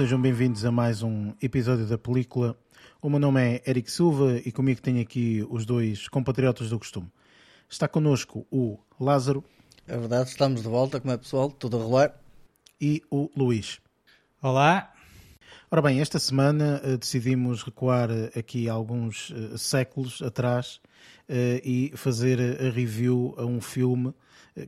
[0.00, 2.56] sejam bem-vindos a mais um episódio da película.
[3.02, 7.06] O meu nome é Eric Silva e comigo tenho aqui os dois compatriotas do costume.
[7.68, 9.44] Está connosco o Lázaro.
[9.86, 11.50] É verdade, estamos de volta, como é pessoal?
[11.50, 12.14] Tudo a rolar?
[12.80, 13.78] E o Luís.
[14.40, 14.90] Olá.
[15.70, 20.80] Ora bem, esta semana uh, decidimos recuar uh, aqui alguns uh, séculos atrás
[21.62, 24.14] e fazer a review a um filme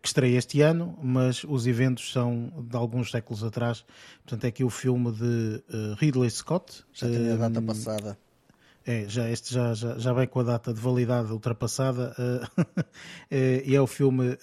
[0.00, 3.84] que estreia este ano, mas os eventos são de alguns séculos atrás.
[4.24, 5.62] Portanto, é aqui o filme de
[5.98, 6.84] Ridley Scott.
[6.92, 8.18] Já tinha a data passada.
[8.84, 12.82] É, já, este já, já, já vem com a data de validade ultrapassada uh,
[13.30, 14.38] e é o filme uh,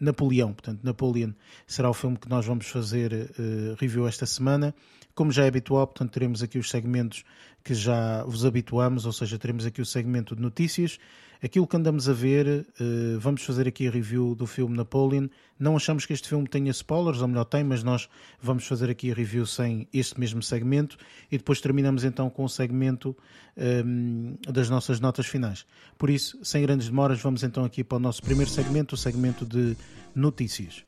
[0.00, 1.32] Napoleão, portanto Napoleon
[1.66, 4.72] será o filme que nós vamos fazer uh, review esta semana.
[5.12, 7.24] Como já é habitual, portanto teremos aqui os segmentos
[7.64, 10.98] que já vos habituamos, ou seja, teremos aqui o segmento de notícias,
[11.44, 15.28] aquilo que andamos a ver, uh, vamos fazer aqui a review do filme Napoleon.
[15.58, 18.08] Não achamos que este filme tenha spoilers, ou melhor, tem, mas nós
[18.40, 20.96] vamos fazer aqui a review sem este mesmo segmento
[21.30, 23.14] e depois terminamos então com o segmento
[23.56, 25.66] um, ehm, das nossas notas finais.
[25.98, 29.44] Por isso, sem grandes demoras, vamos então aqui para o nosso primeiro segmento, o segmento
[29.44, 29.76] de
[30.14, 30.84] notícias.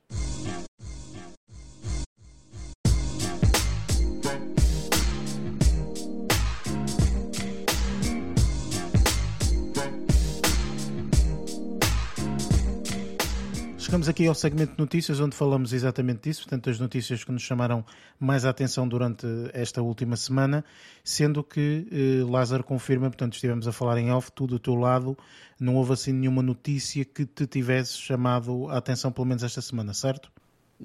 [13.96, 17.40] Chegamos aqui ao segmento de notícias, onde falamos exatamente disso, portanto, as notícias que nos
[17.40, 17.82] chamaram
[18.20, 20.62] mais a atenção durante esta última semana,
[21.02, 25.16] sendo que eh, Lázaro confirma, portanto, estivemos a falar em off, tudo do teu lado,
[25.58, 29.94] não houve assim nenhuma notícia que te tivesse chamado a atenção, pelo menos esta semana,
[29.94, 30.30] certo?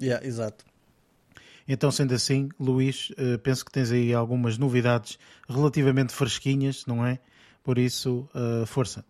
[0.00, 0.64] Yeah, exato.
[1.68, 7.18] Então, sendo assim, Luís, eh, penso que tens aí algumas novidades relativamente fresquinhas, não é?
[7.62, 9.04] Por isso, eh, força.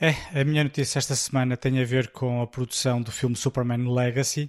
[0.00, 3.92] É, a minha notícia esta semana tem a ver com a produção do filme Superman
[3.92, 4.48] Legacy,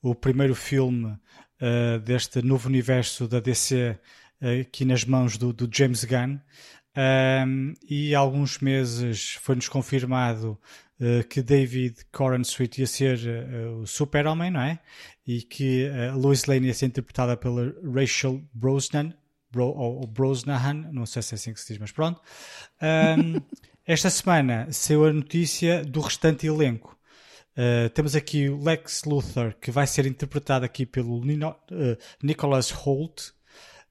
[0.00, 3.98] o primeiro filme uh, deste novo universo da DC
[4.40, 6.38] uh, aqui nas mãos do, do James Gunn.
[6.96, 10.56] Um, e há alguns meses foi-nos confirmado
[11.00, 13.18] uh, que David Coran Sweet ia ser
[13.80, 14.78] o Super-Homem, não é?
[15.26, 19.12] E que uh, Lois Lane ia ser interpretada pela Rachel Brosnan,
[19.50, 22.20] Bro, ou, ou Brosnahan, não sei se é assim que se diz, mas pronto.
[22.80, 23.40] Um,
[23.86, 26.98] Esta semana saiu a notícia do restante elenco.
[27.52, 32.70] Uh, temos aqui o Lex Luthor, que vai ser interpretado aqui pelo Nino, uh, Nicholas
[32.70, 33.28] Holt.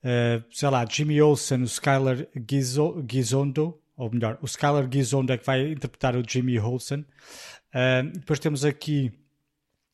[0.04, 5.38] Uh, sei lá, Jimmy Olsen, o Skylar Gizo, Gizondo, ou melhor, o Skylar Gizondo é
[5.38, 7.06] que vai interpretar o Jimmy Olsen.
[8.16, 9.14] depois temos aqui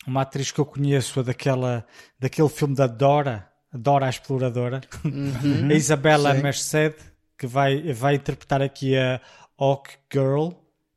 [0.08, 1.86] uma atriz que eu conheço, daquela,
[2.18, 6.96] daquele filme da Dora, Dora a Exploradora, uhum, a Isabella Merced,
[7.38, 9.22] que vai, vai interpretar aqui a
[9.60, 10.50] Hawk Girl,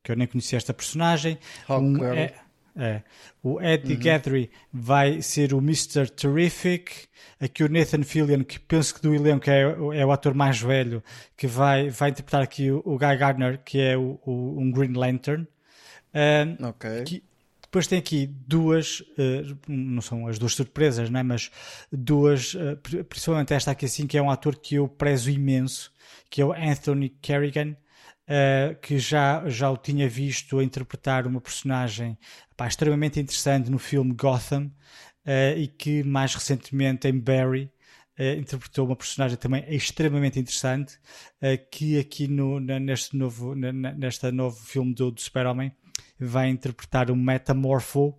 [0.02, 1.38] que eu nem conhecia esta personagem.
[1.68, 2.16] Hawk um, Girl.
[2.16, 2.34] É,
[2.76, 3.02] é.
[3.42, 4.00] O Eddie uhum.
[4.00, 6.08] Guthrie vai ser o Mr.
[6.10, 7.08] Terrific.
[7.40, 11.02] Aqui o Nathan Fillion, que penso que do elenco é, é o ator mais velho,
[11.36, 14.92] que vai, vai interpretar aqui o, o Guy Gardner, que é o, o um Green
[14.92, 15.46] Lantern.
[16.14, 17.04] Um, ok.
[17.04, 17.22] Que,
[17.72, 21.22] depois tem aqui duas, uh, não são as duas surpresas, né?
[21.22, 21.50] mas
[21.90, 22.76] duas, uh,
[23.08, 25.90] principalmente esta aqui assim, que é um ator que eu prezo imenso,
[26.28, 27.74] que é o Anthony Kerrigan,
[28.28, 32.18] uh, que já, já o tinha visto a interpretar uma personagem
[32.56, 34.66] pá, extremamente interessante no filme Gotham
[35.26, 37.70] uh, e que mais recentemente em Barry
[38.20, 40.98] Uh, interpretou uma personagem também extremamente interessante
[41.70, 45.72] que aqui no, neste novo nesta novo filme do, do Super-Homem
[46.20, 48.14] vai interpretar o Metamorfo.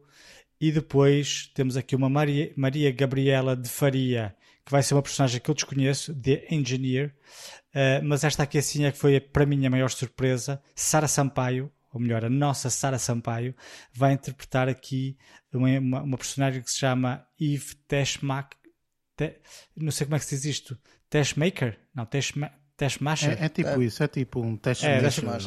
[0.59, 4.35] E depois temos aqui uma Maria, Maria Gabriela de Faria
[4.65, 7.13] que vai ser uma personagem que eu desconheço, The Engineer,
[7.75, 10.61] uh, mas esta aqui assim é que foi para mim a maior surpresa.
[10.75, 13.55] Sara Sampaio, ou melhor, a nossa Sara Sampaio,
[13.93, 15.17] vai interpretar aqui
[15.53, 18.55] uma, uma, uma, personagem que se chama Eve Teshmak.
[19.15, 19.39] Te,
[19.75, 20.79] não sei como é que se diz isto.
[21.09, 21.79] Teshmaker?
[21.93, 22.62] Não, Teshmaker.
[22.75, 23.37] Teshmasher.
[23.39, 23.85] É, é tipo é.
[23.85, 24.99] isso, é tipo um teste é,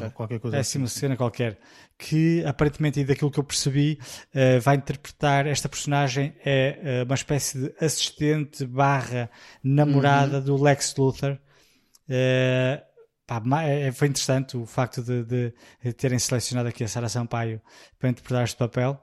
[0.04, 0.78] ou qualquer coisa é assim.
[0.78, 1.58] É uma cena qualquer.
[1.98, 3.98] Que aparentemente, daquilo que eu percebi,
[4.34, 9.30] uh, vai interpretar esta personagem é uh, uma espécie de assistente barra
[9.62, 10.44] namorada uhum.
[10.44, 11.38] do Lex Luthor.
[12.08, 12.80] Uh,
[13.26, 13.42] pá,
[13.92, 17.60] foi interessante o facto de, de, de, terem selecionado aqui a Sara Sampaio
[17.98, 19.02] para interpretar este papel.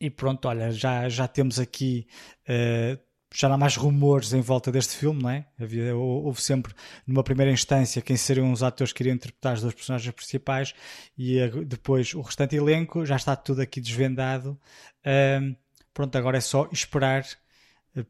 [0.00, 2.06] E pronto, olha, já, já temos aqui
[2.48, 5.46] uh, já não há mais rumores em volta deste filme, não é?
[5.60, 6.74] Havia, houve sempre,
[7.06, 10.74] numa primeira instância, quem seriam os atores que iriam interpretar os dois personagens principais
[11.16, 14.58] e depois o restante elenco, já está tudo aqui desvendado.
[15.40, 15.54] Um,
[15.92, 17.24] pronto, agora é só esperar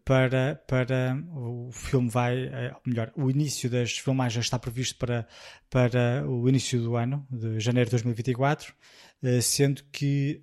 [0.04, 5.26] para, para o filme vai, eh, ou melhor, o início das filmagens está previsto para,
[5.70, 8.74] para o início do ano, de janeiro de 2024,
[9.22, 10.42] eh, sendo que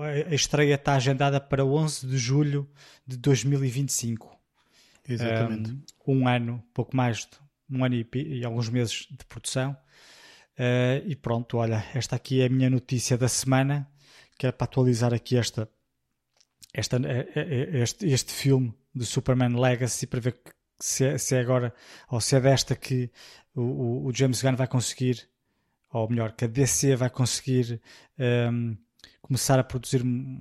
[0.00, 2.68] a estreia está agendada para 11 de julho
[3.06, 4.36] de 2025.
[5.08, 5.70] Exatamente.
[6.06, 9.76] Um, um ano, pouco mais de um ano e, e alguns meses de produção.
[10.52, 13.88] Uh, e pronto, olha, esta aqui é a minha notícia da semana,
[14.38, 15.68] que é para atualizar aqui esta,
[16.72, 20.40] esta, eh, eh, este, este filme de Superman Legacy para ver
[20.78, 21.74] se é, se é agora
[22.08, 23.10] ou se é desta que
[23.54, 25.28] o, o, James Gunn vai conseguir,
[25.90, 27.80] ou melhor, que a DC vai conseguir
[28.18, 28.76] um, ehm,
[29.20, 30.40] começar a produzir um,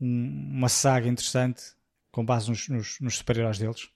[0.00, 1.62] uma saga interessante
[2.10, 3.88] com base nos, nos, nos super-heróis deles.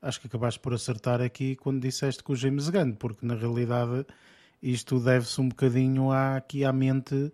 [0.00, 4.06] Acho que acabaste por acertar aqui quando disseste que o James Gunn, porque na realidade
[4.62, 7.32] isto deve-se um bocadinho à, aqui à mente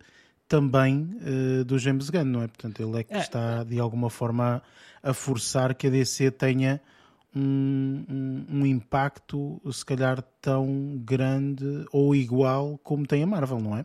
[0.48, 2.48] também uh, do James Gunn, não é?
[2.48, 3.18] Portanto, ele é que é.
[3.18, 4.62] está de alguma forma
[5.02, 6.80] a, forçar que a DC tenha
[7.34, 13.76] um, um, um, impacto, se calhar, tão grande ou igual como tem a Marvel, não
[13.76, 13.84] é?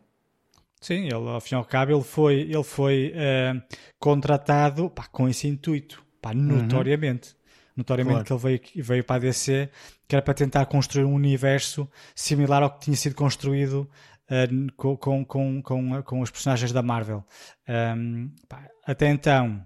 [0.81, 3.61] Sim, ele, ao fim e ao cabo, ele foi, ele foi uh,
[3.99, 6.35] contratado pá, com esse intuito, pá, uhum.
[6.35, 7.29] notoriamente.
[7.29, 7.39] Uhum.
[7.77, 8.41] Notoriamente claro.
[8.41, 9.69] que ele veio, veio para a DC,
[10.07, 13.89] que era para tentar construir um universo similar ao que tinha sido construído
[14.29, 17.25] uh, com, com, com, com, os personagens da Marvel.
[17.67, 19.65] Um, pá, até então,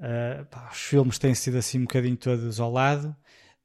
[0.00, 3.14] uh, pá, os filmes têm sido assim um bocadinho todos ao lado.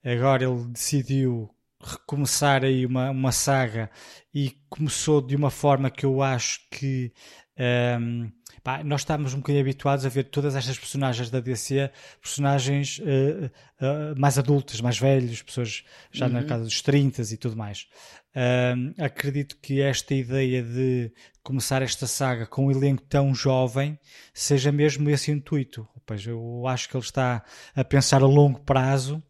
[0.03, 1.49] Agora ele decidiu
[1.83, 3.89] recomeçar aí uma, uma saga
[4.33, 7.11] e começou de uma forma que eu acho que
[7.99, 8.31] um,
[8.63, 11.91] pá, nós estamos um bocadinho habituados a ver todas estas personagens da DC,
[12.21, 16.33] personagens uh, uh, mais adultas, mais velhos, pessoas já uhum.
[16.33, 17.87] na casa dos 30 e tudo mais.
[18.33, 21.11] Um, acredito que esta ideia de
[21.43, 23.99] começar esta saga com um elenco tão jovem
[24.33, 25.87] seja mesmo esse intuito.
[26.05, 27.43] Pois eu acho que ele está
[27.75, 29.21] a pensar a longo prazo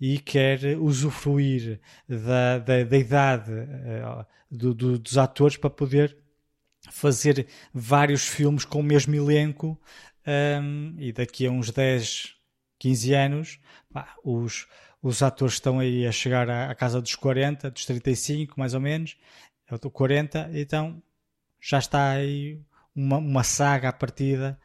[0.00, 6.16] e quer usufruir da, da, da idade uh, do, do, dos atores para poder
[6.90, 9.80] fazer vários filmes com o mesmo elenco
[10.26, 12.34] um, e daqui a uns 10,
[12.78, 13.60] 15 anos
[13.92, 14.66] pá, os,
[15.02, 18.80] os atores estão aí a chegar à, à, casa dos 40, dos 35 mais ou
[18.80, 19.16] menos,
[19.70, 21.02] eu estou 40, então
[21.60, 22.60] já está aí
[22.94, 24.58] uma, uma saga à partida,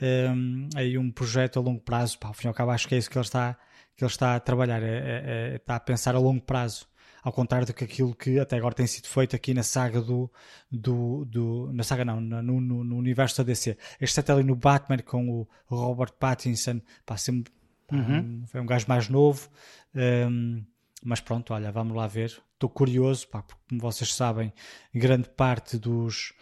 [0.00, 2.94] um, aí um projeto a longo prazo, pá, ao fim e ao cabo acho que
[2.94, 3.56] é isso que ele está,
[3.96, 6.86] que ele está a trabalhar, é, é, é, está a pensar a longo prazo
[7.22, 10.30] ao contrário do que aquilo que até agora tem sido feito aqui na saga do,
[10.70, 13.76] do, do na saga não, no, no, no universo da DC.
[14.00, 17.52] Este até ali no Batman com o Robert Pattinson, pá, sempre,
[17.92, 18.44] uhum.
[18.46, 19.48] foi um gajo mais novo,
[19.94, 20.64] um,
[21.04, 22.40] mas pronto, olha, vamos lá ver.
[22.54, 24.52] Estou curioso, pá, porque como vocês sabem,
[24.94, 26.32] grande parte dos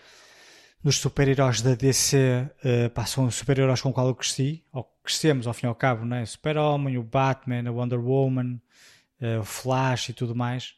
[0.87, 5.49] dos super-heróis da DC uh, pá, são super-heróis com o qual eu cresci, ou crescemos
[5.49, 6.25] ao fim e ao cabo, né?
[6.25, 8.61] Super-Homem, o Batman, a Wonder Woman,
[9.21, 10.77] uh, Flash e tudo mais.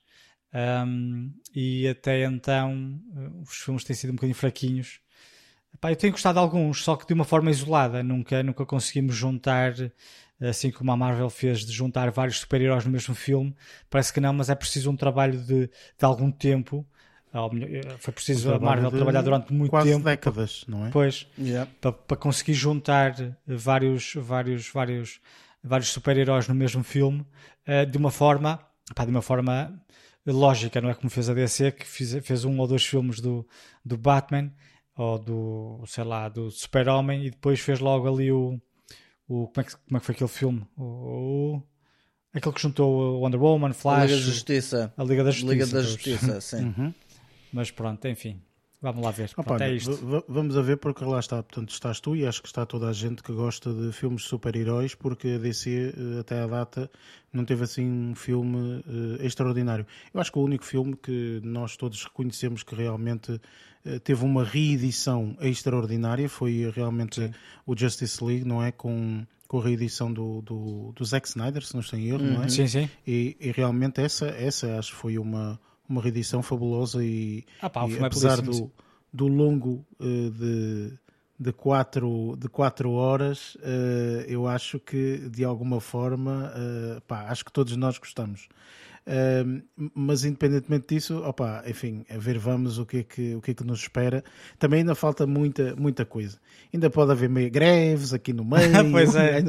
[0.86, 4.98] Um, e até então uh, os filmes têm sido um bocadinho fraquinhos.
[5.74, 8.02] Epá, eu tenho gostado de alguns, só que de uma forma isolada.
[8.02, 9.74] Nunca, nunca conseguimos juntar,
[10.40, 13.54] assim como a Marvel fez, de juntar vários super-heróis no mesmo filme.
[13.90, 16.86] Parece que não, mas é preciso um trabalho de, de algum tempo.
[17.32, 20.04] Eh, foi preciso a Marvel trabalhar durante muito quase tempo.
[20.04, 20.90] décadas, não é?
[20.90, 21.70] Pois, yeah.
[21.80, 23.14] para, para conseguir juntar
[23.46, 25.20] vários, vários, vários
[25.62, 27.20] vários super-heróis no mesmo filme
[27.66, 28.60] uh, de uma forma,
[28.94, 29.80] pá, de uma forma
[30.26, 33.46] lógica, não é como fez a DC, que fez, fez um ou dois filmes do,
[33.84, 34.52] do Batman
[34.96, 38.60] ou do, sei lá, do Super-Homem e depois fez logo ali o,
[39.28, 40.66] o como, é que, como é que foi aquele filme?
[40.76, 41.62] O, o
[42.34, 45.66] aquele que juntou Wonder Woman, Flash, a Liga da Justiça, a Liga da Justiça, Liga
[45.66, 46.64] da Justiça sim.
[46.64, 46.94] Uhum.
[47.52, 48.40] Mas pronto, enfim.
[48.80, 49.30] Vamos lá ver.
[49.36, 49.76] Opa, Pronto, é.
[50.28, 51.42] Vamos a ver porque lá está.
[51.42, 54.28] Portanto, estás tu e acho que está toda a gente que gosta de filmes de
[54.28, 56.88] super-heróis porque a DC eh, até à data
[57.32, 59.84] não teve assim um filme uh, extraordinário.
[60.14, 64.44] Eu acho que o único filme que nós todos reconhecemos que realmente uh, teve uma
[64.44, 67.32] reedição extraordinária foi realmente Sim.
[67.66, 68.70] o Justice League, não é?
[68.70, 72.34] Com, com a reedição do, do, do Zack Snyder, se não estou em erro, uhum.
[72.34, 72.44] não é?
[72.44, 72.48] Uhum.
[72.48, 72.90] Sim, sim.
[73.04, 75.58] E, e realmente essa, essa acho que foi uma
[75.88, 78.70] uma reedição fabulosa e, ah, pá, e é apesar do,
[79.12, 80.92] do longo uh, de,
[81.38, 87.44] de, quatro, de quatro horas, uh, eu acho que de alguma forma, uh, pá, acho
[87.44, 88.48] que todos nós gostamos.
[89.08, 89.62] Uh,
[89.94, 93.54] mas independentemente disso, opa, enfim, a ver vamos o que, é que, o que é
[93.54, 94.22] que nos espera.
[94.58, 96.38] Também ainda falta muita, muita coisa.
[96.74, 98.70] Ainda pode haver meio greves aqui no meio.
[98.92, 99.42] pois é.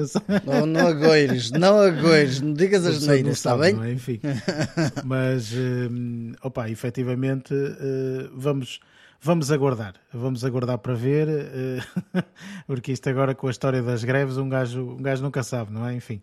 [0.46, 3.78] não, não agoires, não agoires, não digas as neiras, está bem?
[3.84, 3.92] É?
[3.92, 4.22] Enfim.
[5.04, 8.80] mas, uh, opa, efetivamente, uh, vamos
[9.22, 12.24] vamos aguardar, vamos aguardar para ver, uh,
[12.66, 15.86] porque isto agora com a história das greves um gajo, um gajo nunca sabe, não
[15.86, 15.94] é?
[15.94, 16.22] Enfim.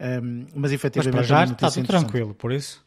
[0.00, 1.16] Um, mas efetivamente.
[1.16, 2.84] Mas para já está tudo tranquilo, por isso.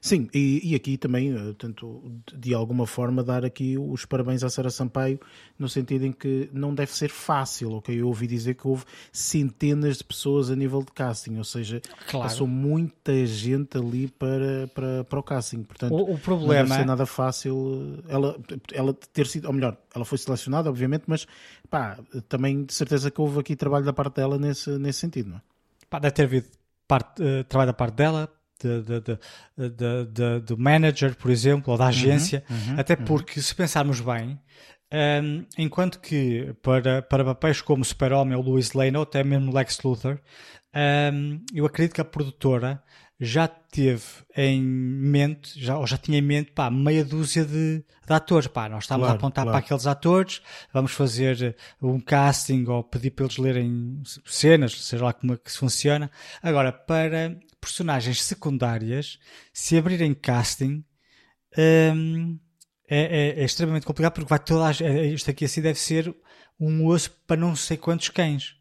[0.00, 2.02] Sim, e, e, aqui também, eh, tanto
[2.34, 5.18] de alguma forma, dar aqui os parabéns à Sara Sampaio,
[5.58, 7.98] no sentido em que não deve ser fácil, ok?
[7.98, 12.28] Eu ouvi dizer que houve centenas de pessoas a nível de casting, ou seja, claro.
[12.28, 16.54] passou muita gente ali para, para, para o casting, portanto, o, o problema...
[16.54, 18.36] não deve ser nada fácil ela,
[18.72, 21.26] ela ter sido, ou melhor, ela foi selecionada, obviamente, mas
[21.70, 25.36] pá, também de certeza que houve aqui trabalho da parte dela nesse, nesse sentido, não
[25.38, 25.49] é?
[25.90, 26.48] Pá, deve ter havido
[26.88, 28.32] parte, uh, trabalho da parte dela,
[28.62, 33.40] de, de, de, do manager, por exemplo, ou da uhum, agência, uhum, uhum, até porque,
[33.40, 34.38] se pensarmos bem,
[34.92, 39.80] um, enquanto que para, para papéis como Super-Homem ou Louis Lane, ou até mesmo Lex
[39.82, 40.18] Luthor,
[41.12, 42.82] um, eu acredito que a produtora
[43.20, 44.02] já teve
[44.34, 48.46] em mente, já, ou já tinha em mente, pá, meia dúzia de, de atores.
[48.48, 49.58] Pá, nós estamos claro, a apontar claro.
[49.58, 50.40] para aqueles atores,
[50.72, 55.52] vamos fazer um casting ou pedir para eles lerem cenas, seja lá como é que
[55.52, 56.10] funciona.
[56.42, 59.18] Agora, para personagens secundárias,
[59.52, 60.82] se abrirem casting,
[61.94, 62.38] um,
[62.88, 66.14] é, é, é, extremamente complicado porque vai toda a, é, isto aqui assim deve ser
[66.58, 68.56] um osso para não sei quantos cães.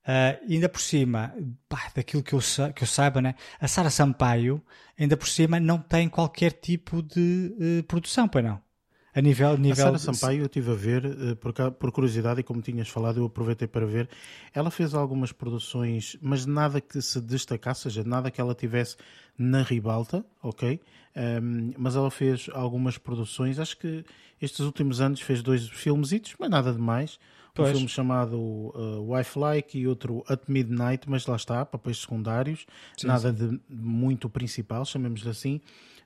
[0.00, 1.34] Uh, ainda por cima,
[1.68, 2.40] pá, daquilo que eu,
[2.74, 3.34] que eu saiba, né?
[3.60, 4.62] a Sara Sampaio,
[4.98, 8.60] ainda por cima, não tem qualquer tipo de uh, produção, pois não?
[9.14, 9.88] A nível, nível...
[9.88, 13.18] A Sara Sampaio eu estive a ver, uh, por, por, curiosidade, e como tinhas falado,
[13.18, 14.08] eu aproveitei para ver.
[14.54, 18.96] Ela fez algumas produções, mas nada que se destacasse, ou seja, nada que ela tivesse
[19.36, 20.80] na ribalta, ok?
[21.14, 24.04] Um, mas ela fez algumas produções, acho que
[24.40, 27.18] estes últimos anos fez dois filmes, mas nada demais.
[27.54, 27.70] Pois.
[27.70, 32.66] Um filme chamado uh, Wife Like e outro At Midnight, mas lá está, papéis secundários,
[32.96, 33.34] sim, nada sim.
[33.34, 35.60] de muito principal, chamemos-lhe assim.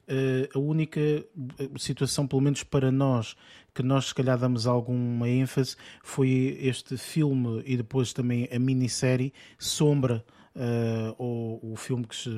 [0.07, 3.37] Uh, a única uh, situação, pelo menos para nós,
[3.75, 9.33] que nós se calhar damos alguma ênfase, foi este filme e depois também a minissérie
[9.59, 12.30] Sombra, uh, ou o filme que se,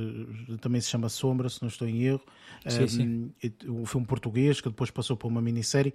[0.60, 2.22] também se chama Sombra, se não estou em erro,
[2.66, 3.32] sim, um, sim.
[3.68, 5.94] um filme português que depois passou para uma minissérie,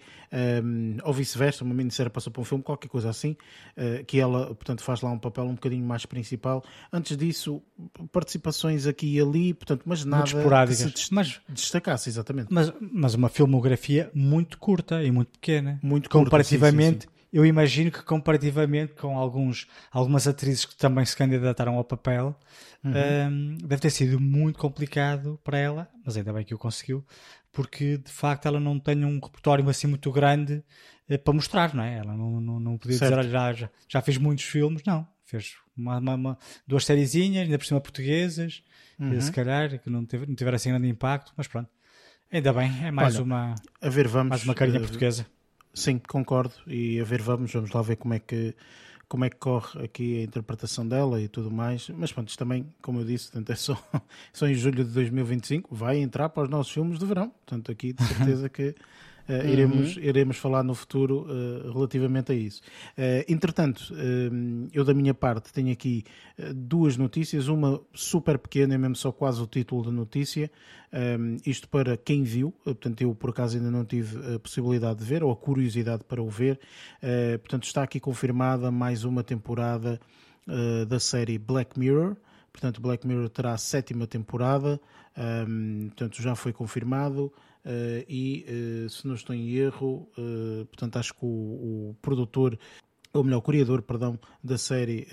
[0.64, 3.36] um, ou vice-versa, uma minissérie passou para um filme, qualquer coisa assim,
[3.78, 6.64] uh, que ela, portanto, faz lá um papel um bocadinho mais principal.
[6.92, 7.62] Antes disso,
[8.12, 10.24] participações aqui e ali, portanto, mas nada
[10.68, 12.48] que se mas, destacasse, exatamente.
[12.52, 15.80] Mas, mas uma filmografia muito curta e muito pequena.
[15.82, 17.08] Muito comparativamente.
[17.08, 21.76] Curta, sim, sim, eu imagino que comparativamente com alguns, algumas atrizes que também se candidataram
[21.76, 22.36] ao papel,
[22.84, 22.92] uhum.
[22.92, 27.06] um, deve ter sido muito complicado para ela, mas ainda bem que o conseguiu,
[27.52, 30.64] porque de facto ela não tem um repertório assim muito grande
[31.08, 31.98] eh, para mostrar, não é?
[31.98, 33.18] Ela não, não, não podia certo.
[33.18, 35.08] dizer, já, já, já fez muitos filmes, não.
[35.24, 38.64] Fez uma, uma, uma, duas sériezinhas, ainda por cima portuguesas,
[39.00, 39.20] uhum.
[39.22, 41.70] se calhar, que não, teve, não tiveram assim grande impacto, mas pronto.
[42.32, 45.26] Ainda bem, é mais Olha, uma a ver, vamos, mais uma carinha uh, portuguesa.
[45.74, 46.54] Sim, concordo.
[46.68, 48.56] E a ver, vamos, vamos lá ver como é que
[49.12, 51.90] como é que corre aqui a interpretação dela e tudo mais.
[51.90, 53.78] Mas pronto, isto também, como eu disse, portanto, é só,
[54.32, 57.30] só em julho de 2025, vai entrar para os nossos filmes de verão.
[57.30, 58.74] Portanto, aqui de certeza que
[59.30, 60.04] Uh, iremos, uhum.
[60.04, 62.62] iremos falar no futuro uh, relativamente a isso.
[62.98, 63.94] Uh, entretanto,
[64.74, 66.04] eu da minha parte tenho aqui
[66.56, 70.50] duas notícias, uma super pequena, é mesmo só quase o título da notícia,
[71.20, 75.06] um, isto para quem viu, portanto eu por acaso ainda não tive a possibilidade de
[75.06, 76.60] ver, ou a curiosidade para o ver,
[77.40, 80.00] portanto está aqui confirmada mais uma temporada
[80.88, 82.16] da série Black Mirror,
[82.52, 84.80] portanto Black Mirror terá a sétima temporada,
[85.48, 87.32] um, portanto já foi confirmado,
[88.08, 88.46] e,
[88.86, 91.28] uh, se não estou em erro, uh, portanto, acho que o,
[91.90, 92.58] o, produtor,
[93.14, 95.08] ou melhor, o criador, perdão, da série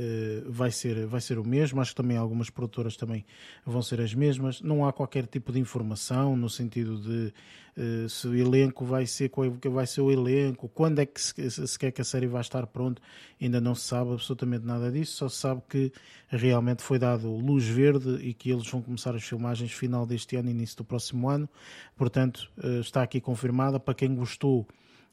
[0.47, 1.81] vai, ser, vai ser o mesmo.
[1.81, 3.25] Acho que também algumas produtoras também
[3.67, 4.63] vão ser as mesmas.
[4.63, 7.33] Não há qualquer tipo de informação no sentido de
[7.79, 11.69] eh, se o elenco vai ser, qual vai ser o elenco, quando é que se,
[11.69, 13.01] se quer que a série vai estar pronto,
[13.41, 15.93] ainda não se sabe absolutamente nada disso, só se sabe que
[16.29, 20.51] realmente foi dado luz verde e que eles vão começar as filmagens final deste ano,
[20.51, 21.49] início do próximo ano,
[21.97, 24.67] portanto eh, está aqui confirmada, para quem gostou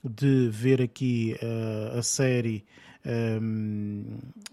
[0.09, 2.65] de ver aqui uh, a série
[3.05, 4.03] um,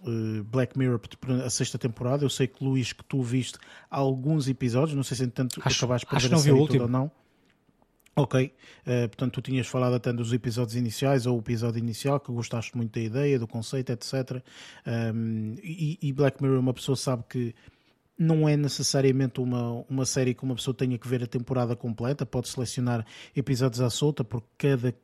[0.04, 1.00] uh, Black Mirror
[1.44, 2.24] a sexta temporada.
[2.24, 3.58] Eu sei que Luís que tu viste
[3.90, 7.10] alguns episódios, não sei se entanto acho, acabaste por ver a série toda ou não.
[8.14, 12.30] Ok, uh, portanto tu tinhas falado até dos episódios iniciais ou o episódio inicial que
[12.30, 14.42] gostaste muito da ideia, do conceito, etc.
[14.86, 17.54] Um, e, e, Black Mirror uma pessoa sabe que
[18.18, 22.26] não é necessariamente uma, uma série que uma pessoa tenha que ver a temporada completa,
[22.26, 23.04] pode selecionar
[23.34, 24.94] episódios à solta porque cada,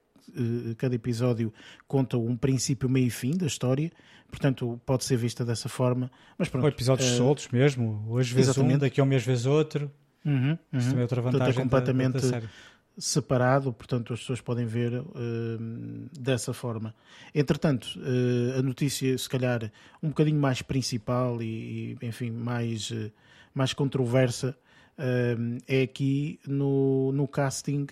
[0.77, 1.53] cada episódio
[1.87, 3.91] conta um princípio, meio e fim da história,
[4.31, 6.11] portanto pode ser vista dessa forma.
[6.37, 8.77] Mas pronto, ou episódios uh, soltos mesmo, hoje vezes exatamente.
[8.77, 9.91] um, daqui a um mês vezes outro.
[10.25, 10.59] Uhum, uhum.
[10.73, 12.49] Isso também é outra vantagem portanto, é completamente da, da série
[13.01, 15.07] separado, portanto as pessoas podem ver uh,
[16.19, 16.93] dessa forma.
[17.33, 19.71] Entretanto, uh, a notícia, se calhar,
[20.03, 22.93] um bocadinho mais principal e, e enfim, mais,
[23.55, 24.57] mais controversa,
[25.69, 27.87] é aqui no, no casting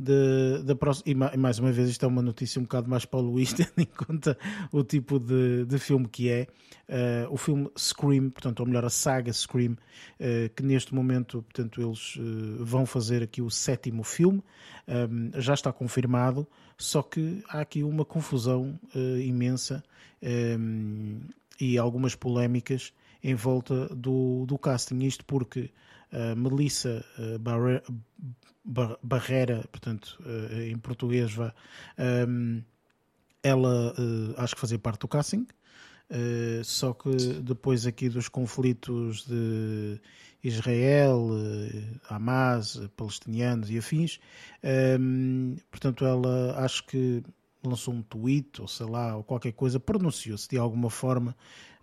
[0.00, 1.30] de, da próxima.
[1.34, 4.38] E mais uma vez, isto é uma notícia um bocado mais Luís, tendo em conta
[4.72, 6.46] o tipo de, de filme que é.
[6.88, 11.80] Uh, o filme Scream, portanto, ou melhor, a saga Scream, uh, que neste momento, portanto,
[11.80, 14.42] eles uh, vão fazer aqui o sétimo filme,
[14.88, 18.76] um, já está confirmado, só que há aqui uma confusão
[19.22, 19.84] imensa
[20.58, 21.20] um,
[21.60, 22.92] e algumas polémicas
[23.22, 25.00] em volta do, do casting.
[25.00, 25.70] Isto porque
[26.36, 27.04] Melissa
[27.40, 27.82] Barre
[29.02, 31.54] Barreira, portanto, uh, em português, vá,
[31.98, 32.64] um, ehm,
[33.42, 35.46] ela uh, acho que fazia parte do casting,
[36.10, 37.10] uh, só que
[37.42, 39.98] depois aqui dos conflitos de
[40.44, 41.30] Israel,
[42.08, 44.20] Hamas, palestinianos e afins,
[44.62, 47.22] um, ehm, portanto, ela acho que
[47.64, 51.34] lançou um tweet ou sei lá, ou qualquer coisa, pronunciou-se de alguma forma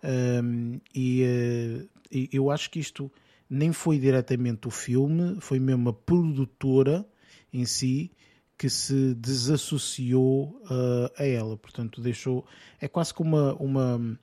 [0.02, 3.10] um, ehm, e, e eu acho que isto
[3.48, 7.06] nem foi diretamente o filme, foi mesmo a produtora
[7.52, 8.10] em si
[8.56, 11.56] que se desassociou uh, a ela.
[11.56, 12.44] Portanto, deixou.
[12.80, 13.54] É quase como uma.
[13.54, 14.18] uma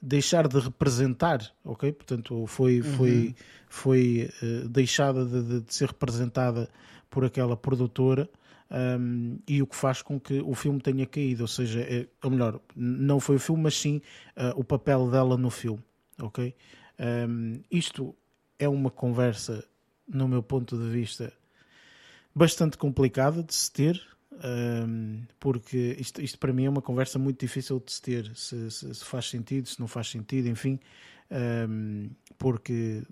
[0.00, 1.90] deixar de representar, ok?
[1.90, 2.84] Portanto, foi, uhum.
[2.84, 3.34] foi,
[3.68, 6.68] foi uh, deixada de, de, ser representada
[7.10, 8.30] por aquela produtora
[8.70, 12.30] um, e o que faz com que o filme tenha caído, ou seja, é, ou
[12.30, 14.00] melhor, não foi o filme, mas sim
[14.36, 15.82] uh, o papel dela no filme,
[16.20, 16.54] ok?
[17.28, 18.14] Um, isto
[18.58, 19.64] é uma conversa,
[20.06, 21.32] no meu ponto de vista,
[22.34, 24.00] bastante complicada de se ter,
[24.32, 28.70] um, porque isto, isto, para mim é uma conversa muito difícil de se ter, se,
[28.70, 30.78] se, se faz sentido, se não faz sentido, enfim,
[31.68, 33.02] um, porque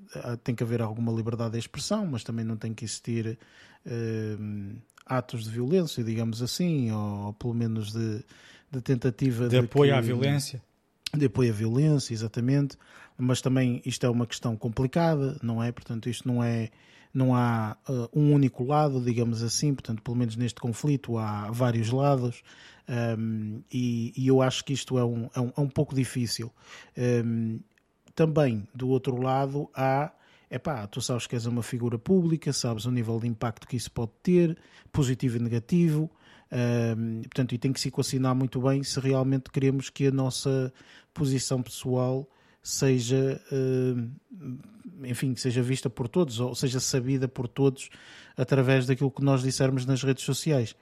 [0.44, 3.38] tem que haver alguma liberdade de expressão, mas também não tem que existir
[3.86, 8.24] um, atos de violência, digamos assim, ou, ou pelo menos de,
[8.70, 10.62] de tentativa de, de apoio que, à violência.
[11.14, 12.76] De apoio à violência, exatamente
[13.18, 15.72] mas também isto é uma questão complicada, não é?
[15.72, 16.70] Portanto, isto não é
[17.14, 21.88] não há uh, um único lado, digamos assim, portanto, pelo menos neste conflito há vários
[21.88, 22.42] lados
[23.18, 26.52] um, e, e, eu acho que isto é um, é um, é um pouco difícil.
[27.24, 27.58] Um,
[28.14, 30.12] também, do outro lado, há
[30.50, 33.90] epá, tu sabes que és uma figura pública, sabes o nível de impacto que isso
[33.90, 34.56] pode ter,
[34.92, 36.10] positivo e negativo,
[37.22, 40.72] portanto, e tem que se equacionar muito bem se realmente queremos que a nossa
[41.12, 42.28] posição pessoal
[42.62, 43.40] seja,
[45.04, 47.88] enfim, seja vista por todos, ou seja sabida por todos
[48.36, 50.74] através daquilo que nós dissermos nas redes sociais.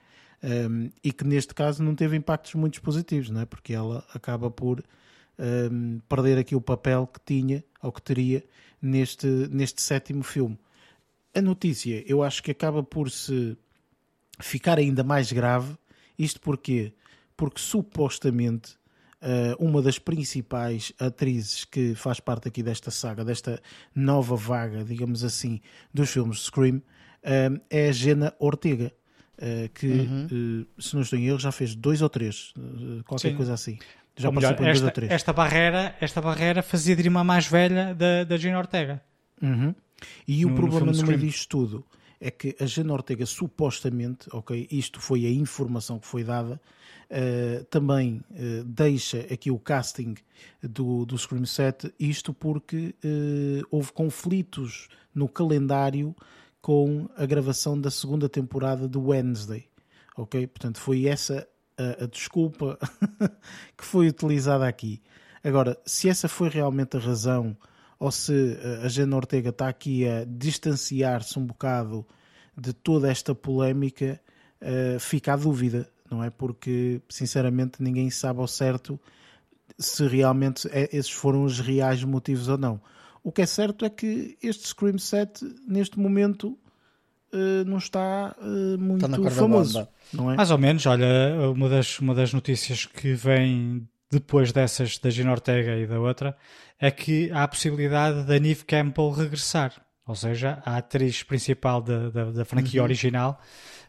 [0.43, 3.45] Um, e que neste caso não teve impactos muito positivos, não é?
[3.45, 4.83] porque ela acaba por
[5.39, 8.43] um, perder aqui o papel que tinha ou que teria
[8.81, 10.57] neste, neste sétimo filme.
[11.33, 13.57] A notícia eu acho que acaba por se
[14.39, 15.75] ficar ainda mais grave.
[16.17, 16.93] Isto porquê?
[17.35, 18.73] Porque supostamente
[19.21, 23.61] uh, uma das principais atrizes que faz parte aqui desta saga, desta
[23.93, 25.59] nova vaga, digamos assim,
[25.93, 28.91] dos filmes de Scream, uh, é a Jenna Ortega.
[29.37, 30.65] Uh, que, uhum.
[30.79, 32.53] se não estou em erro, já fez dois ou três,
[33.05, 33.35] qualquer Sim.
[33.35, 33.77] coisa assim.
[34.15, 35.11] Já passou melhor, por esta, dois ou três.
[35.11, 39.01] Esta barreira, esta barreira fazia de irmã mais velha da, da Jenna Ortega.
[39.41, 39.75] Uhum.
[40.25, 41.85] E no, o problema no, no meio disto tudo
[42.19, 46.59] é que a Jenna Ortega supostamente, ok, isto foi a informação que foi dada,
[47.09, 50.15] uh, também uh, deixa aqui o casting
[50.61, 56.15] do, do Scream 7, isto porque uh, houve conflitos no calendário
[56.61, 59.67] com a gravação da segunda temporada do Wednesday,
[60.17, 60.47] ok?
[60.47, 61.47] Portanto, foi essa
[61.77, 62.79] a, a desculpa
[63.77, 65.01] que foi utilizada aqui.
[65.43, 67.55] Agora, se essa foi realmente a razão
[68.05, 72.05] ou se a Jana Ortega está aqui a distanciar-se um bocado
[72.55, 74.21] de toda esta polémica,
[74.61, 76.29] uh, fica a dúvida, não é?
[76.29, 78.99] Porque, sinceramente, ninguém sabe ao certo
[79.77, 82.79] se realmente é, esses foram os reais motivos ou não.
[83.23, 86.57] O que é certo é que este Scream 7, neste momento,
[87.65, 88.35] não está
[88.79, 89.87] muito está famoso.
[90.13, 90.35] Não é?
[90.35, 91.07] Mais ou menos, olha,
[91.53, 96.37] uma das, uma das notícias que vem depois dessas da Gina Ortega e da outra
[96.79, 99.73] é que há a possibilidade da Neve Campbell regressar.
[100.07, 102.85] Ou seja, a atriz principal da, da, da franquia uhum.
[102.85, 103.41] original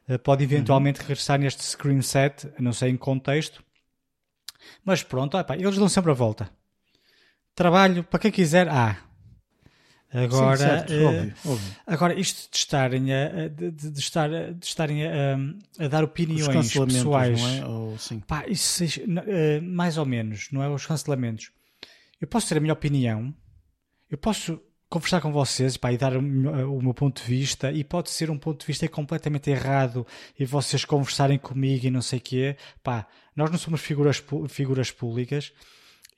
[0.09, 1.07] uh, pode eventualmente uhum.
[1.07, 3.63] regressar neste Scream set, não sei em contexto.
[4.85, 6.51] Mas pronto, opa, eles dão sempre a volta.
[7.55, 8.97] Trabalho, para quem quiser, há.
[10.13, 11.77] Agora, Sim, certo, uh, óbvio, óbvio.
[11.87, 15.37] agora isto de estarem a, de, de estar, de estarem a,
[15.79, 17.67] a dar opiniões pessoais, não é?
[17.67, 17.97] Ou.
[18.27, 20.69] Pá, isso, uh, mais ou menos, não é?
[20.69, 21.51] Os cancelamentos.
[22.21, 23.35] Eu posso ter a minha opinião,
[24.11, 28.11] eu posso conversar com vocês pá, e dar o meu ponto de vista e pode
[28.11, 30.07] ser um ponto de vista completamente errado
[30.39, 34.91] e vocês conversarem comigo e não sei o quê pá, nós não somos figuras, figuras
[34.93, 35.53] públicas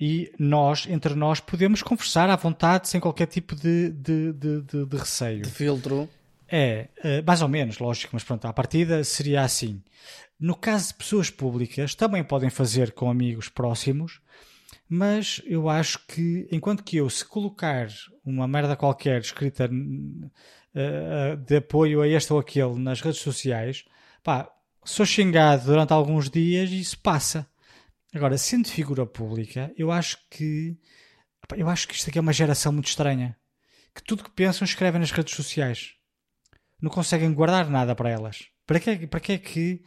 [0.00, 4.86] e nós, entre nós, podemos conversar à vontade sem qualquer tipo de, de, de, de,
[4.86, 5.42] de receio.
[5.42, 6.08] De filtro.
[6.48, 9.82] É, uh, mais ou menos, lógico, mas pronto, à partida seria assim.
[10.38, 14.20] No caso de pessoas públicas, também podem fazer com amigos próximos,
[14.88, 17.88] mas eu acho que, enquanto que eu, se colocar
[18.24, 23.84] uma merda qualquer escrita uh, de apoio a este ou aquele nas redes sociais,
[24.22, 24.48] pá,
[24.84, 27.46] sou xingado durante alguns dias e isso passa.
[28.14, 30.78] Agora, sendo figura pública, eu acho que
[31.56, 33.36] eu acho que isto aqui é uma geração muito estranha.
[33.94, 35.94] Que tudo que pensam escrevem nas redes sociais
[36.80, 38.46] não conseguem guardar nada para elas.
[38.66, 39.82] Para que, para que é que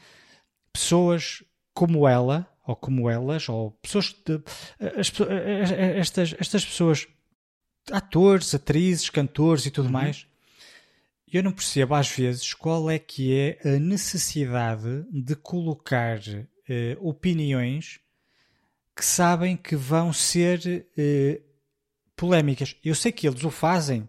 [0.74, 4.14] pessoas como ela, ou como elas, ou pessoas.
[4.26, 4.42] De,
[4.80, 5.12] as,
[5.72, 7.08] estas, estas pessoas,
[7.92, 9.92] atores, atrizes, cantores e tudo uhum.
[9.92, 10.28] mais,
[11.32, 18.00] eu não percebo às vezes qual é que é a necessidade de colocar uh, opiniões
[18.96, 21.44] que sabem que vão ser uh,
[22.16, 22.76] polémicas.
[22.84, 24.08] Eu sei que eles o fazem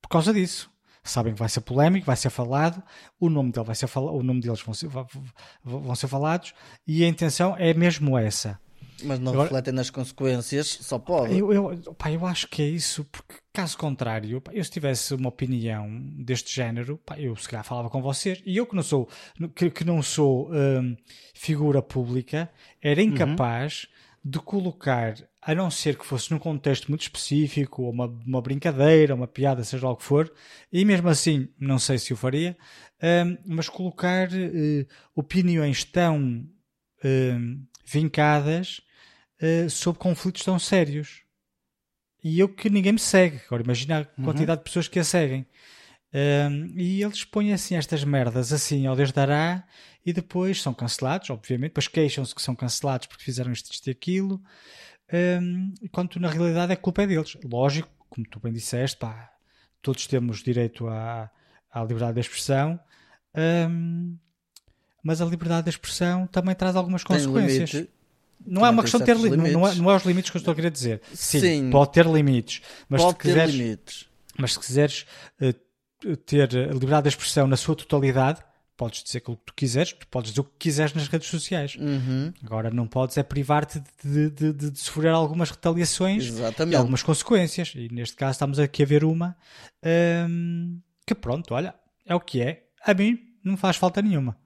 [0.00, 0.70] por causa disso
[1.04, 2.82] sabem que vai ser polémico, vai ser falado,
[3.20, 4.88] o nome dele vai ser falado, o nome deles vão ser,
[5.62, 6.54] vão ser falados
[6.86, 8.58] e a intenção é mesmo essa.
[9.02, 11.36] Mas não Agora, refletem nas consequências, só pode.
[11.36, 15.14] Eu, eu, pá, eu acho que é isso, porque caso contrário, pá, eu se tivesse
[15.14, 18.82] uma opinião deste género, pá, eu se calhar falava com vocês, e eu que não
[18.82, 19.08] sou,
[19.54, 20.96] que, que não sou hum,
[21.34, 22.50] figura pública,
[22.80, 23.08] era uhum.
[23.08, 23.88] incapaz.
[24.24, 29.14] De colocar a não ser que fosse num contexto muito específico, ou uma, uma brincadeira,
[29.14, 30.32] uma piada, seja lá o que for,
[30.72, 32.56] e mesmo assim não sei se o faria,
[33.02, 36.48] um, mas colocar uh, opiniões tão
[37.04, 38.80] uh, vincadas
[39.42, 41.22] uh, sobre conflitos tão sérios.
[42.22, 43.42] E eu que ninguém me segue.
[43.46, 44.24] Agora imagina a uhum.
[44.24, 45.46] quantidade de pessoas que a seguem.
[46.14, 49.64] Um, e eles põem assim estas merdas assim ao Deus dará
[50.06, 53.90] e depois são cancelados, obviamente, depois queixam-se que são cancelados porque fizeram isto, isto e
[53.90, 54.40] aquilo
[55.12, 57.36] um, enquanto na realidade é culpa é deles.
[57.44, 59.30] Lógico, como tu bem disseste, pá,
[59.82, 61.30] todos temos direito à,
[61.70, 62.78] à liberdade de expressão,
[63.68, 64.16] um,
[65.02, 67.70] mas a liberdade de expressão também traz algumas consequências.
[67.70, 67.92] Limite.
[68.46, 69.52] Não é uma questão de ter limites.
[69.52, 71.00] Não, é, não é os limites que eu estou a querer dizer.
[71.12, 72.62] Sim, Sim pode ter limites.
[72.88, 74.08] Mas pode se quiseres, ter limites.
[74.38, 75.06] Mas se quiseres
[75.40, 75.54] uh,
[76.26, 78.40] ter liberdade de expressão na sua totalidade,
[78.76, 81.76] podes dizer o que tu quiseres, tu podes dizer o que quiseres nas redes sociais.
[81.76, 82.32] Uhum.
[82.44, 86.74] Agora não podes é privar-te de, de, de, de, sofrer algumas retaliações Exatamente.
[86.74, 87.72] e algumas consequências.
[87.74, 89.36] E neste caso estamos aqui a ver uma
[90.28, 92.64] hum, que pronto, olha, é o que é.
[92.84, 94.36] A mim não faz falta nenhuma.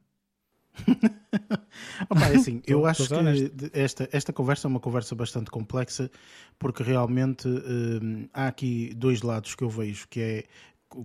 [2.08, 6.08] Opa, é assim, eu acho que esta, esta conversa é uma conversa bastante complexa
[6.58, 10.44] porque realmente hum, há aqui dois lados que eu vejo, que é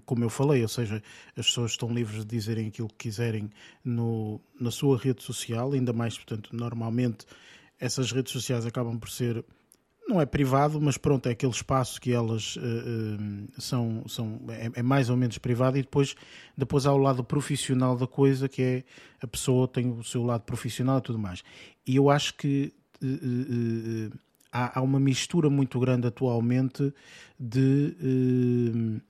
[0.06, 1.02] como eu falei, ou seja,
[1.36, 3.50] as pessoas estão livres de dizerem aquilo que quiserem
[3.84, 7.26] no, na sua rede social, ainda mais, portanto, normalmente
[7.80, 9.44] essas redes sociais acabam por ser,
[10.08, 14.72] não é privado, mas pronto, é aquele espaço que elas uh, uh, são, são é,
[14.76, 16.16] é, mais ou menos privado e depois,
[16.58, 18.84] depois há o lado profissional da coisa, que é
[19.22, 21.44] a pessoa tem o seu lado profissional e tudo mais.
[21.86, 24.18] E eu acho que uh,
[24.52, 26.94] há, há, uma mistura muito grande atualmente
[27.38, 29.02] de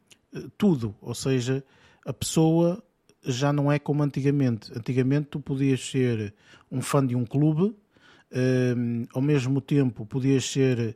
[0.58, 1.64] tudo, ou seja,
[2.06, 2.84] a pessoa
[3.26, 4.72] já não é como antigamente.
[4.76, 6.34] Antigamente tu podias ser
[6.72, 7.76] um fã de um clube,
[8.76, 10.96] um, ao mesmo tempo podias ser,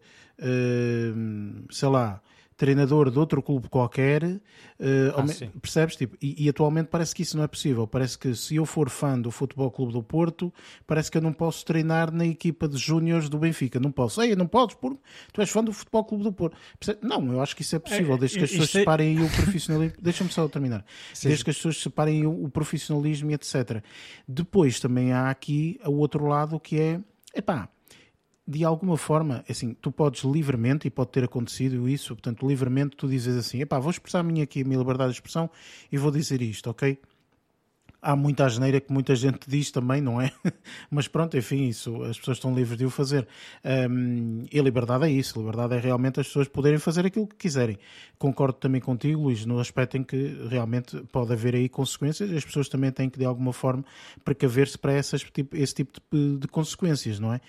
[1.15, 2.21] um, sei lá,
[2.57, 4.41] treinador de outro clube qualquer, uh,
[5.15, 5.23] ah,
[5.61, 5.95] percebes?
[5.95, 7.87] Tipo, e, e, atualmente parece que isso não é possível.
[7.87, 10.51] Parece que se eu for fã do Futebol Clube do Porto,
[10.85, 13.79] parece que eu não posso treinar na equipa de júniores do Benfica.
[13.79, 14.21] Não posso.
[14.21, 14.97] Ei, não podes, por...
[15.31, 16.57] tu és fã do Futebol Clube do Porto.
[17.01, 18.79] Não, eu acho que isso é possível, é, desde que as pessoas é...
[18.79, 19.97] separem o profissionalismo.
[20.01, 20.83] Deixa-me só terminar.
[21.13, 21.27] Sim.
[21.27, 23.83] Desde que as pessoas separem o, o profissionalismo e etc.
[24.27, 26.99] Depois também há aqui o outro lado que é,
[27.35, 27.69] epá,
[28.47, 33.07] de alguma forma, assim, tu podes livremente, e pode ter acontecido isso, portanto, livremente tu
[33.07, 35.49] dizes assim, epá, vou expressar a minha aqui, a minha liberdade de expressão
[35.91, 36.97] e vou dizer isto, ok?
[38.01, 40.31] Há muita asneira que muita gente diz também, não é?
[40.89, 43.27] Mas pronto, enfim, isso as pessoas estão livres de o fazer.
[43.89, 47.27] Um, e a liberdade é isso, a liberdade é realmente as pessoas poderem fazer aquilo
[47.27, 47.77] que quiserem.
[48.17, 52.69] Concordo também contigo, Luís, no aspecto em que realmente pode haver aí consequências, as pessoas
[52.69, 53.83] também têm que de alguma forma
[54.23, 57.41] precaver-se para essas, tipo, esse tipo de, de consequências, não é?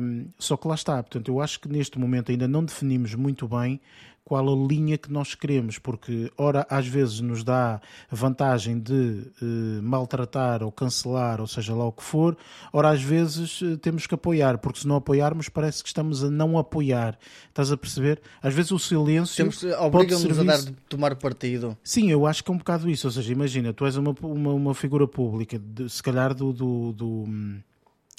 [0.00, 3.48] Um, só que lá está, portanto, eu acho que neste momento ainda não definimos muito
[3.48, 3.80] bem
[4.28, 9.80] qual a linha que nós queremos, porque, ora, às vezes nos dá vantagem de eh,
[9.80, 12.36] maltratar ou cancelar, ou seja lá o que for,
[12.70, 16.30] ora, às vezes eh, temos que apoiar, porque se não apoiarmos, parece que estamos a
[16.30, 17.18] não apoiar.
[17.48, 18.20] Estás a perceber?
[18.42, 19.48] Às vezes o silêncio.
[19.80, 21.74] Obrigam-nos a dar de tomar partido.
[21.82, 23.06] Sim, eu acho que é um bocado isso.
[23.06, 26.92] Ou seja, imagina, tu és uma, uma, uma figura pública, de, se calhar do, do,
[26.92, 27.24] do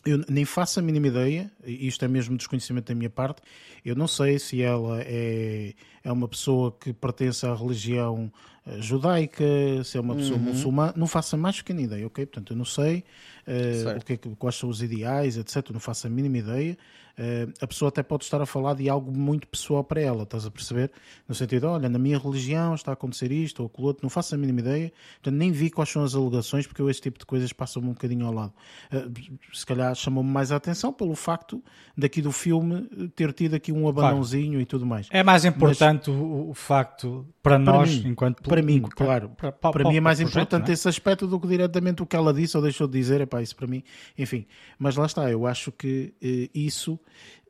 [0.06, 3.42] eu nem faço a mínima ideia, isto é mesmo desconhecimento da minha parte,
[3.84, 8.32] eu não sei se ela é, é uma pessoa que pertence à religião
[8.66, 9.44] eh, judaica,
[9.84, 10.46] se é uma pessoa uhum.
[10.46, 12.26] muçulmana, não faço a mais pequena ideia, ok?
[12.26, 13.04] Portanto, eu não sei
[13.48, 15.70] uh, o que é, quais são os ideais, etc.
[15.72, 16.78] Não faço a mínima ideia.
[17.20, 20.46] Uh, a pessoa até pode estar a falar de algo muito pessoal para ela, estás
[20.46, 20.90] a perceber?
[21.28, 24.36] No sentido, olha, na minha religião está a acontecer isto ou aquilo outro, não faço
[24.36, 27.26] a mínima ideia, portanto nem vi quais são as alegações, porque eu este tipo de
[27.26, 28.54] coisas passam-me um bocadinho ao lado.
[28.94, 29.12] Uh,
[29.54, 31.62] se calhar chamou-me mais a atenção pelo facto
[31.98, 34.62] daqui do filme ter tido aqui um abanãozinho claro.
[34.62, 35.08] e tudo mais.
[35.12, 39.28] É mais importante Mas, o, o, facto para, para nós, mim, enquanto Para mim, claro.
[39.36, 40.74] Para, para, para mim é mais projeto, importante é?
[40.74, 43.42] esse aspecto do que diretamente o que ela disse ou deixou de dizer, é pá,
[43.42, 43.84] isso para mim,
[44.18, 44.46] enfim.
[44.78, 46.98] Mas lá está, eu acho que eh, isso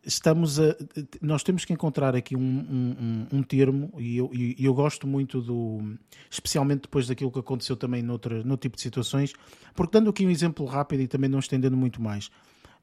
[0.06, 0.76] estamos a.
[1.22, 5.42] Nós temos que encontrar aqui um, um, um termo, e eu, e eu gosto muito
[5.42, 5.98] do.
[6.30, 9.34] Especialmente depois daquilo que aconteceu também noutra, no tipo de situações,
[9.76, 12.30] porque dando aqui um exemplo rápido e também não estendendo muito mais.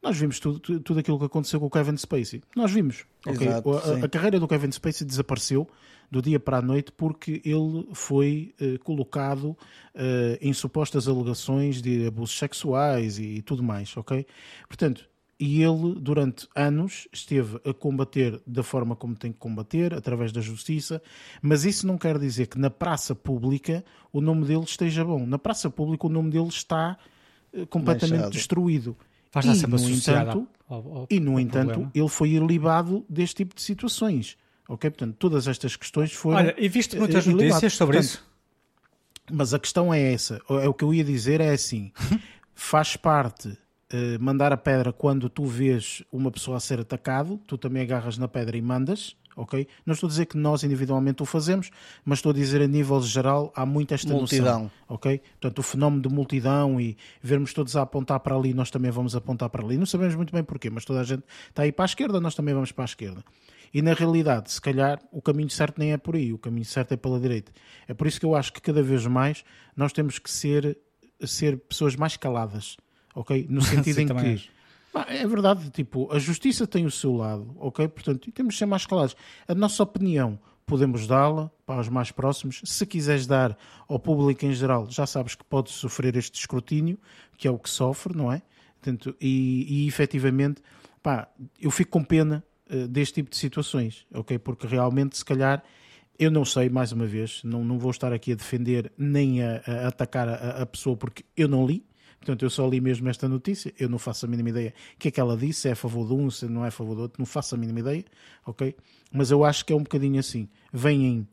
[0.02, 2.42] Nós vimos tudo, tudo aquilo que aconteceu com o Kevin Spacey.
[2.54, 3.04] Nós vimos.
[3.26, 4.02] Exato, okay?
[4.02, 5.68] a, a, carreira do Kevin Spacey desapareceu
[6.10, 9.56] do dia para a noite porque ele foi uh, colocado uh,
[10.40, 14.24] em supostas alegações de abusos sexuais e, e tudo mais, ok?
[14.68, 20.32] Portanto, e ele, durante anos, esteve a combater da forma como tem que combater, através
[20.32, 21.02] da justiça,
[21.42, 25.26] mas isso não quer dizer que na praça pública o nome dele esteja bom.
[25.26, 26.96] Na praça pública o nome dele está
[27.52, 28.32] uh, completamente Machado.
[28.32, 28.96] destruído.
[29.30, 31.92] Faz e, no entanto, ao, ao, e, no ao entanto problema.
[31.94, 34.38] ele foi ilibado deste tipo de situações.
[34.66, 34.88] Ok?
[34.88, 36.38] Portanto, todas estas questões foram.
[36.38, 38.26] Olha, e viste muitas uh, notícias sobre Portanto, isso?
[39.30, 40.40] Mas a questão é essa.
[40.48, 41.92] É o que eu ia dizer é assim:
[42.54, 43.56] faz parte
[43.90, 48.18] eh, mandar a pedra quando tu vês uma pessoa a ser atacado, tu também agarras
[48.18, 49.68] na pedra e mandas, ok?
[49.84, 51.70] Não estou a dizer que nós individualmente o fazemos,
[52.04, 54.64] mas estou a dizer a nível geral há muito esta multidão.
[54.64, 55.20] noção, ok?
[55.40, 59.14] Portanto, o fenómeno de multidão e vermos todos a apontar para ali, nós também vamos
[59.14, 59.76] apontar para ali.
[59.76, 62.34] Não sabemos muito bem porquê, mas toda a gente está aí para a esquerda, nós
[62.34, 63.22] também vamos para a esquerda.
[63.72, 66.92] E na realidade, se calhar, o caminho certo nem é por aí, o caminho certo
[66.92, 67.52] é pela direita.
[67.86, 69.44] É por isso que eu acho que cada vez mais
[69.76, 70.76] nós temos que ser,
[71.24, 72.76] ser pessoas mais caladas
[73.16, 73.46] ok?
[73.48, 74.50] No sentido em que.
[75.08, 77.86] É verdade, tipo, a justiça tem o seu lado, ok?
[77.88, 79.14] Portanto, temos de ser mais calados.
[79.46, 82.62] A nossa opinião podemos dá-la para os mais próximos.
[82.64, 83.56] Se quiseres dar
[83.88, 86.98] ao público em geral, já sabes que podes sofrer este escrutínio,
[87.36, 88.40] que é o que sofre, não é?
[88.80, 90.62] Portanto, e, e efetivamente,
[91.02, 91.28] pá,
[91.60, 94.38] eu fico com pena uh, deste tipo de situações, ok?
[94.38, 95.62] Porque realmente, se calhar,
[96.18, 99.62] eu não sei, mais uma vez, não, não vou estar aqui a defender nem a,
[99.66, 101.84] a atacar a, a pessoa porque eu não li,
[102.26, 105.06] Portanto, eu só li mesmo esta notícia, eu não faço a mínima ideia o que
[105.06, 106.96] é que ela disse, se é a favor de um, se não é a favor
[106.96, 108.04] do outro, não faço a mínima ideia,
[108.44, 108.74] ok?
[109.12, 110.48] Mas eu acho que é um bocadinho assim.
[110.72, 111.28] Vêm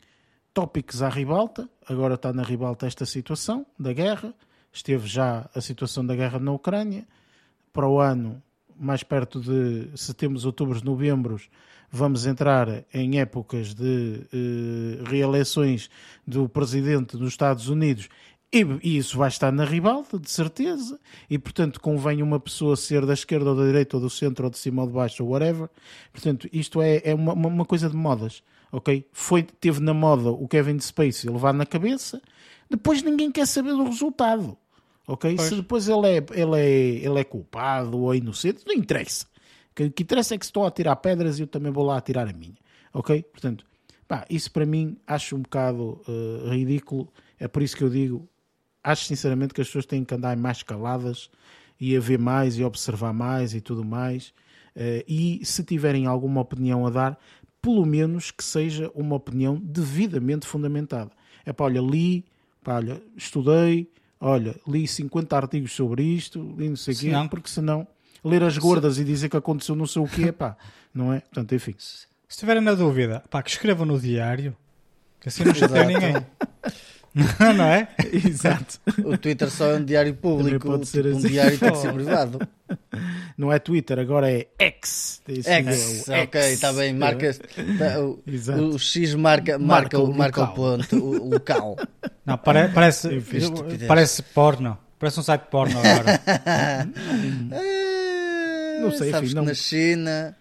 [0.53, 4.35] tópicos à ribalta, agora está na ribalta esta situação da guerra,
[4.71, 7.07] esteve já a situação da guerra na Ucrânia,
[7.73, 8.39] para o ano,
[8.79, 11.41] mais perto de setembro, outubro, novembro,
[11.89, 15.89] vamos entrar em épocas de uh, reeleições
[16.25, 18.09] do presidente dos Estados Unidos
[18.53, 23.13] e, isso vai estar na ribalta, de certeza, e portanto convém uma pessoa ser da
[23.13, 25.69] esquerda ou da direita, ou do centro, ou de cima ou de baixo, ou whatever.
[26.11, 29.07] Portanto, isto é, é uma, uma coisa de modas, ok?
[29.11, 32.21] Foi, teve na moda o Kevin Spacey levar na cabeça,
[32.69, 34.55] depois ninguém quer saber do resultado,
[35.07, 35.35] ok?
[35.35, 35.49] Pois.
[35.49, 39.25] Se depois ele é, ele, é, ele é culpado ou inocente, não interessa.
[39.71, 41.97] O que interessa é que se estão a tirar pedras e eu também vou lá
[41.97, 42.53] atirar a minha,
[42.93, 43.23] ok?
[43.23, 43.65] Portanto,
[44.07, 47.11] pá, isso para mim acho um bocado uh, ridículo.
[47.39, 48.29] É por isso que eu digo,
[48.83, 51.29] acho sinceramente que as pessoas têm que andar mais caladas
[51.79, 54.33] e a ver mais e observar mais e tudo mais.
[54.75, 57.19] Uh, e se tiverem alguma opinião a dar,
[57.61, 61.11] pelo menos que seja uma opinião devidamente fundamentada.
[61.45, 62.25] É para, olha, li,
[62.63, 67.27] pá, olha, estudei, olha, li 50 artigos sobre isto, li não sei o quê, não.
[67.27, 67.87] porque senão
[68.23, 69.01] ler as gordas se...
[69.01, 70.57] e dizer que aconteceu não sei o quê, pá,
[70.93, 71.19] não é?
[71.21, 71.75] Portanto, enfim.
[71.77, 74.55] Se estiverem na dúvida, pá, que escrevam no diário,
[75.19, 76.15] que assim não chateia ninguém.
[77.55, 77.87] não é?
[78.11, 78.79] Exato.
[79.05, 81.27] O Twitter só é um diário público, pode ser tipo, assim.
[81.27, 82.39] um diário tem que ser privado.
[83.37, 85.21] Não é Twitter, agora é X.
[85.27, 86.93] X, é ok, está bem.
[86.93, 87.33] Marca,
[87.77, 88.19] tá, o,
[88.73, 91.77] o, X marca, marca, marca, o, marca o ponto, o local.
[92.25, 93.21] Não, pare, parece,
[93.87, 94.77] parece porno.
[94.97, 96.19] Parece um site porno agora.
[98.81, 99.45] não sei, Sabes enfim, não...
[99.45, 100.35] na China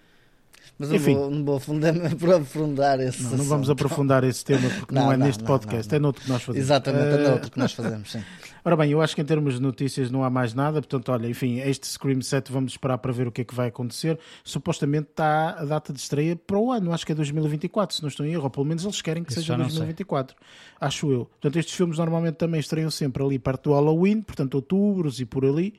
[0.83, 4.69] mas Enfim, não vou, não vou afundar, aprofundar esse não, não vamos aprofundar esse tema
[4.69, 6.67] porque não, não é neste podcast, é noutro que nós fazemos.
[6.67, 7.31] Exatamente, é uh...
[7.31, 8.21] noutro que nós fazemos, sim.
[8.65, 11.29] Ora bem, eu acho que em termos de notícias não há mais nada, portanto, olha,
[11.29, 14.19] enfim, este Scream 7 vamos esperar para ver o que é que vai acontecer.
[14.43, 18.09] Supostamente está a data de estreia para o ano, acho que é 2024, se não
[18.09, 20.47] estou em erro, ou pelo menos eles querem que Isso seja 2024, sei.
[20.81, 21.27] acho eu.
[21.27, 25.45] Portanto, estes filmes normalmente também estreiam sempre ali perto do Halloween, portanto, outubros e por
[25.45, 25.75] ali.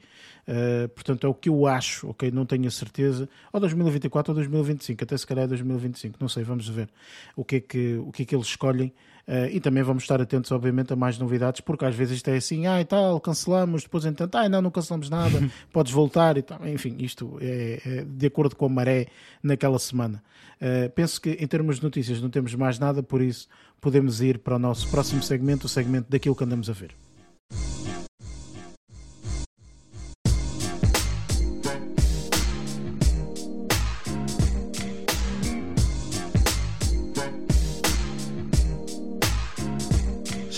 [0.47, 2.29] Uh, portanto, é o que eu acho, ok?
[2.29, 3.29] Não tenho a certeza.
[3.51, 6.89] Ou 2024 ou 2025, até se calhar 2025, não sei, vamos ver
[7.35, 8.93] o que é que, o que, é que eles escolhem.
[9.25, 12.35] Uh, e também vamos estar atentos, obviamente, a mais novidades, porque às vezes isto é
[12.35, 16.41] assim, ah e tal, cancelamos, depois entanto, ah não, não cancelamos nada, podes voltar e
[16.41, 16.59] tal.
[16.67, 19.07] Enfim, isto é, é, de acordo com a maré
[19.41, 20.21] naquela semana.
[20.61, 23.47] Uh, penso que em termos de notícias não temos mais nada, por isso
[23.79, 26.93] podemos ir para o nosso próximo segmento, o segmento daquilo que andamos a ver.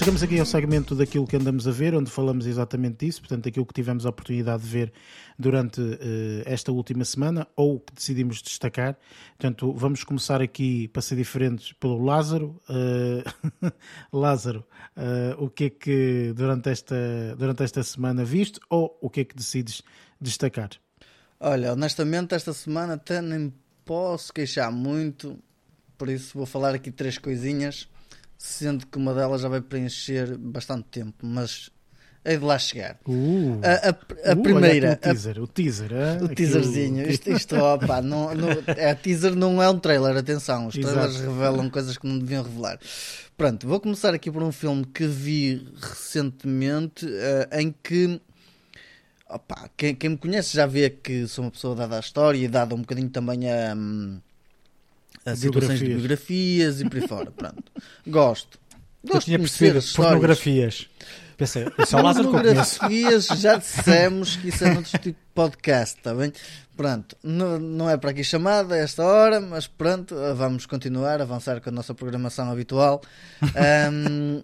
[0.05, 3.65] Chegamos aqui ao segmento daquilo que andamos a ver, onde falamos exatamente disso, portanto, aquilo
[3.65, 4.93] que tivemos a oportunidade de ver
[5.35, 5.97] durante uh,
[6.45, 8.95] esta última semana ou que decidimos destacar.
[9.29, 12.61] Portanto, vamos começar aqui, para ser diferentes, pelo Lázaro.
[12.69, 13.71] Uh,
[14.15, 14.63] Lázaro,
[14.95, 16.95] uh, o que é que durante esta,
[17.35, 19.81] durante esta semana viste ou o que é que decides
[20.21, 20.69] destacar?
[21.39, 23.51] Olha, honestamente, esta semana até nem
[23.83, 25.35] posso queixar muito,
[25.97, 27.89] por isso vou falar aqui três coisinhas
[28.37, 31.71] sendo que uma delas já vai preencher bastante tempo, mas
[32.25, 32.97] é de lá chegar.
[33.07, 34.93] Uh, a, a, a uh, primeira.
[34.93, 35.91] o teaser, a, o teaser,
[36.23, 37.07] o teaserzinho.
[37.07, 40.67] Isto, isto opa, não, não, é, teaser não é um trailer, atenção.
[40.67, 41.31] Os trailers Exato.
[41.31, 42.79] revelam coisas que não deviam revelar.
[43.37, 48.19] Pronto, vou começar aqui por um filme que vi recentemente uh, em que.
[49.29, 52.47] Opa, quem, quem, me conhece já vê que sou uma pessoa dada à história e
[52.47, 53.75] dada um bocadinho também a.
[53.75, 54.19] Um,
[55.25, 57.31] a situações de biografias e por aí fora.
[57.31, 57.63] Pronto.
[58.07, 58.59] Gosto.
[59.03, 60.87] Gosto Eu tinha percebido pornografias.
[61.37, 65.97] Pensei, isso é o Lázaro Pornografias, já dissemos que isso é outro tipo de podcast,
[65.97, 66.31] está bem?
[66.77, 71.59] Pronto, não, não é para aqui chamada a esta hora, mas pronto, vamos continuar, avançar
[71.59, 73.01] com a nossa programação habitual.
[73.91, 74.41] Um...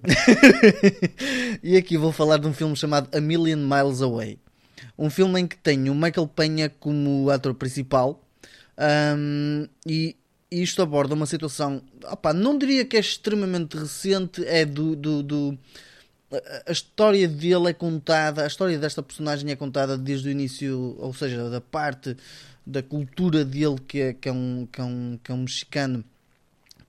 [1.64, 4.38] e aqui vou falar de um filme chamado A Million Miles Away.
[4.98, 8.22] Um filme em que tem o Michael Penha como ator principal
[9.18, 10.16] um, e
[10.52, 15.24] e isto aborda uma situação, opa, não diria que é extremamente recente, é do, do,
[15.24, 15.60] do,
[16.68, 21.14] a história dele é contada, a história desta personagem é contada desde o início, ou
[21.14, 22.18] seja, da parte
[22.66, 26.04] da cultura dele, que é, que é, um, que é, um, que é um mexicano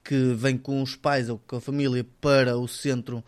[0.04, 3.24] que vem com os pais ou com a família para o centro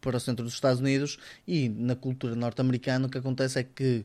[0.00, 1.18] para o centro dos Estados Unidos.
[1.48, 4.04] E na cultura norte-americana o que acontece é que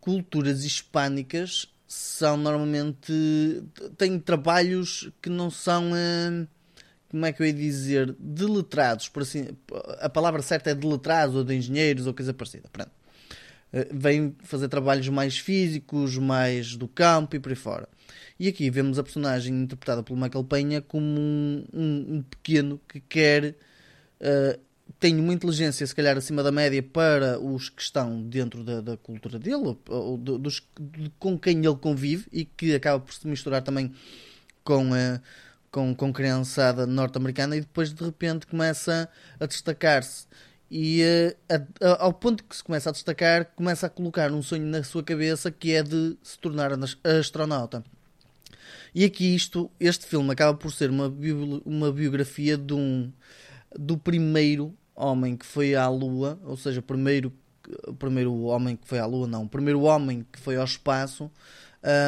[0.00, 3.12] culturas hispânicas são normalmente.
[3.96, 5.92] têm trabalhos que não são.
[5.92, 6.46] Uh,
[7.08, 8.14] como é que eu ia dizer?
[8.18, 9.48] Deletrados, por assim.
[10.00, 12.68] A palavra certa é deletrados ou de engenheiros ou coisa parecida.
[12.72, 12.90] Pronto.
[13.72, 17.88] Uh, vêm fazer trabalhos mais físicos, mais do campo e por aí fora.
[18.38, 23.00] E aqui vemos a personagem interpretada pelo Michael Penha como um, um, um pequeno que
[23.00, 23.54] quer
[24.20, 24.60] uh,
[24.98, 28.96] tem uma inteligência, se calhar, acima da média para os que estão dentro da, da
[28.96, 33.62] cultura dele, ou, dos, de, com quem ele convive e que acaba por se misturar
[33.62, 33.92] também
[34.62, 35.20] com a.
[35.70, 39.08] Com, com criançada norte-americana e depois de repente começa
[39.40, 40.24] a destacar-se
[40.70, 41.02] e
[41.48, 44.82] a, a, ao ponto que se começa a destacar, começa a colocar um sonho na
[44.82, 46.70] sua cabeça que é de se tornar
[47.04, 47.84] astronauta.
[48.94, 51.12] E aqui isto, este filme acaba por ser uma,
[51.64, 53.12] uma biografia de um,
[53.78, 57.32] do primeiro homem que foi à Lua, ou seja, o primeiro,
[57.86, 61.30] o primeiro homem que foi à Lua, não, o primeiro homem que foi ao espaço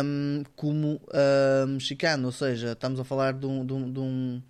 [0.04, 4.42] um, como uh, mexicano, ou seja, estamos a falar de, um, de, um, de,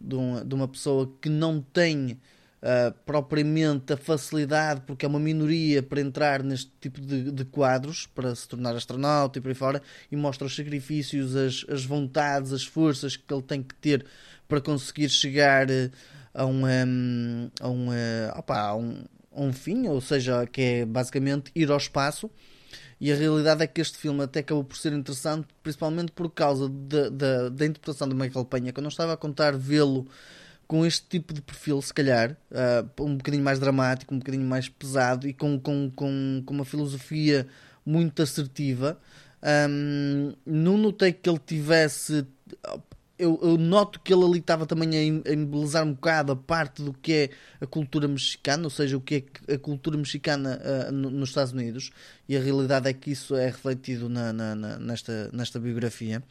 [0.00, 2.18] de, um, uma pessoa que não tem
[2.60, 8.08] Uh, propriamente a facilidade, porque é uma minoria para entrar neste tipo de, de, quadros,
[8.08, 12.52] para se tornar astronauta e por aí fora, e mostra os sacrifícios, as, as vontades,
[12.52, 14.04] as forças que ele tem que ter
[14.48, 15.90] para conseguir chegar uh,
[16.34, 19.04] a um, um, a um, uh, opa, a um,
[19.34, 22.30] a um fim, ou seja, que é basicamente ir ao espaço.
[23.00, 26.68] E a realidade é que este filme até acabou por ser interessante, principalmente por causa
[26.68, 30.06] da, da, da interpretação de Michael Penha, que eu não estava a contar vê-lo
[30.66, 34.68] com este tipo de perfil, se calhar, uh, um bocadinho mais dramático, um bocadinho mais
[34.68, 37.46] pesado e com, com, com, com uma filosofia
[37.86, 38.98] muito assertiva.
[39.42, 42.26] Um, não notei que ele tivesse
[43.18, 46.92] eu, eu, noto que ele ali estava também a, embelezar um bocado a parte do
[46.92, 51.10] que é a cultura mexicana, ou seja, o que é a cultura mexicana uh, no,
[51.10, 51.90] nos Estados Unidos,
[52.28, 56.22] e a realidade é que isso é refletido na, na, na, nesta, nesta biografia.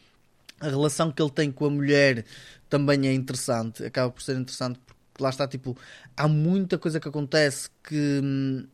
[0.59, 2.25] A relação que ele tem com a mulher
[2.69, 4.79] também é interessante, acaba por ser interessante
[5.17, 5.75] porque lá está, tipo,
[6.15, 8.67] há muita coisa que acontece que hum,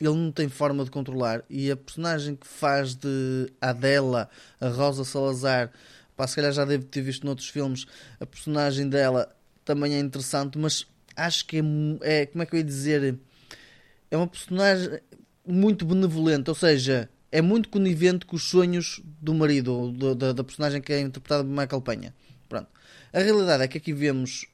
[0.00, 4.28] ele não tem forma de controlar e a personagem que faz de Adela,
[4.60, 5.70] a Rosa Salazar,
[6.20, 7.86] pá, se calhar já devo ter visto noutros filmes,
[8.20, 11.62] a personagem dela também é interessante, mas acho que é,
[12.22, 13.18] é como é que eu ia dizer,
[14.10, 15.00] é uma personagem
[15.46, 20.44] muito benevolente, ou seja, é muito conivente com os sonhos do marido, do, da, da,
[20.44, 22.14] personagem que é interpretada por Michael Penha.
[22.46, 22.68] Pronto.
[23.14, 24.44] A realidade é que aqui vemos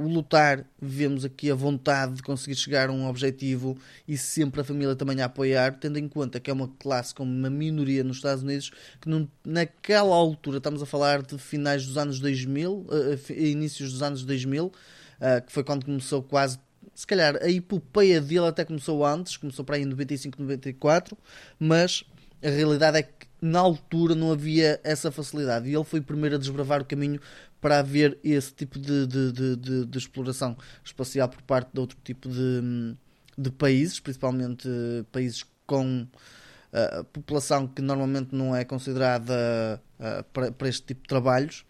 [0.00, 3.76] o lutar, vemos aqui a vontade de conseguir chegar a um objetivo
[4.06, 7.24] e sempre a família também a apoiar, tendo em conta que é uma classe com
[7.24, 8.70] uma minoria nos Estados Unidos,
[9.00, 12.86] que não, naquela altura, estamos a falar de finais dos anos 2000, uh,
[13.28, 14.72] eh, inícios dos anos 2000, uh,
[15.20, 16.60] eh, que foi quando começou quase
[16.94, 21.16] se calhar a epopeia dele até começou antes, começou para aí em 95, 94,
[21.58, 22.04] mas
[22.42, 25.68] a realidade é que na altura não havia essa facilidade.
[25.68, 27.20] E ele foi o primeiro a desbravar o caminho
[27.60, 32.28] para haver esse tipo de, de, de, de, exploração espacial por parte de outro tipo
[32.28, 32.96] de,
[33.36, 34.68] de países, principalmente
[35.10, 41.08] países com uh, população que normalmente não é considerada uh, para, para este tipo de
[41.08, 41.64] trabalhos.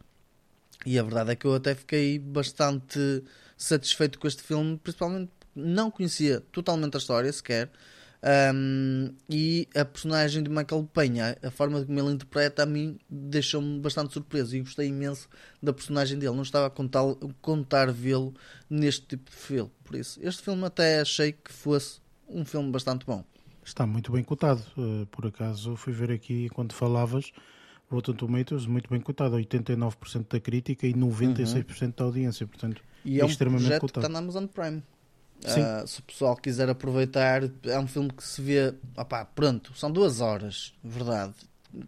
[0.87, 3.25] E a verdade é que eu até fiquei bastante
[3.57, 7.71] satisfeito com este filme, principalmente não conhecia totalmente a história sequer.
[8.21, 13.79] Um, e a personagem de Michael Penha, a forma como ele interpreta, a mim deixou-me
[13.79, 15.29] bastante surpreso e gostei imenso
[15.63, 16.35] da personagem dele.
[16.35, 17.03] Não estava a contar,
[17.41, 18.35] contar vê-lo
[18.69, 19.71] neste tipo de filme.
[19.85, 23.25] Por isso, este filme até achei que fosse um filme bastante bom.
[23.65, 24.63] Está muito bem cotado.
[24.77, 27.33] Uh, por acaso fui ver aqui quando falavas.
[27.91, 31.93] Rotten Tomatoes, muito bem cotado, 89% da crítica e 96% uhum.
[31.97, 34.01] da audiência, portanto, e é, é um extremamente projeto cotado.
[34.01, 34.83] que está na Amazon Prime.
[35.45, 38.75] Uh, se o pessoal quiser aproveitar, é um filme que se vê.
[38.97, 41.35] Opá, pronto, são duas horas, verdade.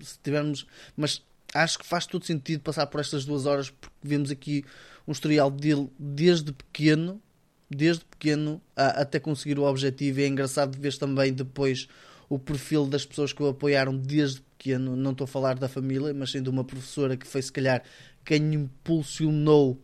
[0.00, 1.22] Se tivermos, mas
[1.54, 4.64] acho que faz todo sentido passar por estas duas horas porque vemos aqui
[5.06, 7.20] um historial dele desde pequeno,
[7.68, 10.20] desde pequeno a, até conseguir o objetivo.
[10.20, 11.88] E é engraçado ver também depois
[12.28, 14.94] o perfil das pessoas que o apoiaram desde pequeno.
[14.94, 17.82] Não estou a falar da família, mas sim de uma professora que foi se calhar
[18.24, 19.82] quem impulsionou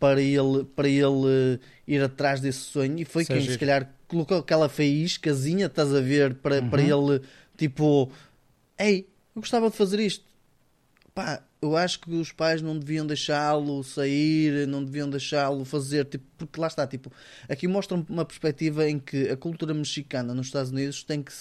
[0.00, 4.38] para ele, para ele uh, ir atrás desse sonho e foi quem, se calhar, colocou
[4.38, 6.70] aquela faíscazinha, estás a ver, para, uhum.
[6.70, 7.20] para ele,
[7.56, 8.10] tipo,
[8.78, 10.24] ei, eu gostava de fazer isto.
[11.14, 16.24] Pá, eu acho que os pais não deviam deixá-lo sair, não deviam deixá-lo fazer, tipo,
[16.38, 17.12] porque lá está, tipo,
[17.46, 21.32] aqui mostra uma perspectiva em que a cultura mexicana nos Estados Unidos tem que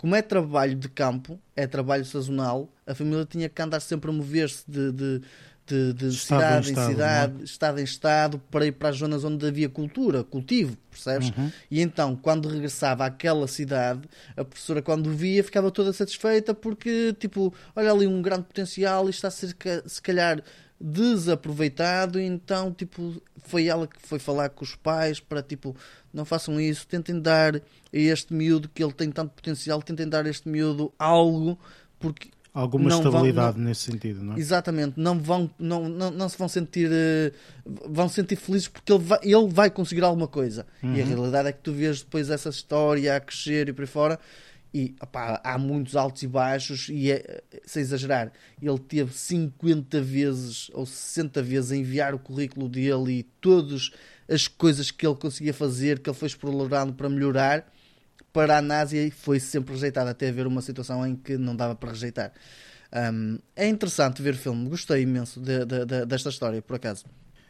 [0.00, 4.14] como é trabalho de campo, é trabalho sazonal, a família tinha que andar sempre a
[4.14, 5.20] mover-se de, de,
[5.70, 7.44] de, de cidade em, estado, cidade, é?
[7.44, 11.30] estado em estado, para ir para as zonas onde havia cultura, cultivo, percebes?
[11.36, 11.50] Uhum.
[11.70, 14.02] E então, quando regressava àquela cidade,
[14.36, 19.10] a professora, quando via, ficava toda satisfeita porque, tipo, olha ali um grande potencial e
[19.10, 19.54] está a ser,
[19.86, 20.42] se calhar,
[20.80, 22.18] desaproveitado.
[22.18, 25.76] Então, tipo, foi ela que foi falar com os pais para, tipo,
[26.12, 27.60] não façam isso, tentem dar a
[27.92, 31.58] este miúdo que ele tem tanto potencial, tentem dar a este miúdo algo,
[31.98, 34.38] porque alguma não estabilidade vão, não, nesse sentido, não é?
[34.38, 37.32] Exatamente, não vão, não, não, não se vão sentir, uh,
[37.88, 40.66] vão sentir felizes porque ele vai, ele vai conseguir alguma coisa.
[40.82, 40.94] Uhum.
[40.94, 41.10] E a uhum.
[41.10, 44.18] realidade é que tu vês depois essa história a crescer e por aí fora.
[44.72, 48.32] E opá, há muitos altos e baixos, e é, sem exagerar,
[48.62, 53.90] ele teve 50 vezes ou 60 vezes a enviar o currículo dele e todas
[54.28, 57.66] as coisas que ele conseguia fazer, que ele foi explorando para melhorar
[58.32, 61.90] para a NASA foi sempre rejeitado, até haver uma situação em que não dava para
[61.90, 62.32] rejeitar.
[62.92, 67.04] Um, é interessante ver o filme, gostei imenso de, de, de, desta história, por acaso.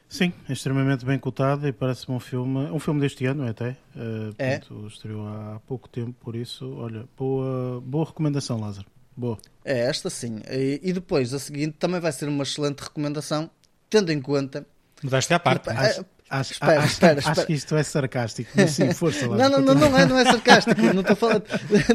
[0.09, 3.77] Sim, é extremamente bem cotado e parece-me um filme, um filme deste ano até.
[3.95, 4.59] Uh, é.
[4.59, 8.89] Portanto, estreou há pouco tempo, por isso, olha, boa, boa recomendação, Lázaro.
[9.17, 9.39] Boa.
[9.65, 10.41] É, esta sim.
[10.51, 13.51] E, e depois, a seguinte, também vai ser uma excelente recomendação,
[13.89, 14.67] tendo em conta.
[15.03, 15.69] Mudaste à parte.
[15.69, 16.05] Que, mas...
[16.31, 17.33] Acho, espera, acho, espera, espera.
[17.33, 19.37] acho que isto é sarcástico, mas sim, força lá.
[19.37, 21.45] não, não, não, não é, não é sarcástico, não estou falando,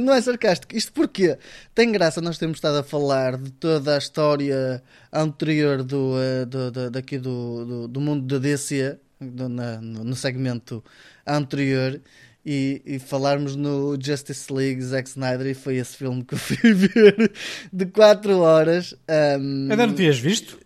[0.02, 0.76] não é sarcástico.
[0.76, 1.38] Isto porque
[1.74, 4.84] tem graça nós temos estado a falar de toda a história
[5.14, 10.16] anterior do, eh, do, do daqui do, do, do, mundo da DC, do, na, no
[10.18, 10.84] segmento
[11.26, 12.02] anterior,
[12.46, 16.58] e, e, falarmos no Justice League Zack Snyder, e foi esse filme que eu fui
[16.76, 17.32] ver
[17.72, 18.94] de 4 horas.
[19.10, 20.60] Um, Ainda não tinhas visto?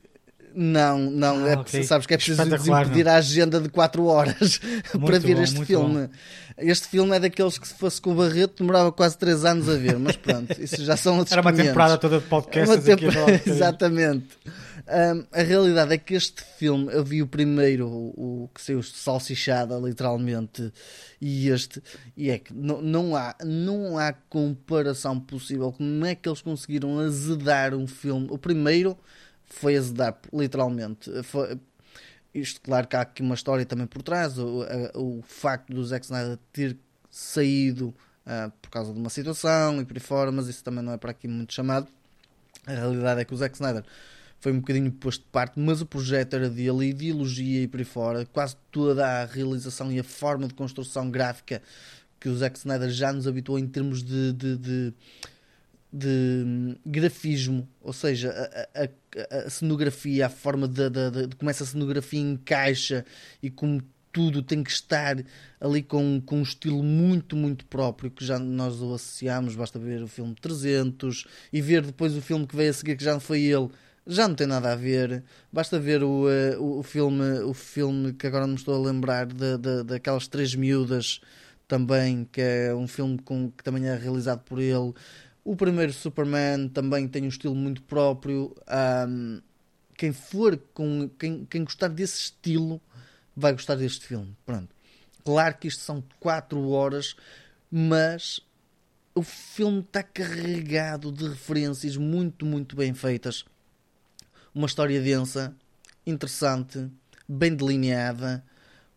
[0.53, 1.83] Não, não, ah, é, okay.
[1.83, 4.59] sabes que é preciso desimpedir a agenda de 4 horas
[5.05, 6.07] para ver bom, este filme.
[6.07, 6.09] Bom.
[6.57, 9.75] Este filme é daqueles que se fosse com o Barreto demorava quase 3 anos a
[9.75, 13.05] ver, mas pronto, isso já são outros Era uma temporada toda de podcasts tempo...
[13.45, 14.27] Exatamente.
[14.89, 18.81] Um, a realidade é que este filme, eu vi o primeiro, o, o que saiu
[18.81, 20.73] salsichada, literalmente,
[21.21, 21.79] e este,
[22.17, 25.71] e é que não, não, há, não há comparação possível.
[25.71, 28.27] Como é que eles conseguiram azedar um filme?
[28.31, 28.97] O primeiro
[29.49, 31.11] foi azedar, literalmente.
[31.23, 31.59] Foi,
[32.33, 34.37] isto, claro que há aqui uma história também por trás.
[34.37, 36.77] O, o facto do Zack Snyder ter
[37.09, 37.89] saído
[38.25, 40.97] uh, por causa de uma situação e por aí fora, mas isso também não é
[40.97, 41.87] para aqui muito chamado.
[42.65, 43.83] A realidade é que o Zack Snyder
[44.39, 47.79] foi um bocadinho posto de parte, mas o projeto era dele, a ideologia e por
[47.79, 51.61] aí fora, quase toda a realização e a forma de construção gráfica
[52.19, 54.93] que o Zack Snyder já nos habituou em termos de, de, de,
[55.91, 58.29] de grafismo, ou seja,
[58.75, 63.03] a, a, a, cenografia, a forma de, de, de, como essa cenografia encaixa
[63.41, 63.81] e como
[64.11, 65.17] tudo tem que estar
[65.59, 69.55] ali com, com um estilo muito, muito próprio que já nós o associamos.
[69.55, 73.03] Basta ver o filme 300 e ver depois o filme que veio a seguir, que
[73.03, 73.69] já não foi ele,
[74.05, 75.23] já não tem nada a ver.
[75.51, 79.27] Basta ver o, uh, o, filme, o filme que agora não me estou a lembrar
[79.27, 81.21] de, de, daquelas três miúdas
[81.67, 84.93] também, que é um filme com, que também é realizado por ele.
[85.49, 88.55] O primeiro Superman também tem um estilo muito próprio.
[89.07, 89.41] Um,
[89.97, 92.79] quem for com quem, quem gostar desse estilo
[93.35, 94.37] vai gostar deste filme.
[94.45, 94.69] Pronto.
[95.25, 97.15] Claro que isto são 4 horas,
[97.71, 98.39] mas
[99.15, 103.43] o filme está carregado de referências muito, muito bem feitas.
[104.53, 105.55] Uma história densa,
[106.05, 106.87] interessante,
[107.27, 108.45] bem delineada,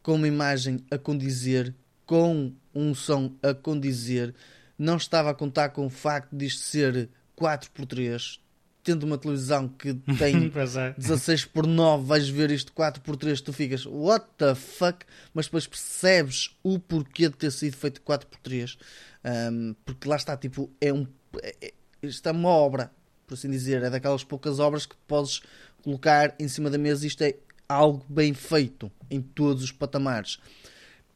[0.02, 1.74] com uma imagem a condizer,
[2.04, 4.34] com um som a condizer.
[4.82, 7.08] Não estava a contar com o facto de isto ser
[7.38, 8.40] 4x3,
[8.82, 10.50] tendo uma televisão que tem
[10.98, 11.46] 16 é.
[11.52, 15.68] por 9, vais ver isto 4 por 3, tu ficas what the fuck, mas depois
[15.68, 18.76] percebes o porquê de ter sido feito 4 por 3
[19.52, 21.06] um, porque lá está, tipo, é um
[21.40, 21.72] é, é,
[22.02, 22.90] isto é uma obra,
[23.24, 25.42] por assim dizer, é daquelas poucas obras que podes
[25.84, 27.36] colocar em cima da mesa, isto é
[27.68, 30.40] algo bem feito em todos os patamares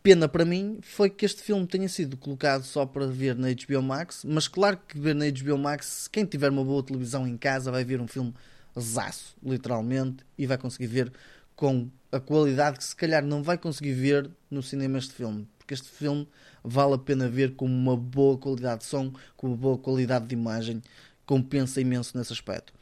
[0.06, 3.82] pena para mim foi que este filme tenha sido colocado só para ver na HBO
[3.82, 7.72] Max, mas claro que ver na HBO Max, quem tiver uma boa televisão em casa
[7.72, 8.32] vai ver um filme
[8.78, 11.12] zaço, literalmente, e vai conseguir ver
[11.56, 15.74] com a qualidade que se calhar não vai conseguir ver no cinema este filme, porque
[15.74, 16.28] este filme
[16.62, 20.36] vale a pena ver com uma boa qualidade de som, com uma boa qualidade de
[20.36, 20.80] imagem,
[21.26, 22.72] compensa imenso nesse aspecto.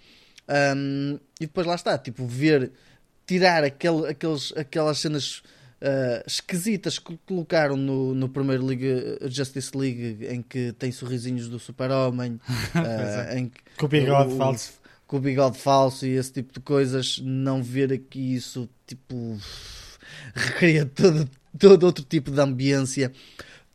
[0.76, 2.70] Um, e depois lá está, tipo, ver,
[3.26, 5.42] tirar aquele, aqueles, aquelas cenas
[5.84, 11.58] uh, esquisitas que colocaram no, no primeiro League, Justice League, em que tem sorrisinhos do
[11.58, 12.40] Super-Homem,
[12.74, 14.72] uh, em com o bigode o, falso.
[15.06, 19.38] Com o bigode falso e esse tipo de coisas, não ver aqui isso, tipo,
[20.34, 21.28] recria todo,
[21.58, 23.12] todo outro tipo de ambiência.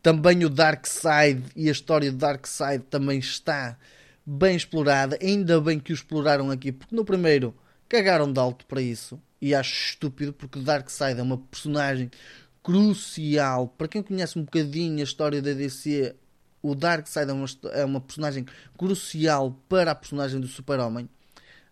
[0.02, 3.78] Também o Dark Side e a história do Dark Side também está
[4.26, 5.20] bem explorada.
[5.22, 7.54] Ainda bem que o exploraram aqui, porque no primeiro
[7.90, 12.12] cagaram de alto para isso e acho estúpido porque o Darkseid é uma personagem
[12.64, 13.68] crucial.
[13.68, 16.16] Para quem conhece um bocadinho a história da DC,
[16.62, 18.46] o Darkseid é uma, é uma personagem
[18.78, 21.10] crucial para a personagem do Super-Homem.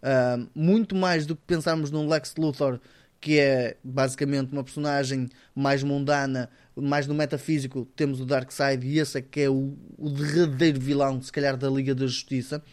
[0.02, 2.80] Uh, muito mais do que pensarmos num Lex Luthor,
[3.20, 9.18] que é basicamente uma personagem mais mundana, mais no metafísico, temos o Darkseid e esse
[9.18, 12.64] é que é o, o derradeiro vilão, se calhar, da Liga da Justiça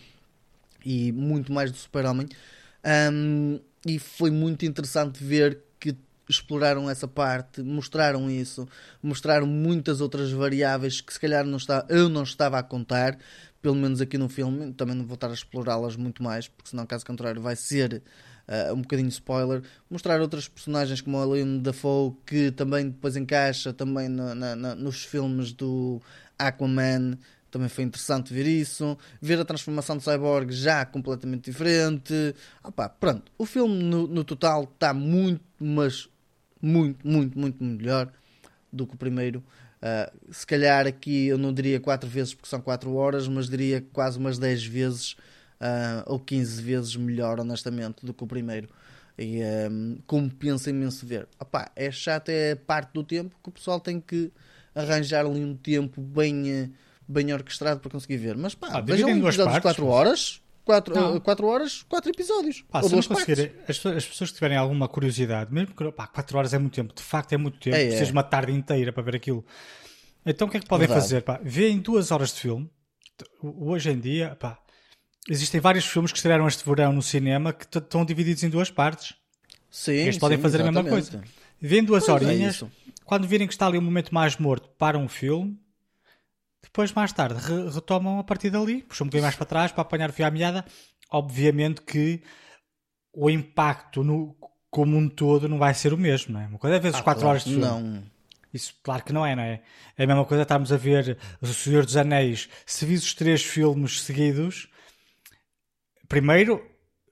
[0.84, 2.28] e muito mais do Super-Homem.
[3.12, 5.96] Um, e foi muito interessante ver que
[6.28, 8.66] exploraram essa parte, mostraram isso,
[9.02, 13.18] mostraram muitas outras variáveis que se calhar não está, eu não estava a contar,
[13.60, 16.86] pelo menos aqui no filme, também não vou estar a explorá-las muito mais, porque senão
[16.86, 18.02] caso contrário vai ser
[18.48, 23.72] uh, um bocadinho spoiler, mostrar outras personagens como a Liam Dafoe, que também depois encaixa
[23.72, 26.00] também na, na, nos filmes do
[26.38, 27.18] Aquaman,
[27.54, 28.98] também foi interessante ver isso.
[29.22, 32.34] Ver a transformação do Cyborg já completamente diferente.
[32.64, 36.08] Opa, pronto, o filme no, no total está muito, mas
[36.60, 38.12] muito, muito, muito melhor
[38.72, 39.38] do que o primeiro.
[39.78, 43.84] Uh, se calhar aqui eu não diria 4 vezes porque são 4 horas, mas diria
[43.92, 45.12] quase umas 10 vezes
[45.60, 48.68] uh, ou 15 vezes melhor, honestamente, do que o primeiro.
[49.16, 49.38] E
[49.70, 51.28] um, compensa imenso ver.
[51.38, 54.32] Opa, é chato, é parte do tempo que o pessoal tem que
[54.74, 56.64] arranjar ali um tempo bem.
[56.64, 56.70] Uh,
[57.06, 58.36] bem orquestrado para conseguir ver.
[58.36, 60.40] Mas pá, ah, vejam um episódio de 4 horas.
[60.64, 62.64] 4, 4 horas, 4 episódios.
[62.70, 66.38] Pá, ou duas conseguir, as, as, pessoas que tiverem alguma curiosidade, mesmo que pá, 4
[66.38, 68.12] horas é muito tempo, de facto é muito tempo, é, precisas é.
[68.12, 69.44] uma tarde inteira para ver aquilo.
[70.24, 71.06] Então o que é que podem Verdade.
[71.06, 71.20] fazer?
[71.20, 71.38] Pá?
[71.42, 72.70] Vêem duas horas de filme.
[73.42, 74.58] Hoje em dia, pá,
[75.28, 79.14] existem vários filmes que estrearam este verão no cinema que estão divididos em duas partes.
[79.70, 80.88] Sim, Eles sim, podem fazer exatamente.
[80.88, 81.24] a mesma coisa.
[81.60, 82.62] Vêem duas pois é horinhas.
[82.62, 82.66] É
[83.04, 85.58] quando virem que está ali um momento mais morto, para um filme
[86.74, 89.82] depois, mais tarde, re retomam a partir dali, puxam um bocadinho mais para trás para
[89.82, 90.64] apanhar o fio à meada.
[91.08, 92.20] Obviamente que
[93.12, 94.36] o impacto no,
[94.72, 96.48] como um todo não vai ser o mesmo, não é?
[96.48, 97.64] Uma coisa é vezes ah, 4 claro, horas de filme.
[97.64, 98.02] Não.
[98.52, 99.62] Isso, claro que não é, não é?
[99.96, 102.48] É a mesma coisa estarmos a ver O Senhor dos Anéis.
[102.66, 104.66] Se vis os três filmes seguidos,
[106.08, 106.60] primeiro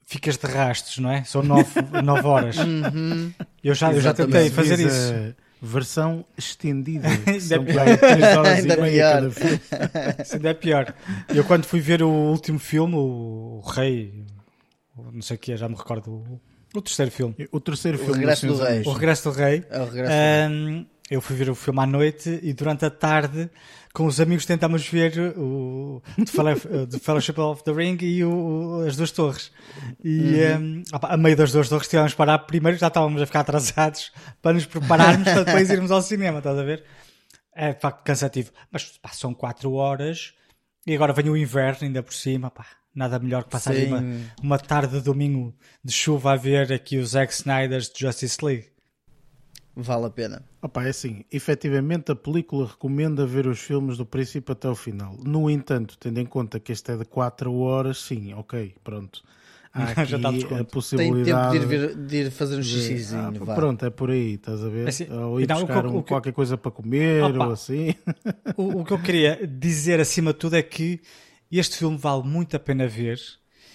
[0.04, 1.22] ficas de rastos, não é?
[1.22, 1.70] São 9
[2.26, 2.56] horas.
[2.58, 3.32] Uhum.
[3.62, 7.06] Eu, já, eu já tentei fazer isso Versão estendida.
[7.24, 7.84] Ainda São pior.
[7.84, 9.12] quase três horas Ainda e meia pior.
[9.12, 9.60] cada filme.
[10.24, 10.94] Isso ainda é pior.
[11.32, 14.24] Eu quando fui ver o último filme, o, o Rei,
[15.12, 16.40] não sei o que é, já me recordo, o,
[16.74, 18.82] o terceiro filme, O terceiro O filme Regresso do Rei.
[18.84, 20.12] O Regresso do Rei, É o regresso.
[20.12, 23.48] Ahm, eu fui ver o filme à noite e durante a tarde,
[23.92, 26.56] com os amigos, tentámos ver o The Fellow-
[26.88, 29.52] The Fellowship of the Ring e o- as duas torres.
[30.02, 33.40] E ahm, opá, a meio das duas torres tivemos parar primeiro, já estávamos a ficar
[33.40, 36.84] atrasados para nos prepararmos para depois irmos ao cinema, estás a ver?
[37.54, 38.50] É de facto cansativo.
[38.70, 40.32] Mas pá, são 4 horas
[40.86, 42.66] e agora vem o inverno ainda por cima, pá.
[42.94, 44.02] Nada melhor que passar uma,
[44.42, 48.66] uma tarde de domingo de chuva a ver aqui os Zack Snyder's de Justice League.
[49.74, 50.44] Vale a pena.
[50.60, 55.16] Opa, é assim, efetivamente a película recomenda ver os filmes do princípio até o final.
[55.24, 59.22] No entanto, tendo em conta que este é de 4 horas, sim, ok, pronto.
[59.72, 61.58] Há Já está aqui a Tem possibilidade.
[61.58, 63.42] tempo de ir, de ir fazer um xixizinho.
[63.48, 64.88] Ah, pronto, é por aí, estás a ver?
[64.88, 67.46] Assim, ou ir e não, o que buscar um- que- qualquer coisa para comer Opa.
[67.46, 67.94] ou assim.
[68.56, 71.00] O, o que eu queria dizer acima de tudo é que
[71.50, 73.18] este filme vale muito a pena ver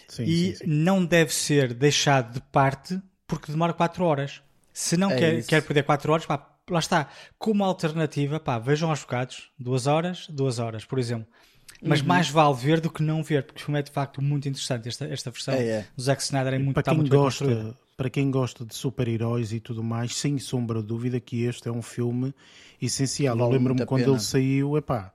[0.08, 0.64] Sim, e sim, sim.
[0.68, 4.44] não deve ser deixado de parte porque demora 4 horas.
[4.80, 5.48] Se não É quer, isso.
[5.48, 7.10] quer perder 4 horas, pá, lá está.
[7.40, 11.28] Como alternativa, pá, vejam aos bocados, 2 horas, 2 horas, por exemplo.
[11.84, 12.08] Mas Uhum.
[12.08, 14.88] mais vale ver do que não ver, porque o filme é de facto muito interessante.
[14.88, 15.88] Esta, esta versão É, é.
[15.96, 17.64] do Zack Snyder é muito, para está quem muito bem construída.
[17.64, 21.68] gosta, para quem gosta de super-heróis e tudo mais, sem sombra de dúvida que este
[21.68, 22.34] é um filme
[22.82, 23.36] essencial.
[23.36, 24.14] Vale Eu lembro-me quando pena.
[24.14, 25.14] ele saiu, epá,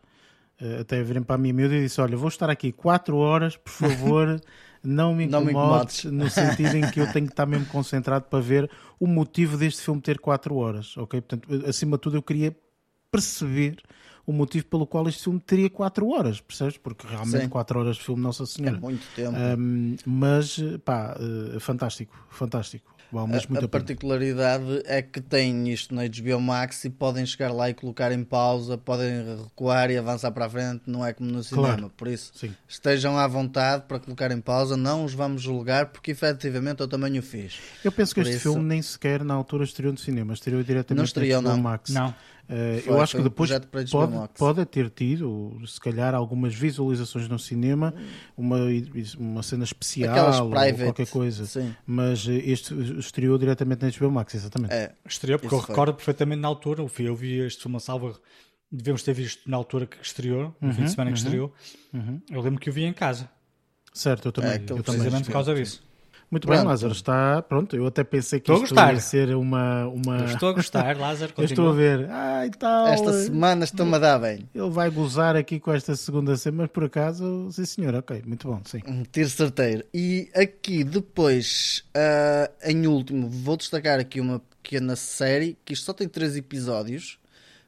[0.61, 3.57] eh, até virem para a minha miúda e disse: Olha, vou estar aqui 4 horas,
[3.57, 4.41] por favor,
[4.83, 7.67] não me Não me incomodes, incomodes." no sentido em que eu tenho que estar mesmo
[7.73, 11.21] concentrado para ver o motivo deste filme ter 4 horas, ok?
[11.21, 12.57] Portanto, acima de tudo, eu queria
[13.11, 13.77] perceber
[14.27, 16.77] o motivo pelo qual este filme teria 4 horas, percebes?
[16.79, 17.49] Porque realmente Sim.
[17.49, 18.79] 4 horas de filme, Nossa É Senhora.
[18.81, 19.37] muito tempo.
[19.59, 21.17] Um, mas, pá,
[21.55, 22.93] eh, fantástico, fantástico.
[23.13, 27.53] Mesmo a muito a particularidade é que tem isto na HBO Max e podem chegar
[27.53, 31.31] lá e colocar em pausa, podem recuar e avançar para a frente, não é como
[31.31, 31.67] no cinema.
[31.69, 31.93] Claro.
[31.97, 32.55] Por isso, Sim.
[32.69, 37.19] estejam à vontade para colocar em pausa, não os vamos julgar, porque efetivamente eu também
[37.19, 37.59] o fiz.
[37.85, 40.63] Eu penso que Por este isso- filme nem sequer na altura estreou no cinema, estreou
[40.63, 41.63] diretamente Não estreou, na HBO não.
[41.63, 41.91] Max.
[41.91, 42.15] Não.
[42.55, 43.51] Eh, Foi- eu acho que depois
[43.91, 47.95] pode, pode ter tido, se calhar, algumas visualizações no cinema,
[48.37, 48.59] uma,
[49.19, 50.83] uma cena especial private.
[50.85, 51.47] qualquer coisa.
[51.47, 51.75] Sim.
[51.87, 54.73] Mas eh, este estreou diretamente na HBO Max, exatamente.
[54.75, 55.69] É, Estreou, porque eu foi.
[55.71, 56.83] recordo perfeitamente na altura.
[56.99, 58.21] Eu vi, este filme a salva.
[58.71, 61.53] Devemos ter visto na altura que estreou, no Uhum, fim de semana que estreou.
[62.31, 63.29] Eu lembro que o vi em casa,
[63.95, 64.53] Certo, eu também.
[64.53, 65.83] É, eu precisamente por causa disso.
[66.33, 66.61] Muito Pronto.
[66.61, 67.77] bem, Lázaro, está pronto.
[67.77, 69.87] Eu até pensei que Estou isto ia ser uma.
[69.89, 70.17] uma...
[70.21, 71.31] Eu estou a gostar, Lázaro.
[71.37, 71.99] Eu estou a continua.
[71.99, 72.11] ver.
[72.11, 72.87] Ai, tal.
[72.87, 74.49] esta semana estão-me a dar bem.
[74.55, 78.49] Ele vai gozar aqui com esta segunda cena, mas por acaso, sim senhor, ok, muito
[78.49, 78.81] bom, sim.
[78.87, 79.85] Um tiro certeiro.
[79.93, 85.93] E aqui depois, ah, em último, vou destacar aqui uma pequena série que isto só
[85.93, 87.19] tem 3 episódios,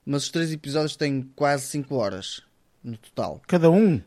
[0.07, 2.41] mas os 3 episódios têm quase 5 horas
[2.83, 3.43] no total.
[3.47, 4.01] Cada um.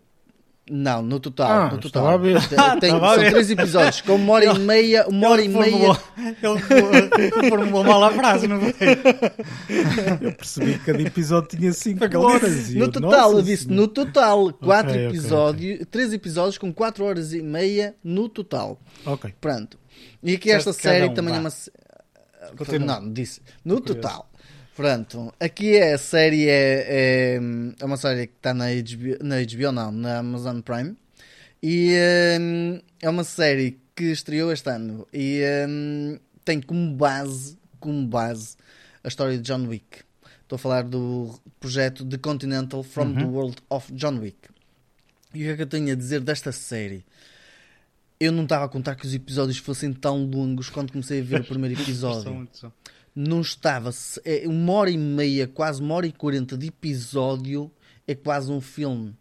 [0.69, 1.49] Não, no total.
[1.49, 2.19] Ah, no estava a total.
[2.19, 2.79] ver.
[2.79, 3.31] Tem, são ver.
[3.31, 5.97] 3 episódios com uma hora e meia, uma hora e meia.
[6.17, 8.73] ele formulou mal a frase, não foi?
[10.21, 12.69] Eu percebi que cada episódio tinha 5 Foi o que ele horas.
[12.71, 13.81] e No total, eu disse senhora.
[13.81, 18.79] no total, 4 ok, episódios, 3 episódios com 4 horas e meia no total.
[19.05, 19.33] Ok.
[19.39, 19.77] Pronto.
[20.21, 21.49] E aqui esta cada série um, também é uma.
[22.57, 22.99] Continua.
[22.99, 23.41] Não, disse.
[23.63, 24.29] No total.
[24.77, 25.33] Pronto.
[25.39, 27.39] Aqui é a série é, é,
[27.79, 30.95] é uma série que está na HBO, na HBO, não, na Amazon Prime.
[31.63, 31.95] E
[32.39, 38.55] hum, é uma série que estreou este ano e hum, tem como base, como base
[39.03, 40.03] a história de John Wick.
[40.43, 44.47] Estou a falar do projeto The Continental from the World of John Wick.
[45.33, 47.03] E o que é que eu tenho a dizer desta série?
[48.19, 51.41] Eu não estava a contar que os episódios fossem tão longos quando comecei a ver
[51.41, 52.47] o primeiro episódio.
[53.19, 53.89] Não estava.
[54.23, 57.71] É uma hora e meia, quase uma hora e quarenta de episódio
[58.05, 59.17] é quase um filme.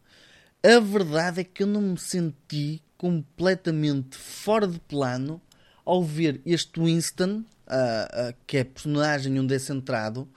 [0.62, 5.40] A verdade é que eu não me senti completamente fora de plano
[5.82, 10.28] ao ver este Winston, ah, ah, que é personagem onde é centrado,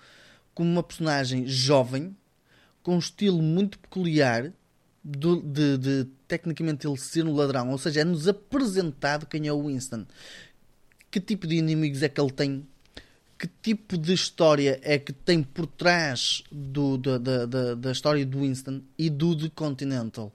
[0.55, 2.15] como uma personagem jovem,
[2.81, 4.53] com um estilo muito peculiar,
[5.03, 7.71] do- de, de tecnicamente ele ser um ladrão.
[7.71, 10.05] Ou seja, é-nos apresentado quem é o Winston.
[11.11, 12.65] Que tipo de inimigos é que ele tem?
[13.39, 18.25] Que tipo de história é que tem por trás do, da, da, da, da história
[18.25, 20.33] do Winston e do The Continental?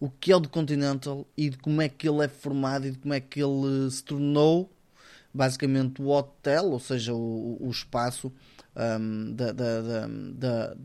[0.00, 2.92] O que é o The Continental e de como é que ele é formado e
[2.92, 4.72] de como é que ele se tornou
[5.36, 8.32] basicamente o hotel, ou seja, o, o espaço
[8.74, 10.76] um, da, da, da,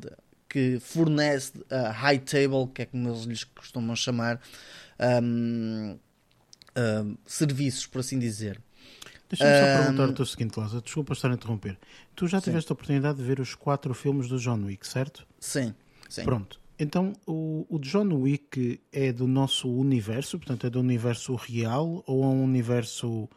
[0.50, 4.42] que fornece a high table, que é como eles lhes costumam chamar,
[5.24, 5.98] um,
[6.78, 8.62] um, serviços, por assim dizer.
[9.32, 11.78] Deixa-me só perguntar-te o seguinte, Lázaro, desculpa estar a interromper.
[12.16, 15.26] Tu já tiveste a oportunidade de ver os quatro filmes do John Wick, certo?
[15.40, 15.74] Sim,
[16.10, 16.24] sim.
[16.24, 16.60] Pronto.
[16.78, 22.24] Então, o, o John Wick é do nosso universo, portanto, é do universo real ou
[22.24, 23.30] é um universo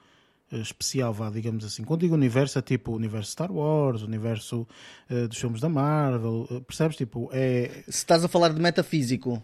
[0.51, 1.85] eh, especial, vá, digamos assim.
[1.85, 4.67] Quando digo universo, é tipo o universo Star Wars, o universo
[5.11, 6.97] uh, dos filmes da Marvel, uh, percebes?
[6.97, 7.83] Tipo, é.
[7.85, 9.43] Se estás a falar de metafísico.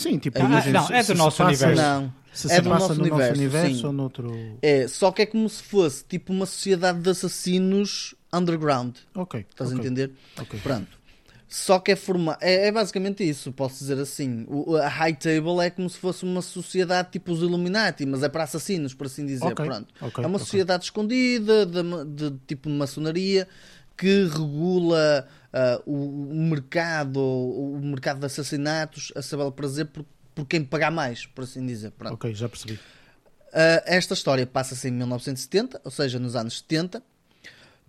[0.00, 1.82] Sim, tipo, Ah, imagina, não, é do nosso universo.
[1.82, 2.14] Não.
[2.32, 3.86] Se é do nosso no nosso universo, universo sim.
[3.86, 4.58] ou noutro.
[4.62, 8.96] É, só que é como se fosse tipo uma sociedade de assassinos underground.
[9.14, 9.44] Ok.
[9.50, 10.12] Estás ok, a entender?
[10.38, 10.60] ok.
[10.60, 11.00] Pronto.
[11.48, 14.46] Só que é forma é, é basicamente isso, posso dizer assim.
[14.48, 18.28] O, a High Table é como se fosse uma sociedade tipo os Illuminati, mas é
[18.28, 19.46] para assassinos, por assim dizer.
[19.46, 19.92] Ok, Pronto.
[20.22, 21.82] é uma sociedade escondida, de,
[22.30, 23.48] de tipo maçonaria,
[23.96, 30.04] que regula ah, o, o mercado, o, o mercado de assassinatos a belo prazer por,
[30.34, 31.90] por quem pagar mais, por assim dizer.
[31.92, 32.14] Pronto.
[32.14, 32.74] Ok, já percebi.
[32.74, 37.02] Uh, esta história passa-se em 1970, ou seja, nos anos 70.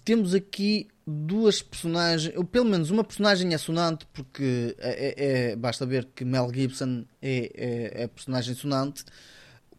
[0.03, 5.55] Temos aqui duas personagens, ou pelo menos uma personagem é sonante, porque é, é- é-
[5.55, 9.05] basta ver que Mel Gibson é, é, é personagem sonante.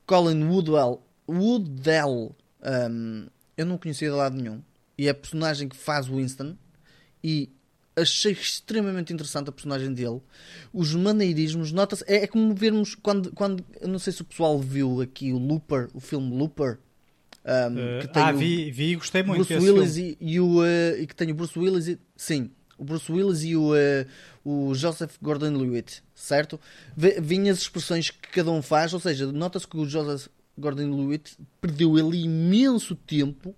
[0.06, 2.36] Colin Woodwell, Woodell,
[2.90, 3.26] um,
[3.56, 4.62] eu não conhecia de lado nenhum,
[4.96, 6.56] e é a personagem que faz Winston,
[7.24, 7.50] e
[7.94, 10.20] achei extremamente interessante a personagem dele.
[10.72, 14.58] Os maneirismos, nota-se, é, é como vermos quando, quando, eu não sei se o pessoal
[14.58, 16.78] viu aqui o Looper, o filme Looper,
[17.44, 20.38] um, Eh, que tem ah, o vi, vi e gostei muito Bruce Willis e, e
[20.38, 23.74] o eh, e que tem o Bruce Willis e, sim, o Bruce Willis e o,
[23.74, 24.06] eh,
[24.44, 26.58] o Joseph Gordon-Levitt, certo?
[26.96, 31.96] Vêm as expressões que cada um faz, ou seja, nota-se que o Joseph Gordon-Levitt perdeu
[31.96, 33.54] ali imenso tempo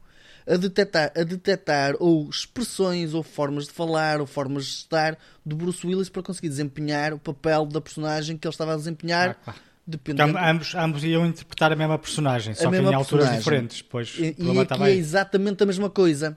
[0.47, 5.57] a detectar, a detectar ou expressões ou formas de falar ou formas de estar do
[5.57, 9.45] Bruce Willis para conseguir desempenhar o papel da personagem que ele estava a desempenhar, Ah,
[9.45, 9.61] claro.
[9.87, 13.39] dependendo ambos, ambos iam interpretar a mesma personagem, só que mesma em alturas personagem.
[13.39, 13.83] diferentes.
[13.83, 16.37] Pois, E, e aqui estava é exatamente a mesma coisa.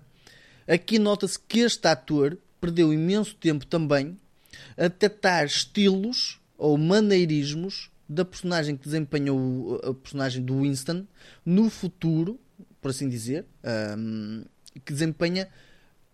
[0.68, 4.18] Aqui nota-se que este ator perdeu imenso tempo também
[4.78, 11.06] a detectar estilos ou maneirismos da personagem que desempenhou a personagem do Winston
[11.46, 12.40] no futuro,
[12.88, 14.44] por assim dizer, ahm,
[14.86, 15.50] que desempenha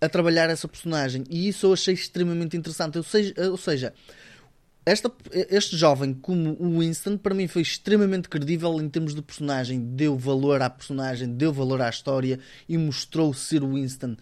[0.01, 1.23] a trabalhar essa personagem.
[1.29, 2.97] E isso eu achei extremamente interessante.
[2.97, 3.93] Ou seja, ou seja
[4.85, 9.79] esta- este jovem, como o Winston, para mim foi extremamente credível em termos de personagem.
[9.79, 14.17] Deu valor à personagem, deu valor à história e mostrou ser o Winston.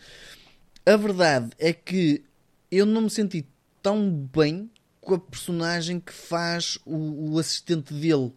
[0.86, 2.22] A verdade é que
[2.70, 3.48] eu não me senti
[3.82, 8.34] tão bem com a personagem que faz o, o assistente dele,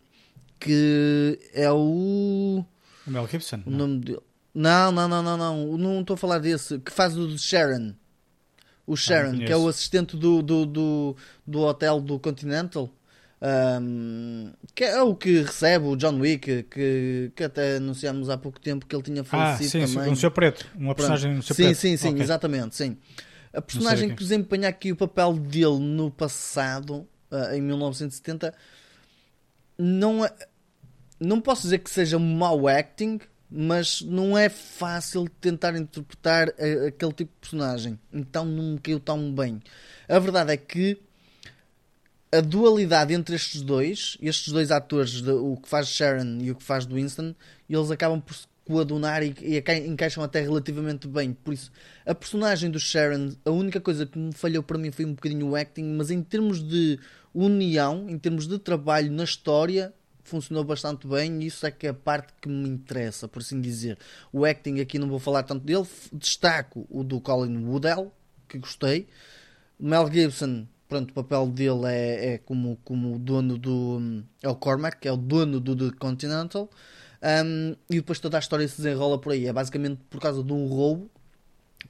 [0.61, 2.65] que é o.
[3.07, 3.63] O Mel Gibson.
[3.67, 3.79] O não.
[3.79, 4.21] nome dele.
[4.55, 5.79] Não, não, não, não, não.
[5.79, 6.79] Não estou a falar desse.
[6.79, 7.93] Que faz o de Sharon.
[8.87, 12.91] O Sharon, que é o assistente do, do, do, do hotel do Continental.
[13.41, 18.59] Ahm, que é o que recebe o John Wick, que, que até anunciámos há pouco
[18.61, 20.13] tempo que ele tinha Ah, falecido sim, também.
[20.13, 20.67] um seu preto.
[20.75, 21.77] Uma personagem no seu sim, preto.
[21.77, 22.23] sim, sim, Ok.
[22.23, 22.97] exatamente, sim.
[23.53, 24.17] A personagem quem.
[24.17, 28.55] que desempenha aqui o papel dele no passado, ah, em 1970,
[29.79, 30.33] não é,
[31.19, 37.13] não posso dizer que seja mau acting, mas não é fácil tentar interpretar a- aquele
[37.13, 37.99] tipo de personagem.
[38.13, 39.63] Então não me caiu tão bem.
[40.09, 40.99] A verdade é que
[42.33, 46.57] a dualidade entre estes dois, estes dois atores, de- o que faz Sharon e o
[46.57, 47.35] que faz do Winston,
[47.71, 51.33] eles acabam por se coadunar e, e encaixam até relativamente bem.
[51.33, 51.71] Por isso,
[52.05, 55.49] a personagem do Sharon, a única coisa que me falhou para mim foi um bocadinho
[55.49, 56.99] o acting, mas em termos de
[57.33, 59.93] união, em termos de trabalho na história,
[60.25, 63.61] funcionou bastante bem e isso é que é a parte que me interessa, por assim
[63.61, 63.99] dizer.
[64.33, 68.13] O acting aqui não vou falar tanto dele, destaco o do Colin Woodell,
[68.49, 69.07] que gostei.
[69.79, 74.25] Mel Gibson, pronto, o papel dele é, é como, como dono do.
[74.43, 76.69] É o Cormac, é o dono do The Continental.
[77.23, 79.47] Um, e depois toda a história se desenrola por aí.
[79.47, 81.11] É basicamente por causa de um roubo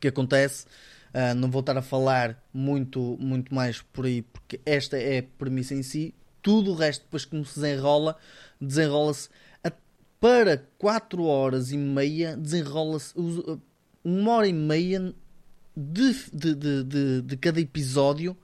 [0.00, 0.66] que acontece.
[1.14, 5.22] Ah, não vou estar a falar muito, muito mais por aí, porque esta é a
[5.22, 6.12] premissa em si.
[6.44, 8.16] Tudo o resto, depois que se desenrola,
[8.60, 9.28] desenrola-se
[10.20, 12.36] para 4 horas e meia.
[12.36, 13.58] Desenrola-se os-
[14.04, 15.14] uma hora e meia
[15.76, 18.36] de, de, de, de, de cada episódio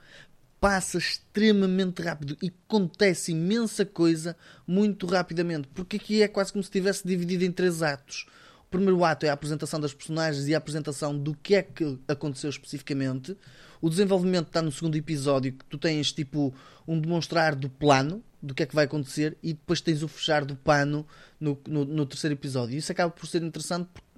[0.60, 4.36] passa extremamente rápido e acontece imensa coisa
[4.66, 8.26] muito rapidamente, porque aqui é quase como se estivesse dividido em três atos.
[8.70, 12.48] Primeiro ato é a apresentação das personagens e a apresentação do que é que aconteceu
[12.48, 13.36] especificamente.
[13.80, 16.54] O desenvolvimento está no segundo episódio, que tu tens tipo
[16.86, 20.44] um demonstrar do plano do que é que vai acontecer e depois tens o fechar
[20.44, 21.06] do pano
[21.38, 22.76] no, no, no terceiro episódio.
[22.78, 24.08] Isso acaba por ser interessante porque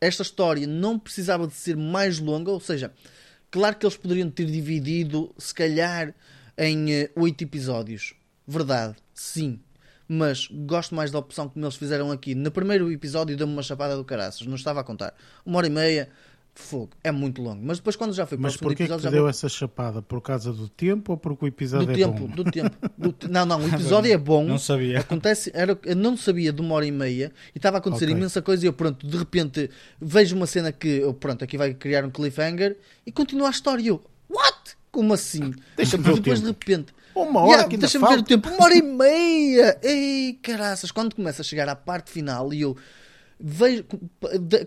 [0.00, 2.92] esta história não precisava de ser mais longa, ou seja,
[3.50, 6.14] claro que eles poderiam ter dividido, se calhar,
[6.56, 8.14] em eh, oito episódios.
[8.46, 9.60] Verdade, sim.
[10.08, 12.34] Mas gosto mais da opção como eles fizeram aqui.
[12.34, 15.14] No primeiro episódio deu-me uma chapada do caraças, não estava a contar.
[15.44, 16.08] Uma hora e meia,
[16.54, 17.60] fogo, é muito longo.
[17.62, 19.02] Mas depois quando já foi para Mas o segundo porquê que episódio...
[19.02, 20.00] te já deu essa chapada?
[20.02, 22.34] Por causa do tempo ou porque o episódio Do é tempo, bom?
[22.34, 22.76] do tempo.
[22.98, 24.44] do te- Não, não, o episódio é bom.
[24.44, 24.98] Não sabia.
[25.00, 28.16] Acontece, era, eu não sabia de uma hora e meia e estava a acontecer Ok.
[28.16, 31.74] imensa coisa e eu, pronto, de repente vejo uma cena que, eu, pronto, aqui vai
[31.74, 33.82] criar um cliffhanger e continua a história.
[33.82, 34.56] E eu, what?
[34.90, 35.52] Como assim?
[35.76, 36.58] Deixa-me ver Depois de tempo.
[36.58, 39.78] repente, Uma hora Yeah, deixa-me ver o tempo, uma hora e meia!
[39.82, 42.76] Ei, caraças, quando começa a chegar à parte final e eu
[43.40, 43.84] vejo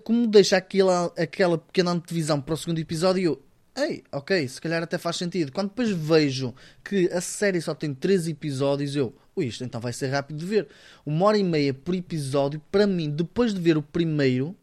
[0.03, 3.41] como deixa aquela, aquela pequena antevisão para o segundo episódio, eu,
[3.75, 5.51] ei, ok, se calhar até faz sentido.
[5.51, 9.93] Quando depois vejo que a série só tem três episódios, eu, ui, isto então vai
[9.93, 10.67] ser rápido de ver.
[11.05, 14.55] Uma hora e meia por episódio, para mim, depois de ver o primeiro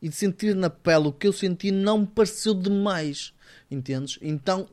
[0.00, 3.32] e de sentir na pele o que eu senti, não me pareceu demais.
[3.70, 4.18] Entendes?
[4.22, 4.68] Então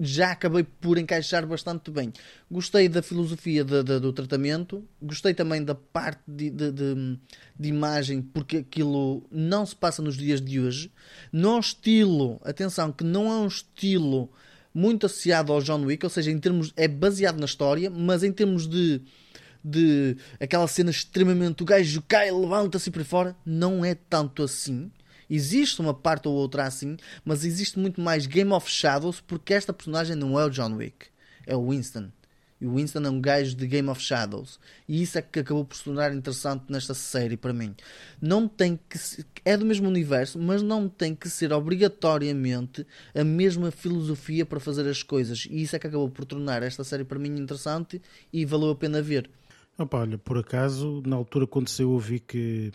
[0.00, 2.10] já acabei por encaixar bastante bem.
[2.50, 7.18] Gostei da filosofia de- de- do tratamento, gostei também da parte de, de-
[7.68, 10.90] imagem, porque aquilo não se passa nos dias de hoje.
[11.30, 14.30] Não um estilo, atenção, que não é um estilo
[14.72, 18.32] muito associado ao John Wick, ou seja, em termos é baseado na história, mas em
[18.32, 19.02] termos de
[19.62, 24.90] de aquela cena extremamente o gajo cai, levanta-se por aí fora, não é tanto assim.
[25.30, 29.72] Existe uma parte ou outra assim, mas existe muito mais Game of Shadows porque esta
[29.72, 31.06] personagem não é o John Wick,
[31.46, 32.10] é o Winston.
[32.60, 34.60] E o Winston é um gajo de Game of Shadows.
[34.86, 37.74] E isso é que acabou por se tornar interessante nesta série para mim.
[38.20, 43.24] Não tem que se- é do mesmo universo, mas não tem que ser obrigatoriamente a
[43.24, 45.46] mesma filosofia para fazer as coisas.
[45.50, 48.00] E isso é que acabou por tornar esta série para mim interessante
[48.30, 49.30] e valeu a pena ver.
[49.82, 52.70] Opa, olha, por acaso, na altura saiu eu vi que.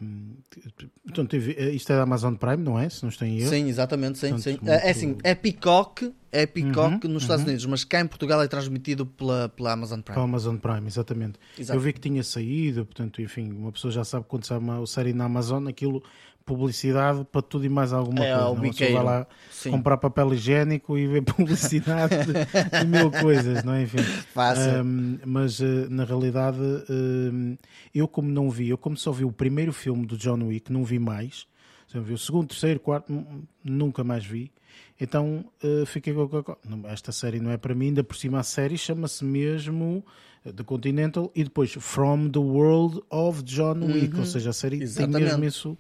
[1.03, 2.89] Portanto, eu vi- isto é da Amazon Prime, não é?
[2.89, 3.49] Se não estou em erro.
[3.49, 4.51] Sim, exatamente, sim, Portanto, sim.
[4.51, 8.41] muito- É assim, é Peacock, é Peacock Uhum, nos Estados Unidos, mas cá em Portugal
[8.41, 10.19] é transmitido pela, pela Amazon Prime.
[10.19, 11.39] Amazon Prime, exatamente.
[11.57, 11.77] Exato.
[11.77, 15.13] Eu vi que tinha saído, portanto, enfim, uma pessoa já sabe quando sai uma série
[15.13, 16.03] na Amazon, aquilo,
[16.45, 18.49] publicidade para tudo e mais alguma É, coisa.
[18.49, 18.61] o não?
[18.61, 18.93] Biqueiro.
[18.93, 19.71] vai lá Sim.
[19.71, 23.81] comprar papel higiênico e ver publicidade de, de mil coisas, não é?
[23.83, 23.97] Enfim.
[24.33, 24.79] Fácil.
[24.79, 26.57] Ahm, mas eh, na realidade,
[26.89, 27.55] ahm,
[27.93, 30.83] eu como não vi, eu como só vi o primeiro filme do John Wick, não
[30.83, 31.47] vi mais.
[31.93, 34.51] Vi o segundo, terceiro, quarto, nu- nunca mais vi.
[34.99, 36.55] Então eh, fiquei com.
[36.89, 40.03] Esta série não é para mim, ainda por cima a série chama-se mesmo
[40.45, 44.77] eh, The Continental e depois From the World of John Wick, ou seja, a série
[44.77, 45.23] tem Exatamente.
[45.23, 45.77] mesmo isso,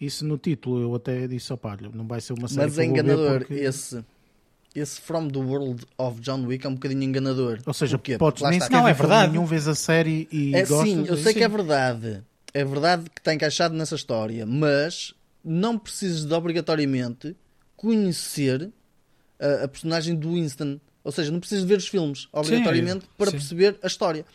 [0.00, 0.80] isso no título.
[0.80, 4.04] Eu até disse, opá, olha, não vai ser uma série Mas é enganador porque- esse.
[4.74, 7.60] Esse From the World of John Wick é um bocadinho enganador.
[7.64, 8.18] Ou seja, Porquê?
[8.18, 9.32] podes nem sequer Não, é verdade.
[9.32, 10.86] nenhum, vês a série e É gostas.
[10.90, 12.22] sim, eu e- sei que é verdade.
[12.52, 17.34] É verdade que está encaixado nessa história, mas não precisas de obrigatoriamente
[17.74, 18.70] conhecer
[19.40, 20.78] a, a personagem do Winston.
[21.02, 23.36] Ou seja, não precisas de ver os filmes obrigatoriamente para sim.
[23.38, 24.26] perceber a história.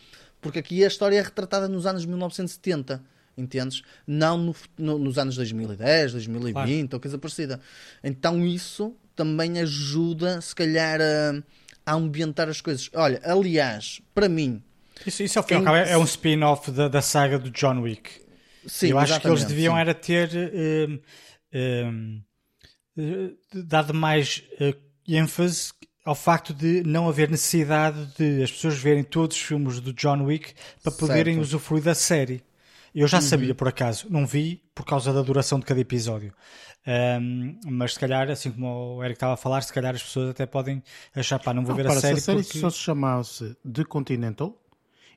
[0.42, 3.00] Porque aqui a história é retratada nos anos 1970.
[3.42, 3.82] Entendes?
[4.08, 7.60] Não no- no- nos anos 2010, 2020 ou coisa parecida.
[8.04, 11.44] Então isso também ajuda, se calhar, a,
[11.86, 12.90] a ambientar as coisas.
[12.94, 14.62] Olha, aliás, para mim,
[15.06, 17.50] Isso, isso ao fim e ao Quem- é é um spin-off da, da saga do
[17.52, 18.10] John Wick.
[18.68, 19.80] sim, eu acho que eles deviam sim.
[19.82, 21.00] era ter hum,
[21.54, 22.22] hum,
[22.98, 23.32] eh,
[23.64, 24.76] dado mais eh,
[25.08, 25.72] ênfase
[26.06, 30.24] ao facto de não haver necessidade de as pessoas verem todos os filmes do John
[30.24, 31.46] Wick para poderem Certo.
[31.46, 32.42] Usufruir da série.
[32.94, 36.34] Eu já sabia, por acaso, não vi por causa da duração de cada episódio.
[37.22, 40.32] Hum, mas se calhar, assim como o Eric estava a falar, se calhar as pessoas
[40.32, 40.82] até podem
[41.16, 42.60] achar, pá, não vou ver Repara, a série, se a série porque...
[42.60, 44.58] só se chamasse The Continental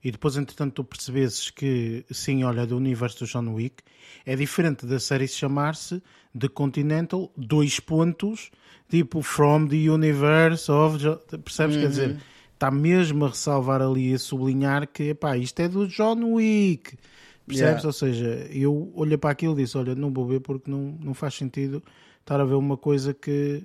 [0.04, 3.82] e depois, entretanto, tu percebesses que sim, olha, do universo do John Wick,
[4.26, 6.02] é diferente da série se chamar-se
[6.38, 8.50] The Continental, dois pontos,
[8.90, 10.98] tipo From the Universe of.
[11.42, 11.76] Percebes?
[11.76, 11.88] Quer Uhum.
[11.88, 12.16] dizer,
[12.52, 16.98] está mesmo a ressalvar ali, a sublinhar que, epá, isto é do John Wick.
[17.46, 17.82] Percebes?
[17.82, 17.86] Yeah.
[17.86, 21.14] Ou seja, eu olhei para aquilo e disse: Olha, não vou ver porque não, não
[21.14, 21.82] faz sentido
[22.20, 23.62] estar a ver uma coisa que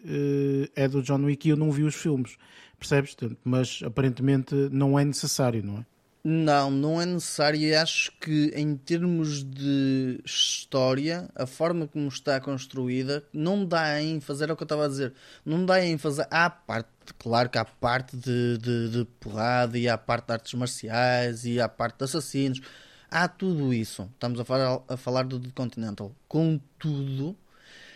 [0.76, 2.36] eh, é do John Wick e eu não vi os filmes.
[2.78, 3.16] Percebes?
[3.44, 5.86] Mas aparentemente não é necessário, não é?
[6.22, 12.42] Não, não é necessário e acho que em termos de história, a forma como está
[12.42, 15.14] construída, não dá ênfase, era o que eu estava a dizer,
[15.46, 19.98] não dá ênfase à parte, claro que há parte de, de, de porrada e há
[19.98, 22.62] parte de artes marciais e há parte de assassinos,
[23.10, 24.10] há tudo isso.
[24.14, 26.16] Estamos a falar, a falar do The Continental.
[26.28, 27.36] Contudo,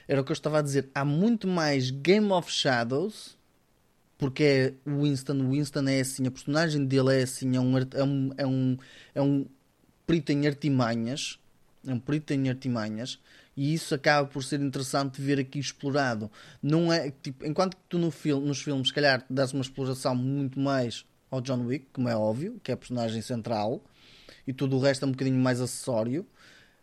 [0.08, 3.38] era o que eu estava a dizer, há muito mais Game of Shadows
[4.24, 8.04] porque é o Winston, Winston é assim, a personagem dele é assim, é um, é
[8.04, 8.78] um, é um,
[9.16, 9.46] é um
[10.08, 11.38] perito em artimanhas,
[11.86, 13.20] é um perito em artimanhas,
[13.56, 16.32] e isso acaba por ser interessante ver aqui explorado.
[16.62, 20.16] Não é, tipo, enquanto que tu no filme, nos filmes, se calhar, dás uma exploração
[20.16, 23.84] muito mais ao John Wick, como é óbvio, que é a personagem central,
[24.48, 26.26] e tudo o resto é um bocadinho mais acessório.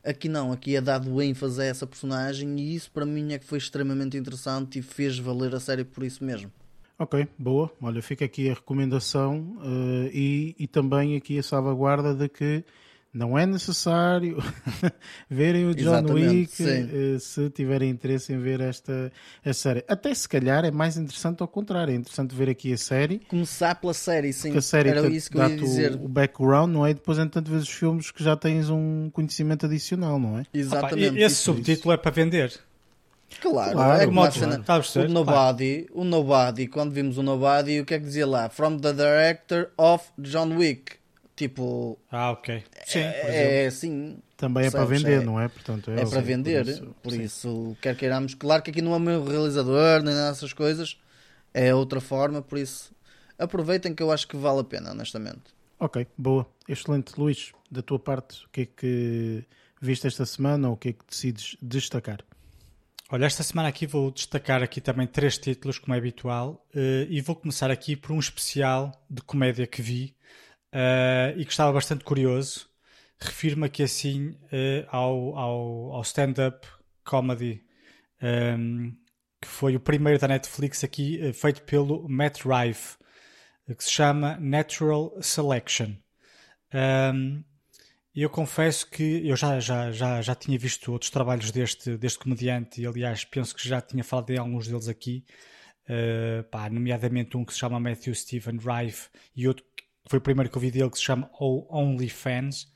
[0.05, 3.45] Aqui não, aqui é dado ênfase a essa personagem e isso para mim é que
[3.45, 6.51] foi extremamente interessante e fez valer a série por isso mesmo.
[6.99, 7.71] Ok, boa.
[7.81, 12.65] Olha, fica aqui a recomendação uh, e, e também aqui a salvaguarda de que
[13.13, 14.39] não é necessário
[15.29, 19.13] verem o John Wick uh, se tiverem interesse em ver esta
[19.45, 19.85] a série.
[19.89, 23.21] Até se calhar é mais interessante ao contrário, é interessante ver aqui a série.
[23.29, 24.49] Começar pela série, sim.
[24.49, 25.93] Porque a série Era isso que eu ia dizer.
[25.93, 26.91] O, o background, não é?
[26.91, 30.45] E depois, entanto, vês os filmes que já tens um conhecimento adicional, não é?
[30.55, 31.09] Exatamente.
[31.09, 32.61] Opa, esse subtítulo é para vender.
[33.41, 36.01] Claro, claro, é como a cena, o Nobody, claro.
[36.01, 38.49] o Nobody, quando vimos o Nobody, o que é que dizia lá?
[38.49, 41.00] From the director of John Wick.
[41.41, 41.99] Tipo.
[42.11, 42.63] Ah, ok.
[42.85, 44.19] Sim, é, é assim.
[44.37, 45.49] Também é para vender, é, não é?
[45.49, 46.65] Portanto, é, é para vender.
[46.65, 48.35] Por isso, por isso quer queiramos.
[48.35, 51.01] Claro que aqui não é o meu realizador, nem nada dessas coisas.
[51.55, 52.95] É outra forma, por isso
[53.39, 55.45] aproveitem que eu acho que vale a pena, honestamente.
[55.79, 56.47] Ok, boa.
[56.69, 57.19] Excelente.
[57.19, 59.43] Luís, da tua parte, o que é que
[59.81, 62.19] viste esta semana ou o que é que decides destacar?
[63.11, 67.19] Olha, esta semana aqui vou destacar aqui também três títulos, como é habitual, uh, e
[67.23, 70.15] vou começar aqui por um especial de comédia que vi
[70.75, 72.69] uh, e que estava bastante curioso.
[73.21, 76.67] Refiro-me aqui assim uh, ao, ao, ao stand-up
[77.05, 77.63] comedy,
[78.23, 78.93] um, ehm,
[79.41, 82.97] que foi o primeiro da Netflix aqui, uh, feito pelo Matt Rife,
[83.77, 85.95] que se chama Natural Selection.
[86.73, 87.45] Um, ehm,
[88.15, 92.81] eu confesso que eu já, já, já, já tinha visto outros trabalhos deste, deste comediante
[92.81, 95.25] e, aliás, penso que já tinha falado de alguns deles aqui,
[95.89, 99.65] uh, pá, nomeadamente um que se chama Matthew Stephen Rife e outro
[100.07, 102.73] foi o primeiro que eu vi dele que se chama OnlyFans.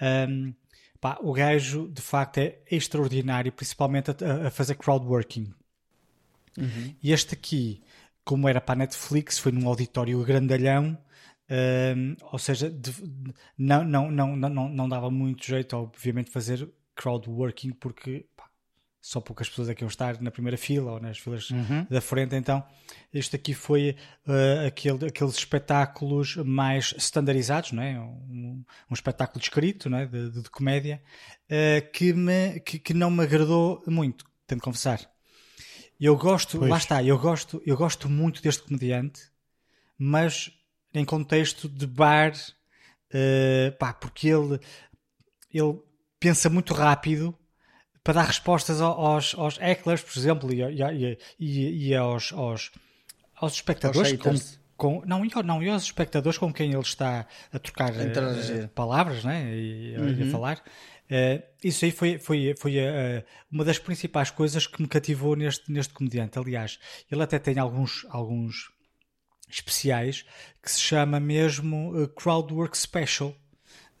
[0.00, 0.54] Um,
[1.00, 5.52] pá, o gajo de facto é extraordinário, principalmente a, a fazer crowdworking.
[6.56, 6.94] Uhum.
[7.02, 7.82] E este aqui,
[8.24, 10.98] como era para a Netflix, foi num auditório grandalhão.
[11.50, 12.92] Um, ou seja, de,
[13.56, 18.26] não, não, não, não, não dava muito jeito, obviamente, fazer crowdworking porque
[19.08, 21.86] só poucas pessoas é que iam estar na primeira fila ou nas filas uhum.
[21.88, 22.36] da frente.
[22.36, 22.62] Então,
[23.10, 23.96] este aqui foi
[24.26, 27.98] uh, aquele, aqueles espetáculos mais standardizados, não é?
[27.98, 30.04] um, um espetáculo descrito não é?
[30.04, 31.02] de, de, de comédia
[31.46, 35.00] uh, que, me, que, que, não me agradou muito, tenho de confessar.
[35.98, 36.70] Eu gosto, pois.
[36.70, 39.22] lá está, eu gosto, eu gosto muito deste comediante,
[39.96, 40.52] mas
[40.92, 44.60] em contexto de bar, uh, pá, porque ele,
[45.50, 45.80] ele
[46.20, 47.34] pensa muito rápido
[48.08, 52.70] para dar respostas aos, aos hecklers, por exemplo, e, e, e, e aos, aos,
[53.36, 54.16] aos espectadores.
[54.16, 54.34] Com,
[54.78, 59.24] com, não, e, não, e aos espectadores com quem ele está a trocar uh, palavras
[59.24, 59.54] né?
[59.54, 60.26] e, uhum.
[60.26, 60.56] a falar.
[61.10, 65.70] Uh, isso aí foi, foi, foi uh, uma das principais coisas que me cativou neste,
[65.70, 66.38] neste comediante.
[66.38, 66.78] Aliás,
[67.12, 68.70] ele até tem alguns, alguns
[69.50, 70.24] especiais
[70.62, 73.36] que se chama mesmo uh, Crowdwork Special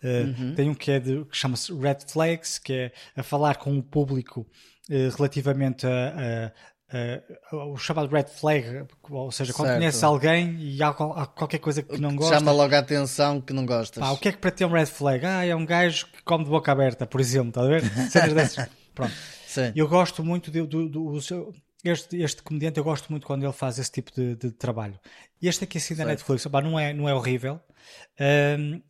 [0.02, 0.54] uhum.
[0.54, 3.82] Tem um que é de, que chama-se Red Flags, que é a falar com o
[3.82, 4.46] público
[4.90, 6.52] uh, relativamente a,
[6.90, 9.78] a, a, o chamado red flag, ou seja, quando certo.
[9.78, 12.38] conheces alguém e há, há, qualquer coisa que não gosta.
[12.38, 14.02] Chama logo a atenção que não gostas.
[14.02, 15.24] Pá, o que é que para ti é um red flag?
[15.24, 17.84] Ah, é um gajo que come de boca aberta, por exemplo, está a ver?
[18.10, 18.68] Cenas dessas.
[18.94, 19.12] Pronto.
[19.46, 19.72] Sim.
[19.74, 21.52] Eu gosto muito do, do, do, do seu,
[21.84, 24.98] este, este comediante eu gosto muito quando ele faz esse tipo de, de trabalho.
[25.40, 27.60] Este aqui assim da Netflix, opa, não, é, não é horrível,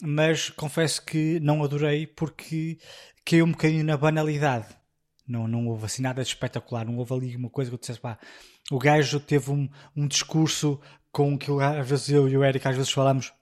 [0.03, 2.79] mas confesso que não adorei porque
[3.25, 4.67] caiu um bocadinho na banalidade.
[5.27, 8.01] Não, não houve assim nada de espetacular, não houve ali uma coisa que eu dissesse,
[8.01, 8.19] pá,
[8.71, 10.81] o gajo teve um, um discurso
[11.13, 13.33] com que às vezes eu e o Eric às vezes falamos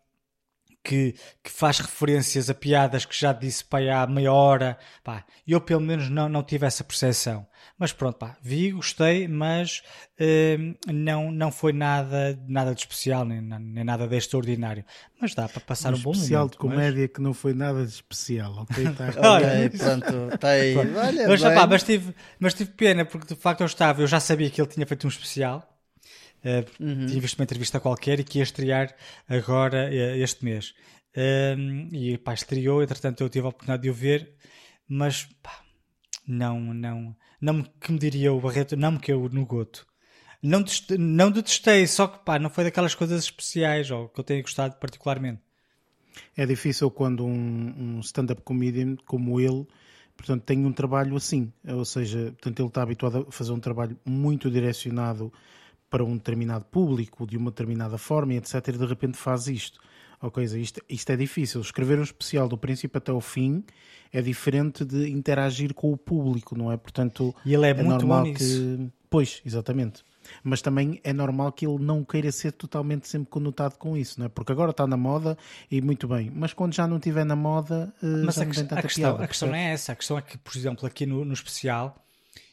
[0.86, 4.78] que, que, faz referências a piadas que já disse pá, há meia hora.
[5.02, 7.44] Pá, eu pelo menos não, não tive essa percepção.
[7.76, 9.82] Mas pronto, pá, vi, gostei, mas
[10.20, 14.84] uh, não, não foi nada, nada de especial, nem, nem nada de extraordinário.
[15.20, 16.52] Mas dá para passar um, um bom especial momento.
[16.52, 17.10] de comédia mas...
[17.12, 18.86] que não foi nada de especial, ok?
[18.96, 19.36] Tá.
[19.36, 20.74] ok, pronto, está aí.
[20.74, 20.98] Pronto.
[20.98, 24.20] Olha, mas, pá, mas, tive, mas tive pena, porque de facto eu estava, eu já
[24.20, 25.75] sabia que ele tinha feito um especial
[26.80, 27.06] uhum.
[27.06, 28.94] Tinha visto uma entrevista qualquer e que ia estrear
[29.28, 30.74] agora uh, este mês.
[31.16, 34.34] Uh, e pá, estreou, entretanto eu tive a oportunidade de o ver,
[34.88, 35.60] mas pá,
[36.26, 39.86] não, não, não que me diria o Barreto, não me caiu no goto.
[40.42, 40.62] Não,
[40.98, 44.76] não detestei, só que pá, não foi daquelas coisas especiais ou que eu tenha gostado
[44.76, 45.40] particularmente.
[46.36, 49.66] É difícil quando um, um stand-up comedian como ele
[50.16, 53.98] portanto, tem um trabalho assim, ou seja, portanto, ele está habituado a fazer um trabalho
[54.04, 55.32] muito direcionado
[55.88, 58.68] para um determinado público, de uma determinada forma, etc.
[58.68, 59.80] E de repente faz isto.
[60.20, 61.60] Ok, isto, isto é difícil.
[61.60, 63.64] Escrever um especial do princípio até o fim
[64.12, 66.76] é diferente de interagir com o público, não é?
[66.76, 68.90] Portanto, e ele é, é muito normal bom que.
[69.10, 70.02] Pois, exatamente.
[70.42, 74.26] mas também é normal que ele não queira ser totalmente sempre conotado com isso, não
[74.26, 74.28] é?
[74.28, 75.38] Porque agora está na moda
[75.70, 78.82] e muito bem, mas quando já não estiver na moda, eh, mas a, tanta a,
[78.82, 79.92] questão, piada, a questão não é essa.
[79.92, 82.04] A questão é que, por exemplo, aqui no, no especial,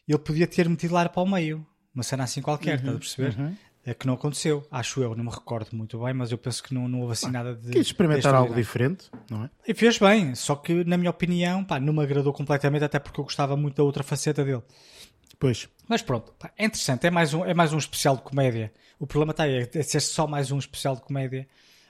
[0.07, 1.65] ele podia ter metido lá para o meio.
[1.93, 3.39] Uma cena assim qualquer, estás a perceber?
[3.39, 3.55] uhum.
[3.85, 4.65] É que não aconteceu.
[4.71, 7.29] Acho eu, não me recordo muito bem, mas eu penso que não, não houve assim
[7.29, 7.69] nada de.
[7.69, 9.49] Quis experimentar algo diferente, não é?
[9.67, 13.19] E fez bem, só que, na minha opinião, pá, não me agradou completamente, até porque
[13.19, 14.63] eu gostava muito da outra faceta dele.
[15.37, 18.71] Pois, Mas pronto, pá, é interessante, é mais, um, é mais um especial de comédia.
[18.97, 21.45] O problema está aí, é ser só mais um especial de comédia.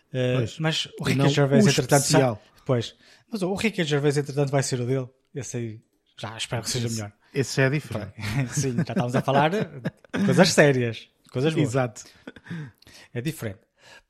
[0.10, 0.60] Uh, Pois.
[0.60, 2.36] mas o Ricky Gervais, o entretanto, especial.
[2.36, 2.96] sa- Pois.
[3.32, 5.08] Mas o Ricky Gervais, entretanto, vai ser o dele.
[5.36, 5.82] Esse aí,
[6.20, 7.12] já espero que seja melhor.
[7.34, 8.14] Esse já é diferente.
[8.54, 11.70] Sim, já estávamos a falar de coisas sérias, coisas boas.
[11.70, 12.04] Exato.
[13.14, 13.60] É diferente.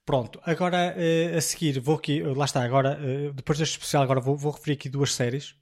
[0.06, 4.04] Pronto, agora eh, a seguir vou aqui, eh, lá está, agora, eh, depois deste especial,
[4.04, 5.56] agora vou, vou referir aqui duas séries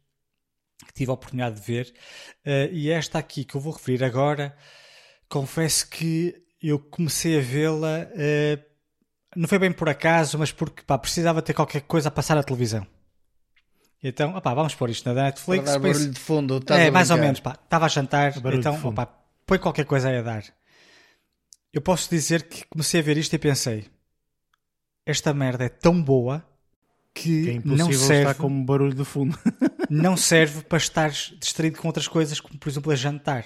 [0.88, 1.94] que tive a oportunidade de ver.
[2.72, 4.58] E esta aqui que eu vou referir agora,
[5.30, 8.08] confesso que eu comecei a vê-la,
[9.36, 12.42] não foi bem por acaso, mas porque pá, precisava ter qualquer coisa a passar na
[12.42, 12.88] televisão.
[14.04, 15.66] Então, opá, vamos pôr isto na Para Netflix.
[15.66, 16.58] dar penso- barulho de fundo.
[16.58, 17.52] estás é, mais ou menos, pá.
[17.64, 19.06] Estava a jantar, Barulho então, opá,
[19.46, 20.44] põe qualquer coisa aí a dar.
[21.72, 23.86] Eu posso dizer que comecei a ver isto e pensei:
[25.06, 26.44] esta merda é tão boa
[27.14, 29.38] Que é que impossível não serve, estar como barulho de fundo.
[29.90, 33.46] não serve para estares distraído com outras coisas, como por exemplo a jantar.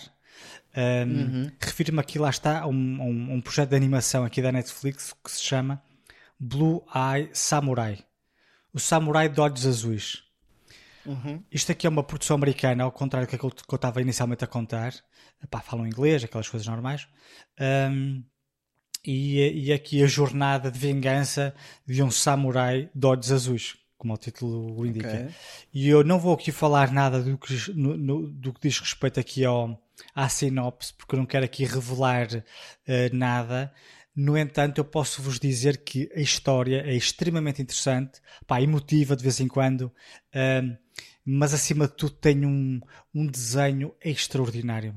[0.77, 0.81] Um,
[1.11, 1.51] Uhum.
[1.61, 5.31] Refiro-me aqui, lá está, a um, um- um projeto de animação aqui da Netflix que
[5.31, 5.81] se chama
[6.39, 7.99] Blue Eye Samurai.
[8.73, 10.24] O Samurai de Olhos Azuis.
[11.05, 11.43] Uhum.
[11.51, 14.43] Isto aqui é uma produção americana, ao contrário do que aquilo que eu estava inicialmente
[14.43, 14.93] a contar.
[15.43, 17.07] Epá, falam inglês, aquelas coisas normais.
[17.59, 18.23] Um,
[19.05, 21.53] e, e aqui a jornada de vingança
[21.85, 25.07] de um samurai de olhos azuis, como o título o indica.
[25.07, 25.35] Ok.
[25.73, 29.19] E eu não vou aqui falar nada do que, no- no- do que diz respeito
[29.19, 29.79] aqui ao,
[30.15, 32.27] à sinopse, porque eu não quero aqui revelar
[32.87, 33.71] eh, nada.
[34.15, 39.21] No entanto, eu posso vos dizer que a história é extremamente interessante, pá, emotiva de
[39.21, 39.91] vez em quando,
[41.25, 42.79] mas acima de tudo tem um,
[43.13, 44.95] um desenho extraordinário.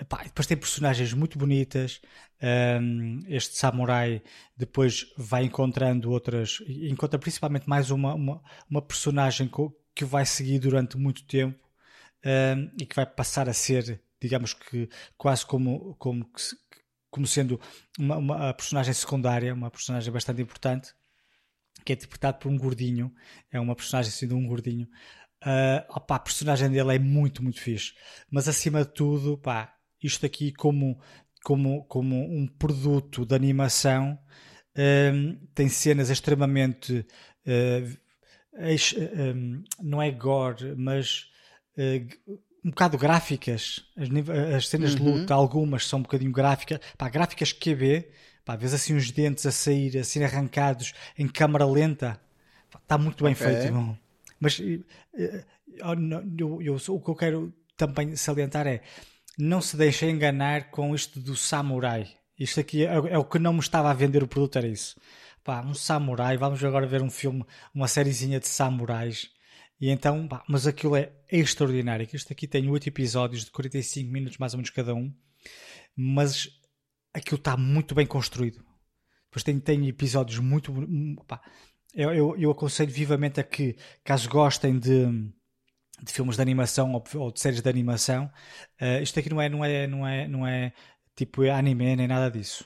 [0.00, 2.00] Epá, depois tem personagens muito bonitas.
[2.40, 4.22] ahm, este samurai
[4.56, 9.50] depois vai encontrando outras, encontra principalmente mais uma, uma, uma personagem
[9.94, 11.58] que o vai seguir durante muito tempo
[12.24, 16.30] ahm, e que vai passar a ser, digamos que quase como, como,
[17.10, 17.60] como sendo
[17.98, 20.94] uma, uma personagem secundária, uma personagem bastante importante,
[21.84, 23.12] que é interpretado por um gordinho,
[23.50, 24.88] é uma personagem assim de um gordinho.
[25.40, 27.92] Ah, opá, a personagem dele é muito, muito fixe.
[28.30, 29.72] Mas acima de tudo, pá,
[30.02, 31.00] isto aqui como,
[31.44, 34.18] como, como um produto de animação
[34.76, 37.06] hum, tem cenas extremamente
[37.46, 37.84] eh,
[38.58, 41.26] ex- hum, não é gore, mas
[41.76, 42.06] eh,
[42.64, 43.80] um bocado gráficas.
[43.96, 44.08] As,
[44.56, 48.08] as cenas de luta, algumas são um bocadinho gráficas, pá, gráficas QB,
[48.48, 52.18] pá, vês assim os dentes a sair, assim arrancados em câmara lenta,
[52.82, 53.46] está muito bem Ok.
[53.46, 53.66] feito.
[53.66, 53.98] irmão.
[54.40, 54.82] Mas eu,
[55.14, 58.80] eu- eu- o que eu quero também salientar é
[59.38, 62.08] não se deixem enganar com isto do samurai.
[62.38, 64.96] Isto aqui é, é o que não me estava a vender o produto, era isso.
[65.44, 67.44] Pá, um samurai, vamos agora ver um filme,
[67.74, 69.28] uma sériezinha de samurais.
[69.80, 72.08] E então, pá, mas aquilo é extraordinário.
[72.12, 75.12] Isto aqui tem oito episódios de 45 minutos mais ou menos cada um.
[75.96, 76.48] Mas
[77.18, 78.64] aquilo está muito bem construído.
[79.26, 80.72] Depois tem, tem episódios muito.
[81.26, 81.40] Pá,
[81.94, 85.06] eu, eu, eu aconselho vivamente a que, caso gostem de,
[86.02, 88.30] de filmes de animação ou, ou de séries de animação,
[88.80, 90.72] eh, isto aqui não é, não é, não é, não é
[91.16, 92.64] tipo anime nem nada disso.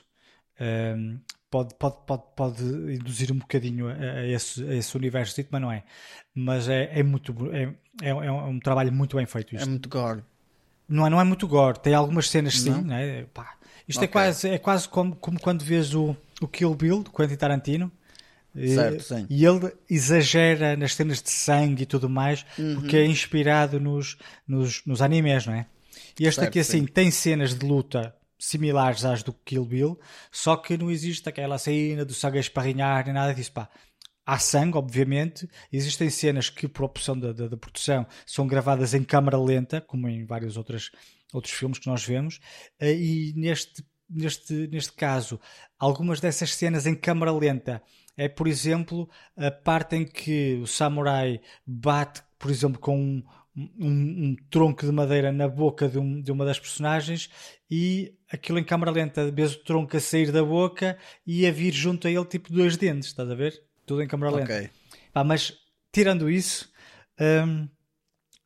[0.59, 1.19] Um,
[1.49, 2.63] pode, pode, pode, pode
[2.95, 5.83] induzir um bocadinho a, a esse, a esse universo, mas não é.
[6.35, 9.69] Mas é, é muito bo- é, é, é um trabalho muito bem feito É isto.
[9.69, 10.23] muito gore.
[10.93, 12.81] Não, é, não é muito gore, tem algumas cenas sim, Não?
[12.81, 13.25] né?
[13.33, 13.55] Pá,
[13.87, 14.11] isto é Ok.
[14.11, 17.91] quase, é quase como, como quando vês o, o Kill Bill do Quentin Tarantino.
[18.55, 19.25] E- Certo, sim.
[19.29, 22.75] E ele exagera nas cenas de sangue e tudo mais, Uhum.
[22.75, 24.17] porque é inspirado nos,
[24.47, 25.65] nos, nos animes, não é?
[26.19, 26.85] E este Certo, aqui, assim, sim.
[26.85, 29.99] tem cenas de luta similares às do Kill Bill,
[30.31, 33.67] só que não existe aquela cena do sangue a esparrinhar, nem nada disso, pá.
[34.25, 35.47] Há sangue, obviamente.
[35.71, 40.07] Existem cenas que, por opção da, da, da produção, são gravadas em câmara lenta, como
[40.07, 40.91] em vários outros,
[41.33, 42.39] outros filmes que nós vemos.
[42.79, 45.39] Eh, E neste, neste, neste caso,
[45.77, 47.81] algumas dessas cenas em câmara lenta
[48.15, 53.23] é, por exemplo, a parte em que o samurai bate, por exemplo, com um,
[53.55, 57.29] um, um tronco de madeira na boca de, um, de uma das personagens
[57.69, 61.71] e aquilo em câmara lenta, vês o tronco a sair da boca e a vir
[61.73, 63.61] junto a ele tipo dois dentes, estás a ver?
[63.85, 64.53] Tudo em câmara lenta.
[64.53, 64.69] Ok.
[65.11, 65.53] Pá, mas
[65.91, 66.71] tirando isso,
[67.19, 67.67] hum,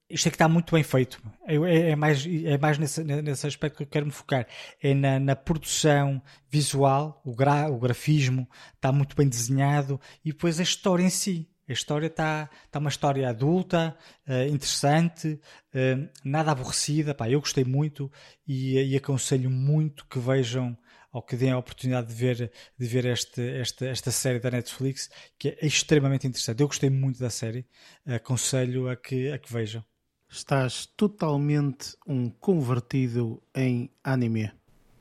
[0.09, 1.22] isto é que está muito bem feito.
[1.45, 4.47] É, é, é mais, é mais nesse, nesse aspecto que eu quero me focar.
[4.81, 10.59] É na, na produção visual, o, gra, o grafismo está muito bem desenhado e depois
[10.59, 11.49] a história em si.
[11.69, 15.38] A história está, está uma história adulta, uh, interessante,
[15.73, 17.14] uh, nada aborrecida.
[17.14, 18.09] Pá, eu gostei muito
[18.47, 20.77] e, e, aconselho muito que vejam
[21.11, 25.09] ou que deem a oportunidade de ver, de ver este, este, esta série da Netflix,
[25.38, 26.61] que é extremamente interessante.
[26.61, 27.65] Eu gostei muito da série,
[28.05, 29.84] aconselho a que, a que vejam.
[30.29, 34.51] Estás totalmente um convertido em anime.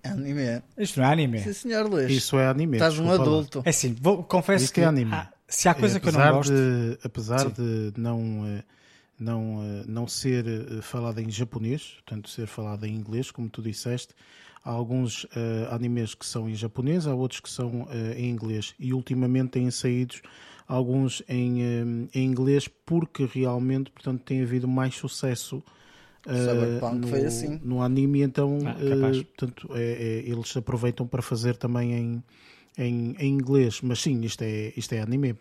[0.05, 0.63] Anime.
[0.79, 1.41] Isto não é anime.
[1.41, 2.11] Sim, senhor Luís.
[2.13, 2.77] Isso é anime.
[2.77, 3.63] Estás um adulto.
[3.65, 5.13] É assim, vou, confesso Isto que é anime.
[5.13, 6.53] há- se há coisa que eu não gosto.
[6.53, 7.51] De, apesar Sim.
[7.51, 8.65] de não, eh,
[9.19, 13.61] não, eh, não ser eh, falado em japonês, portanto ser falado em inglês, como tu
[13.63, 14.15] disseste,
[14.67, 18.75] há alguns eh, animes que são em japonês, há outros que são eh, em inglês
[18.79, 20.17] e ultimamente têm saído
[20.67, 21.85] alguns em, eh,
[22.19, 25.63] em inglês porque realmente portanto, tem havido mais sucesso
[26.27, 27.61] Cyberpunk no, foi assim.
[27.63, 28.75] no anime, então Ah,
[29.37, 29.93] portanto, é-
[30.25, 32.23] é- eles aproveitam para fazer também em,
[32.77, 35.37] em, em inglês, mas sim, isto é, isto é anime.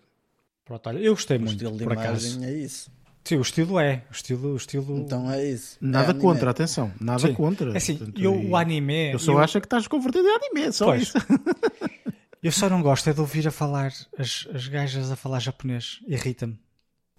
[0.63, 2.39] Pronto, olha, eu gostei O muito, estilo de por acaso.
[2.43, 2.91] é isso.
[3.27, 4.03] Sim, o estilo é.
[4.09, 4.97] O estilo, o estilo...
[4.99, 5.77] Então é isso.
[5.81, 6.21] Nada é anime.
[6.21, 7.33] contra, atenção, nada Sim.
[7.33, 7.73] contra.
[7.73, 9.11] É assim, Portanto, eu, e- o anime.
[9.13, 11.01] Eu só eu, acho que estás convertido em anime, só Pois.
[11.03, 11.13] isso.
[12.43, 15.99] eu só não gosto é de ouvir a falar, as, as gajas a falar japonês.
[16.07, 16.57] Irrita-me.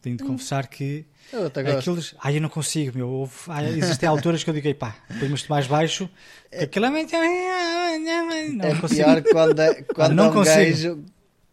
[0.00, 0.28] Tenho de Hum.
[0.28, 1.78] confessar que Eu até gosto.
[1.90, 2.00] aquilo.
[2.22, 3.08] Ai, eu não consigo, meu.
[3.08, 3.34] Houve,
[3.76, 6.08] existem alturas que eu digo, "Ei, pá, põe-me mais baixo.
[6.48, 6.90] que Aquilo é.
[8.52, 9.02] Não é consigo.
[9.04, 10.54] pior quando é, quando não é um consigo.
[10.94, 11.04] gajo.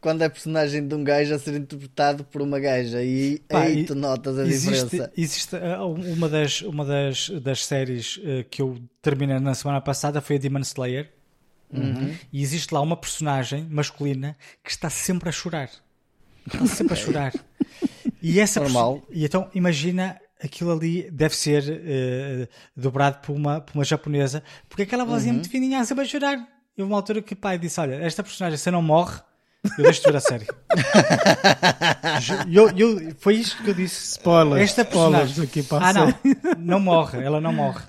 [0.04, 3.02] Quando é personagem de um gajo a ser interpretado por uma gaja.
[3.02, 5.12] E Pá, aí tu notas a Existe, diferença.
[5.16, 10.20] existe uh, uma, das, uma das, das séries uh, que eu terminei na semana passada
[10.20, 11.10] foi a Demon Slayer.
[11.72, 12.14] Uhum.
[12.34, 15.70] E existe lá uma personagem masculina que está sempre a chorar.
[16.46, 17.34] Está sempre a chorar.
[18.22, 19.04] E essa perso- Normal.
[19.10, 24.84] E então imagina aquilo ali deve ser uh, dobrado por uma, por uma japonesa, porque
[24.84, 25.40] aquela vozinha Uhum.
[25.40, 26.46] muito fininha sempre a chorar.
[26.78, 29.22] E uma altura que o pai disse: Olha, esta personagem, se não morre,
[29.78, 30.48] eu deixo de ver a série.
[32.52, 34.12] Eu, eu, foi isto que eu disse.
[34.18, 35.44] Spoilers, Esta spoilers personagem.
[35.46, 36.14] aqui para a Ah, não.
[36.60, 37.24] Não morre.
[37.24, 37.84] Ela não morre.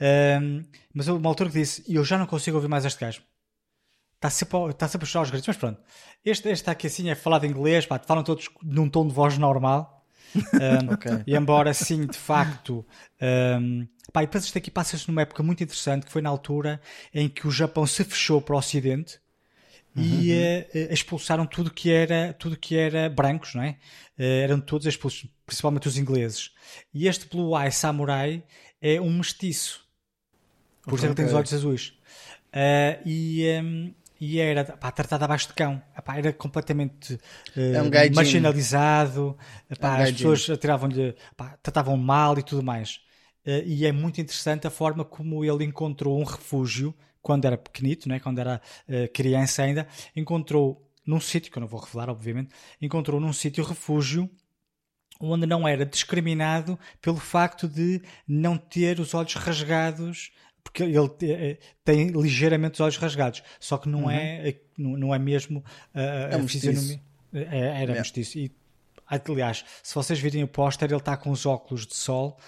[0.00, 0.62] Ahm,
[0.94, 3.22] mas houve uma altura que disse: Eu já não consigo ouvir mais este gajo.
[4.16, 5.46] Está sempre, a- está sempre a chorar aos gritos.
[5.48, 5.80] Mas pronto.
[6.24, 7.86] Este, este aqui assim é falado em inglês.
[7.86, 10.04] Pá, falam todos num tom de voz normal.
[10.54, 11.22] Ahm, Ok.
[11.26, 12.84] E embora sim, de facto.
[13.20, 16.80] ahm, pá, e depois isto aqui passa-se numa época muito interessante que foi na altura
[17.12, 19.18] em que o Japão se fechou para o Ocidente
[19.96, 23.78] e eh, eh, expulsaram tudo que era tudo que era brancos, não é?
[24.18, 26.52] Eh, eram todos expulsos, principalmente os ingleses.
[26.94, 28.44] E este Blue Eye Samurai
[28.80, 29.86] é um mestiço.
[30.86, 31.94] Por isso é que tem os olhos azuis.
[32.52, 35.82] Eh, e, ehm, e era pá, tratado abaixo de cão.
[35.96, 37.18] Epá, era completamente
[37.56, 39.36] eh, É um marginalizado.
[39.70, 40.12] Epá, É um as gaijin.
[40.12, 41.14] pessoas atiravam-lhe,
[41.62, 43.00] tratavam mal e tudo mais.
[43.44, 46.94] Eh, e é muito interessante a forma como ele encontrou um refúgio
[47.26, 48.20] quando era pequenito, né?
[48.20, 52.50] quando era eh, criança ainda, encontrou num sítio, que eu não vou revelar, obviamente,
[52.80, 54.30] encontrou num sítio refúgio
[55.20, 60.30] onde não era discriminado pelo facto de não ter os olhos rasgados,
[60.62, 64.96] porque ele te- eh, tem ligeiramente os olhos rasgados, só que não, é, eh, não,
[64.96, 66.66] não é mesmo a- É a mestiço.
[66.68, 67.00] fisionomia.
[67.32, 68.00] É, era Yeah.
[68.00, 68.38] mestiço.
[68.38, 68.52] E,
[69.08, 72.38] aliás, se vocês virem o póster, ele está com os óculos de sol,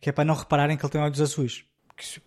[0.00, 1.64] que é para não repararem que ele tem olhos azuis.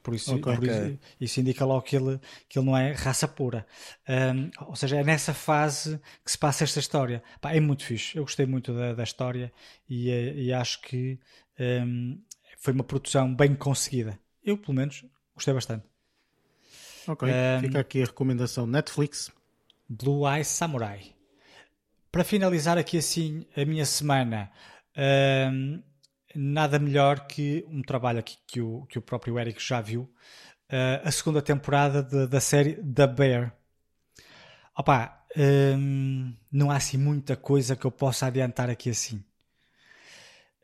[0.02, 0.56] Por isso, Ok.
[0.56, 3.68] por isso- isso indica logo que ele, que ele não é raça pura.
[4.08, 7.22] Ahm, ou seja, é nessa fase que se passa esta história.
[7.42, 8.18] Pá, é muito fixe.
[8.18, 9.52] Eu gostei muito da, da história
[9.90, 11.20] e, eh, e acho que
[11.60, 12.18] ahm,
[12.58, 14.18] foi uma produção bem conseguida.
[14.44, 15.04] Eu, pelo menos,
[15.36, 15.86] gostei bastante.
[17.08, 19.32] Ok, Um, fica aqui a recomendação Netflix.
[19.90, 21.14] Blue Eye Samurai.
[22.12, 24.50] Para finalizar aqui assim a minha semana,
[24.96, 25.82] ahm,
[26.36, 30.10] nada melhor que um trabalho aqui que o, que o próprio Eric já viu,
[30.70, 33.54] ah, a segunda temporada de- da série The Bear.
[34.78, 39.24] Opa, ahm, não há assim muita coisa que eu possa adiantar aqui assim.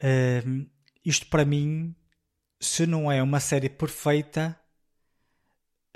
[0.01, 0.67] Ahm,
[1.05, 1.95] isto para mim,
[2.59, 4.59] se não é uma série perfeita,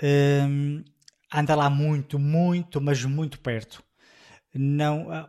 [0.02, 0.84] ahm,
[1.32, 3.82] anda lá muito, muito, mas muito perto.
[4.54, 5.28] Não, ah,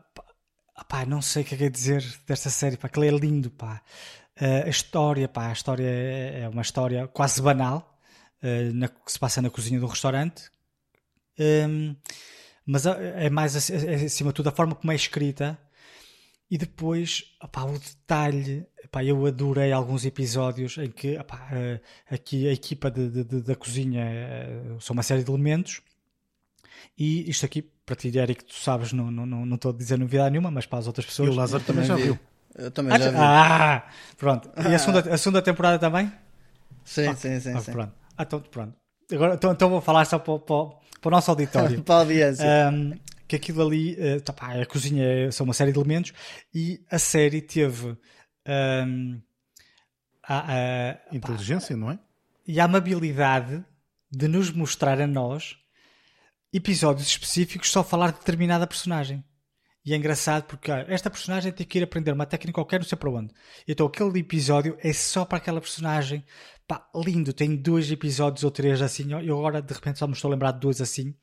[0.90, 3.12] pá, ah, não sei o que é que é dizer desta série, pá, aquilo é
[3.12, 3.82] lindo, pá.
[4.40, 8.00] Ah, a história, pá, a história é é uma história quase banal,
[8.42, 10.50] ah, na- que se passa na cozinha do restaurante.
[11.40, 11.96] Ahm,
[12.66, 15.58] mas ah, é mais ac- é acima de tudo a forma como é escrita
[16.52, 21.80] e depois opá, o detalhe opá, eu adorei alguns episódios em que opá, eh,
[22.10, 24.06] aqui a equipa de- de- de- da cozinha
[24.80, 25.82] são uma série de elementos
[26.98, 29.98] e isto aqui para ti Eric tu sabes não, não, não, não estou a dizer
[29.98, 32.04] novidade nenhuma mas para as outras E pessoas o Lázaro também já vi.
[32.04, 32.20] viu.
[32.60, 33.18] Eu também já vi.
[33.18, 33.88] Ah,
[34.18, 34.50] pronto.
[34.58, 36.12] E a segunda, a segunda temporada também?
[36.84, 37.54] Sim, sim, sim.
[37.54, 37.72] Ah, sim.
[37.72, 37.94] pronto.
[38.18, 38.76] Ah, então, pronto.
[39.12, 40.66] Agora, então, então vou falar só para, para,
[41.02, 41.82] para o nosso auditório.
[41.84, 42.46] Para a audiência.
[42.72, 42.94] Um,
[43.28, 46.14] que aquilo ali, uh, tá, pá, a cozinha é, são uma série de elementos
[46.54, 47.96] e a série teve
[48.48, 49.22] um,
[50.24, 52.00] a, a, Inteligência, não é?
[52.48, 53.64] e a amabilidade
[54.12, 55.56] de nos mostrar a nós
[56.52, 59.24] episódios específicos só falar de determinada personagem.
[59.90, 62.88] E é engraçado porque ah, esta personagem tem que ir aprender uma técnica qualquer, não
[62.88, 63.34] sei para onde.
[63.68, 66.24] Então aquele episódio é só para aquela personagem.
[66.68, 67.34] Pá, lindo.
[67.34, 69.12] Tem dois episódios ou três assim.
[69.26, 71.16] Eu agora de repente só me estou a lembrar de dois assim.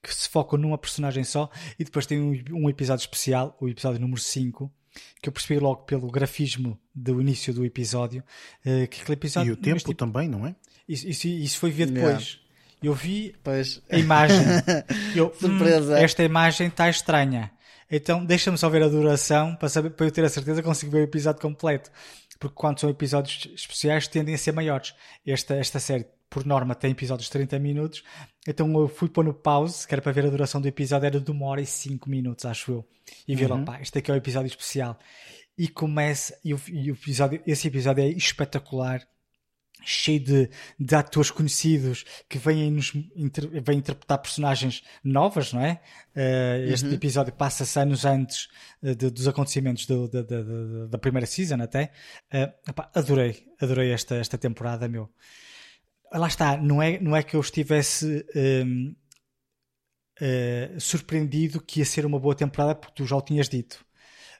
[0.00, 1.50] Que se focam numa personagem só.
[1.76, 4.72] E depois tem um, um episódio especial, o episódio número 5.
[5.20, 8.22] Que eu percebi logo pelo grafismo do início do episódio.
[8.64, 9.50] eh, que aquele episódio.
[9.50, 10.54] E o tempo tipo, também, não é?
[10.88, 12.38] isso, isso, isso foi ver depois.
[12.80, 13.82] Eu vi Pois.
[13.90, 14.38] a imagem.
[15.16, 15.94] Eu, Surpresa.
[15.94, 17.50] "Hum, esta imagem está estranha.
[17.94, 20.90] Então deixa-me só ver a duração para, saber, para eu ter a certeza que consigo
[20.90, 21.90] ver o episódio completo.
[22.38, 24.94] Porque quando são episódios especiais tendem a ser maiores.
[25.26, 28.02] Esta, esta série, por norma, tem episódios de 30 minutos.
[28.48, 31.20] Então eu fui pôr no pause, que era para ver a duração do episódio, era
[31.20, 32.88] de uma hora e 5 minutos, acho eu.
[33.28, 34.98] E vi logo, pá, este aqui é o episódio especial.
[35.58, 39.06] E começa, e o, e o episódio, esse episódio é espetacular
[39.84, 45.80] cheio de, de atores conhecidos que vêm, nos, inter, vêm interpretar personagens novas, não é?
[46.14, 48.48] Uh, este episódio passa-se anos antes
[48.82, 50.22] uh, de, dos acontecimentos do, da,
[50.88, 51.92] da, primeira season até.
[52.32, 55.10] Uh, epá, adorei, adorei esta, esta temporada, meu.
[56.12, 58.94] Lá está, não é, não é que eu estivesse um,
[60.78, 63.82] surpreendido que ia ser uma boa temporada porque tu já o tinhas dito.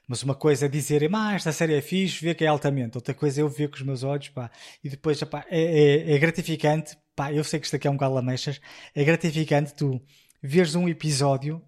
[0.07, 2.97] Mas uma coisa é dizer, ah, esta série é fixe, ver que é altamente.
[2.97, 4.51] Outra coisa é eu ver com os meus olhos, pá.
[4.83, 7.97] E depois, pá, é, é, é gratificante, pá, eu sei que isto aqui é um
[7.97, 8.59] galo mechas,
[8.93, 10.01] é gratificante tu
[10.41, 11.61] veres um episódio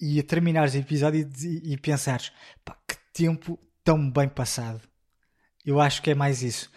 [0.00, 2.32] e terminares o episódio e, e pensares,
[2.64, 4.80] pá, que tempo tão bem passado.
[5.64, 6.70] Eu acho que é mais isso.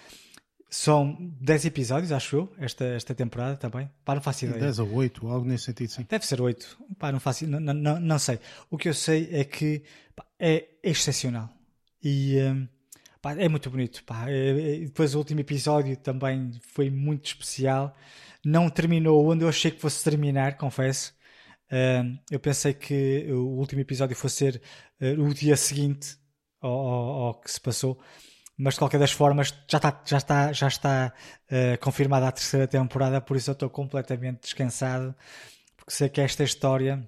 [0.70, 3.90] São 10 episódios, acho eu, esta, esta temporada também.
[4.06, 4.60] Pá, não faço ideia.
[4.60, 6.06] 10 ou 8, algo nesse sentido, sim.
[6.08, 6.78] Deve ser 8.
[7.00, 8.40] Pá, não faço não, não, não sei.
[8.70, 9.82] O que eu sei é que
[10.16, 11.50] pá, é excepcional.
[12.04, 12.68] E um,
[13.20, 14.04] pá, é muito bonito.
[14.04, 14.30] Pá.
[14.30, 17.96] É, é, depois o último episódio também foi muito especial.
[18.46, 21.16] Não terminou onde eu achei que fosse terminar, confesso.
[21.72, 24.62] Um, eu pensei que o último episódio fosse ser
[25.02, 26.16] uh, o dia seguinte
[26.62, 28.00] ao, ao, ao que se passou
[28.62, 31.14] mas de qualquer das formas já está, já está, já está
[31.50, 35.16] uh, confirmada a terceira temporada, por isso eu estou completamente descansado,
[35.78, 37.08] porque sei que esta história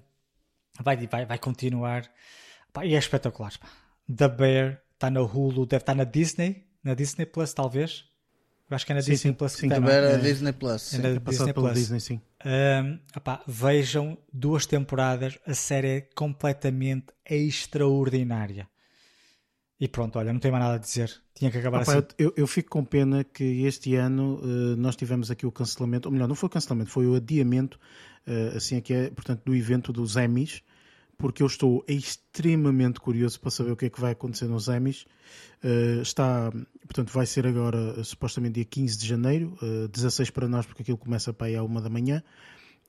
[0.80, 2.10] vai, vai, vai continuar
[2.72, 3.52] pá, e é espetacular.
[3.60, 3.68] Pá.
[4.16, 8.06] The Bear está no Hulu, deve estar na Disney, na Disney Plus, talvez.
[8.70, 10.10] Eu acho que é na Sim, Disney sim, Plus sim, que The está, Bear não?
[10.10, 10.94] é Disney Plus.
[10.94, 11.02] É sim.
[11.02, 11.74] na É Disney Plus.
[11.74, 12.20] Disney, sim.
[12.46, 18.66] Um, opá, vejam duas temporadas, a série é completamente extraordinária.
[19.82, 21.10] E pronto, olha, não tenho mais nada a dizer.
[21.34, 22.06] Tinha que acabar Opa, assim.
[22.16, 26.12] eu, eu fico com pena que este ano eh, nós tivemos aqui o cancelamento, ou
[26.12, 27.80] melhor, não foi o cancelamento, foi o adiamento,
[28.24, 30.62] eh, assim é que é, portanto, do evento dos Emmys,
[31.18, 35.04] porque eu estou extremamente curioso para saber o que é que vai acontecer nos Emmys.
[35.64, 36.52] Eh, está,
[36.86, 40.98] portanto, vai ser agora supostamente dia 15 de janeiro, eh, 16 para nós, porque aquilo
[40.98, 42.22] começa para aí à uma da manhã.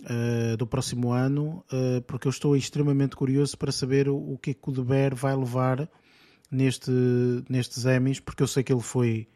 [0.05, 4.51] eh, do próximo ano, eh, porque eu estou extremamente curioso para saber o, o que
[4.51, 5.89] é que o The Bear vai levar
[6.51, 6.91] neste,
[7.49, 9.27] nestes Emmys, porque eu sei que ele foi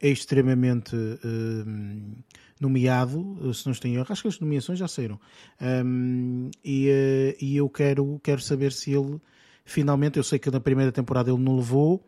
[0.00, 0.94] extremamente
[1.24, 2.14] hum,
[2.60, 5.20] nomeado, se não estou em erro, acho que as nomeações já saíram.
[5.60, 9.20] Hum, e, eh, e eu quero, quero saber se ele
[9.64, 12.02] finalmente, eu sei que na primeira temporada ele não levou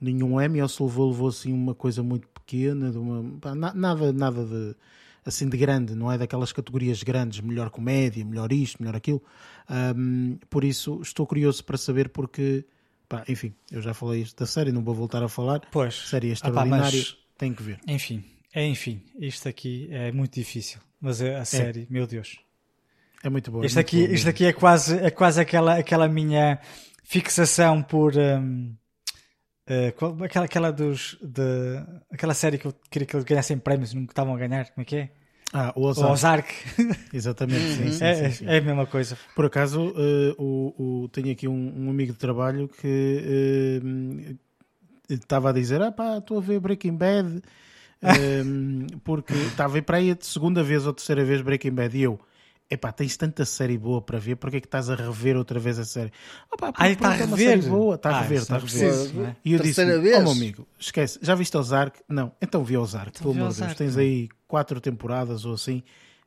[0.00, 3.74] nenhum Emmy, ou se levou, levou assim uma coisa muito pequena, de uma, pá, na-
[3.74, 4.74] nada, nada de
[5.24, 9.20] assim de grande, não é daquelas categorias grandes, melhor comédia, melhor isto, melhor aquilo.
[9.96, 12.64] Hum, por isso estou curioso para saber porque
[13.08, 15.60] Pá, enfim, eu já falei isto da série, não vou voltar a falar.
[15.70, 15.94] Pois.
[15.94, 17.78] Série Ah extraordinária, mas- tem que ver.
[17.86, 18.24] Enfim,
[18.54, 19.02] é enfim.
[19.18, 20.80] Isto aqui é muito difícil.
[21.00, 22.38] Mas a, a série, meu Deus.
[23.22, 23.64] É muito boa.
[23.66, 26.58] Isto muito aqui, boa isto aqui é quase, é quase aquela, aquela minha
[27.04, 28.14] fixação por.
[28.16, 28.74] hum,
[29.66, 31.16] eh, qual- aquela, aquela dos.
[31.22, 31.42] De,
[32.10, 34.70] aquela série que eu queria que eles ganhassem prémios nunca estavam a ganhar.
[34.70, 35.10] Como é que é?
[35.52, 36.12] Ah, o O Ozark.
[36.12, 36.54] Ozark.
[37.12, 39.16] Exatamente, sim, sim, é, sim, é a mesma coisa.
[39.34, 43.80] Por acaso, eh, o, o- tenho aqui um, um amigo de trabalho que
[45.08, 47.42] eh, estava a dizer: Ah, pá, estou a ver Breaking Bad,
[48.02, 48.42] eh,
[49.04, 51.96] porque estava a ver para aí a segunda vez ou terceira vez Breaking Bad.
[51.96, 52.18] E eu,
[52.70, 55.78] epá, tens tanta série boa para ver, porque é que estás a rever outra vez
[55.78, 56.12] a série?
[56.50, 57.58] Ah, pá, Ah, está a é uma rever.
[57.60, 59.28] série boa, está a Ah, rever, está a rever.
[59.28, 59.36] é?
[59.44, 60.22] E eu disse: Terceira Oh, vez?
[60.22, 62.00] meu amigo, esquece, já viste Ozark?
[62.08, 63.74] Não, então vi Ozark, pelo vi amor de Deus.
[63.74, 64.04] Tens não é?
[64.04, 65.82] aí quatro temporadas ou assim,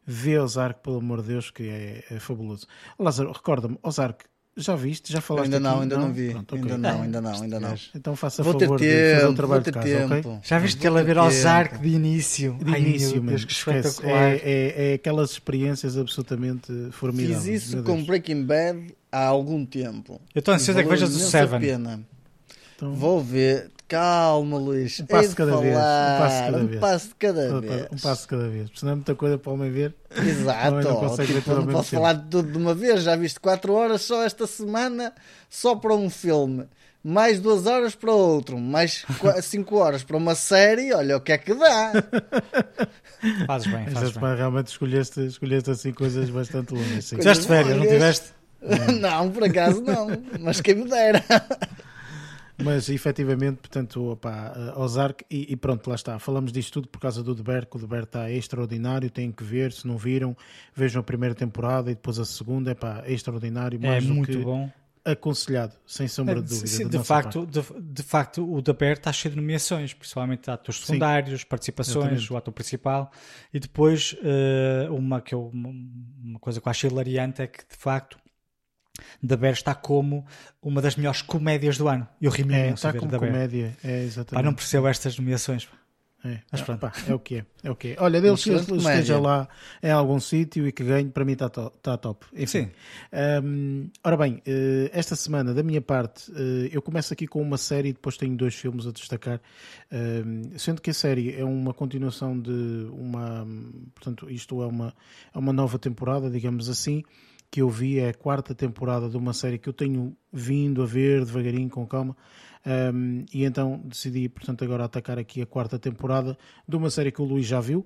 [0.05, 2.65] vê Ozark, pelo amor de Deus, que é, é fabuloso.
[2.97, 4.25] Lázaro, recorda-me, Ozark
[4.61, 5.11] Já viste?
[5.11, 5.81] Já falaste ainda não, aqui?
[5.83, 6.31] ainda não, vi.
[6.31, 6.71] Pronto, ok.
[6.71, 7.75] Ainda não, ainda não, ainda não.
[7.95, 10.07] Então faça Vou ter favor de fazer o tempo, trabalho de casa, ok?
[10.07, 10.39] tempo.
[10.43, 11.41] Já viste ele a ter ver ao tempo.
[11.41, 12.57] Zark de início?
[12.61, 13.87] De Ai, início, que Esquece.
[13.87, 14.21] espetacular.
[14.21, 17.43] É, é, é aquelas experiências absolutamente formidáveis.
[17.43, 18.03] Fiz isso com.
[18.03, 20.19] Breaking Bad há algum tempo.
[20.33, 21.59] Eu estou ansioso é que vejas o Seven.
[21.59, 22.01] pena.
[22.75, 23.71] Então, Vou ver.
[23.89, 24.99] Calma, Luís.
[24.99, 26.79] Um passo cada vez, um passo de cada Um vez.
[26.79, 27.87] passo de cada vez.
[27.91, 28.69] um passo de cada vez.
[28.75, 29.95] Senão é muita coisa para o homem ver.
[30.15, 30.71] Exato.
[30.71, 32.01] Não, eu não consigo ver Tipo, tudo ao não posso tempo.
[32.03, 33.01] falar de tudo de uma vez.
[33.03, 35.11] Já viste 4 horas só esta semana,
[35.49, 36.65] só para um filme.
[37.03, 38.59] Mais 2 horas para outro.
[38.59, 39.05] Mais
[39.41, 40.93] 5 horas para uma série.
[40.93, 41.91] Olha o que é que dá.
[43.47, 44.35] Fazes bem, fazes bem.
[44.35, 47.05] realmente escolheste, escolheste assim coisas bastante longas.
[47.05, 47.17] sim.
[47.17, 48.25] Tiveste férias, não tiveste?
[49.01, 50.07] não, por acaso não.
[50.39, 51.23] Mas quem me dera.
[52.63, 56.19] Mas efetivamente, portanto, opá, uh, Ozark, e, e pronto, lá está.
[56.19, 59.09] Falamos disto tudo por causa do Deber, que o Deber está extraordinário.
[59.09, 60.35] Têm que ver, se não viram,
[60.75, 62.71] vejam a primeira temporada e depois a segunda.
[62.71, 64.69] Epá, é extraordinário, É mais do muito que bom.
[65.05, 66.67] aconselhado, sem sombra de dúvida.
[66.67, 70.81] Sim, de, facto, de, de facto, o da Bear está cheio de nomeações, principalmente atores
[70.81, 72.33] secundários, participações, exatamente.
[72.33, 73.11] o ator principal.
[73.53, 77.75] E depois, eh, uma, que eu, uma coisa que eu acho hilariante é que, de
[77.77, 78.17] facto,
[79.21, 80.25] da Bear está como
[80.61, 82.07] uma das melhores comédias do ano.
[82.21, 83.31] Eu ri-me É, imenso está ver como da Bear.
[83.31, 84.45] comédia, é Pá, exatamente.
[84.45, 85.65] não percebo estas nomeações.
[85.65, 85.77] pá.
[86.25, 86.79] É, Mas é, pronto.
[86.81, 87.95] pá, é o que é, é o que é.
[87.97, 89.47] Olha, Deus que esteja lá
[89.81, 92.25] em algum sítio e que ganhe, para mim está to- está top.
[92.33, 92.65] Enfim.
[92.65, 92.71] Sim.
[93.41, 97.57] Hum, ora bem, eh, esta semana, da minha parte, eh, eu começo aqui com uma
[97.57, 99.39] série e depois tenho dois filmes a destacar.
[99.89, 102.51] Hum, sendo que a série é uma continuação de
[102.91, 103.47] uma.
[103.95, 104.93] Portanto, isto é uma,
[105.33, 107.01] é uma nova temporada, digamos assim,
[107.51, 110.85] que eu vi, é a quarta temporada de uma série que eu tenho vindo a
[110.85, 112.15] ver devagarinho, com calma.
[112.65, 117.21] Um, e então decidi, portanto, agora atacar aqui a quarta temporada de uma série que
[117.21, 117.85] o Luís já viu,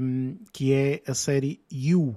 [0.00, 2.16] um, que é a série You.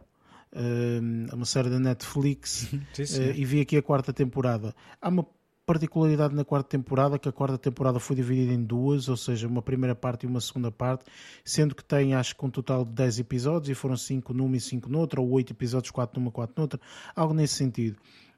[0.53, 3.21] Um, é uma série da Netflix Sim, sim.
[3.21, 4.75] eh, e vi aqui a quarta temporada.
[4.99, 5.25] Há uma
[5.69, 9.61] particularidade na quarta temporada que a quarta temporada foi dividida em duas, ou seja, uma
[9.61, 11.05] primeira parte e uma segunda parte,
[11.45, 14.59] sendo que tem acho que um total de 10 episódios e foram 5 numa e
[14.59, 16.79] 5 noutra, ou 8 episódios, 4 numa, 4 noutra,
[17.15, 17.97] algo nesse sentido.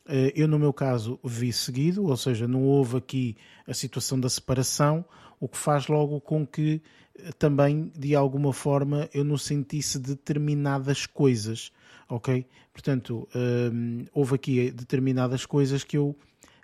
[0.10, 4.28] Eh, Eu, no meu caso, vi seguido, ou seja, não houve aqui a situação da
[4.28, 5.06] separação,
[5.40, 6.82] o que faz logo com que
[7.18, 11.72] eh, também, de alguma forma, eu não sentisse determinadas coisas,
[12.10, 12.46] ok?
[12.74, 16.14] Portanto, hum, houve aqui determinadas coisas que eu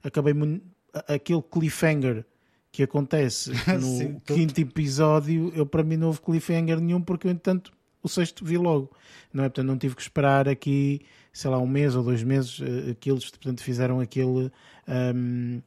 [0.08, 0.34] acabei.
[1.08, 2.26] Aquele cliffhanger
[2.72, 7.32] que acontece no Sim, quinto episódio, eu para mim não houve cliffhanger nenhum, porque eu,
[7.32, 7.72] entanto,
[8.02, 8.92] o sexto vi logo,
[9.32, 9.50] não é?
[9.50, 11.02] Portanto, não tive que esperar aqui,
[11.32, 14.52] sei lá, um mês ou dois meses, eh, que eles, portanto, fizeram aquele.
[15.16, 15.62] hum,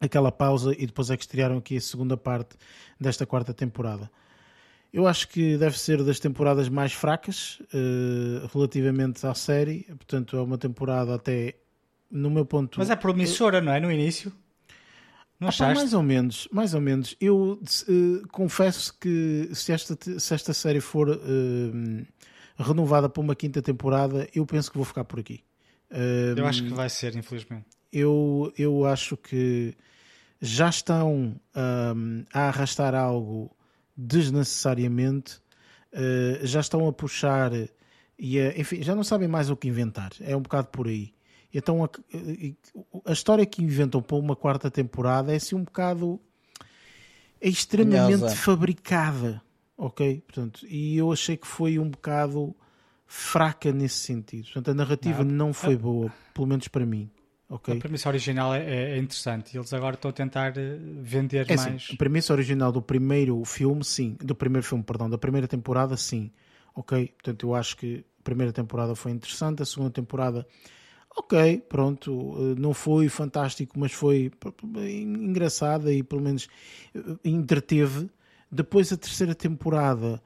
[0.00, 2.56] aquela pausa e depois é que estrearam aqui a segunda parte
[2.98, 4.10] desta quarta temporada.
[4.92, 10.42] Eu acho que deve ser das temporadas mais fracas eh, relativamente à série, portanto é
[10.42, 11.54] uma temporada até
[12.10, 12.78] no meu ponto.
[12.78, 13.80] Mas é promissora, não é?
[13.80, 14.32] No início.
[15.38, 17.16] Não Ah, pá, mais ou menos, mais ou menos.
[17.20, 17.58] Eu
[17.88, 22.04] eh, confesso que se esta, se esta série for eh,
[22.58, 25.42] renovada para uma quinta temporada, eu penso que vou ficar por aqui.
[25.90, 27.64] Eh, Eu acho que vai ser, infelizmente.
[27.90, 29.74] eu, eu acho que
[30.42, 31.40] já estão
[32.34, 33.50] a arrastar algo
[33.96, 35.40] desnecessariamente,
[35.92, 37.50] eh, já estão a puxar
[38.18, 40.10] e a- enfim, já não sabem mais o que inventar.
[40.20, 41.12] É um bocado por aí.
[41.52, 41.90] Então a,
[43.06, 46.20] a história que inventam para uma quarta temporada é assim um bocado
[47.40, 49.42] é extremamente fabricada,
[49.76, 50.22] ok?
[50.26, 52.54] Portanto, e eu achei que foi um bocado
[53.06, 54.44] fraca nesse sentido.
[54.44, 55.46] Portanto, a narrativa Não.
[55.46, 57.10] não, foi boa, pelo menos para mim.
[57.48, 57.74] Ok?
[57.74, 59.56] A premissa original é, é- interessante.
[59.56, 61.88] Eles agora estão a tentar eh, vender É assim, mais.
[61.92, 64.16] a premissa original do primeiro filme, sim.
[64.22, 66.30] Do primeiro filme, perdão, da primeira temporada, sim.
[66.72, 67.08] Ok?
[67.08, 70.46] Portanto, eu acho que a primeira temporada foi interessante, a segunda temporada,
[71.16, 74.30] ok, pronto, eh, não foi fantástico, mas foi
[74.76, 76.48] engraçada e pelo menos
[76.94, 78.10] eh, entreteve.
[78.50, 80.22] Depois a terceira temporada,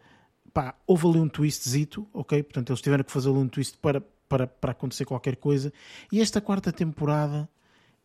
[0.52, 2.42] pá, houve ali um twistzito, ok?
[2.42, 5.72] Portanto, eles tiveram que fazer ali um twist para, para, para acontecer qualquer coisa.
[6.12, 7.48] E esta quarta temporada,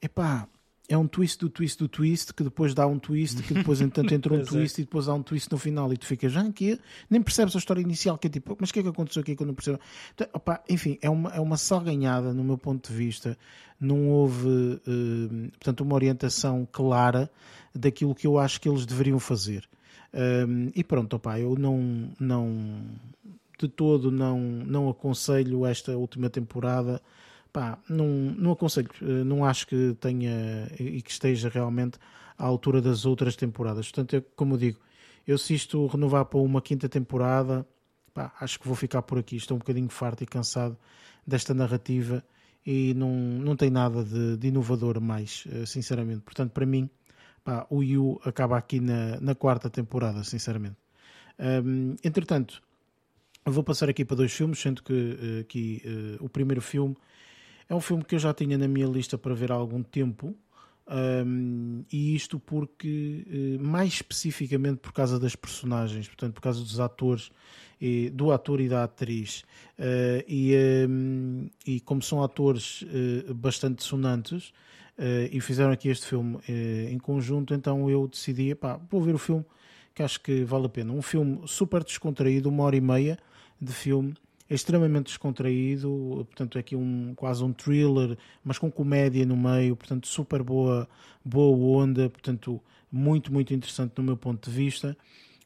[0.02, 0.48] epá,
[0.90, 4.12] é um twist do twist do twist, que depois dá um twist, que depois entanto
[4.12, 4.44] entra um é.
[4.44, 6.80] twist e depois há um twist no final e tu ficas, já aqui,
[7.10, 9.36] nem percebes a história inicial, que é tipo, mas o que é que aconteceu aqui
[9.36, 9.80] que eu não percebo?
[10.16, 13.38] Então, opá, enfim, é uma, é uma salganhada no meu ponto de vista,
[13.80, 17.30] não houve, eh, portanto, uma orientação clara
[17.74, 19.70] daquilo que eu acho que eles deveriam fazer.
[20.12, 22.82] Um, e pronto, opá, eu não, não
[23.60, 27.02] de todo não, não aconselho esta última temporada.
[27.52, 31.98] Pá, não, não aconselho, eh, não acho que tenha e que esteja realmente
[32.38, 33.88] à altura das outras temporadas.
[33.88, 34.80] Portanto, eu, como digo,
[35.28, 37.66] eu se isto renovar para uma quinta temporada,
[38.14, 39.36] pá, acho que vou ficar por aqui.
[39.36, 40.78] Estou um bocadinho farto e cansado
[41.26, 42.24] desta narrativa
[42.66, 46.22] e não, não tem nada de, de inovador mais, uh, sinceramente.
[46.22, 46.88] Portanto, para mim,
[47.44, 50.78] pá, o You acaba aqui na, na quarta temporada, sinceramente.
[52.04, 52.62] Entretanto,
[53.46, 55.82] vou passar aqui para dois filmes, sendo que uh, aqui
[56.20, 56.96] o primeiro filme
[57.70, 60.36] é um filme que eu já tinha na minha lista para ver há algum tempo.
[60.92, 63.24] Um, e isto porque,
[63.60, 67.30] uh, mais especificamente por causa das personagens, portanto, por causa dos atores,
[67.80, 69.46] e, do ator e da atriz.
[70.28, 70.54] e,
[70.90, 72.84] um, e como são atores
[73.36, 74.52] bastante sonantes
[75.32, 76.40] e fizeram aqui este filme
[76.90, 79.46] em conjunto, então eu decidi, pá, vou ver o filme
[79.96, 80.92] que acho que vale a pena.
[80.92, 83.18] Um filme super descontraído, uma hora e meia
[83.62, 84.14] de filme,
[84.50, 89.76] é extremamente descontraído, portanto é aqui um, quase um thriller, mas com comédia no meio,
[89.76, 90.90] portanto super boa,
[91.24, 92.60] boa onda, portanto
[92.92, 94.98] muito, muito interessante no meu ponto de vista.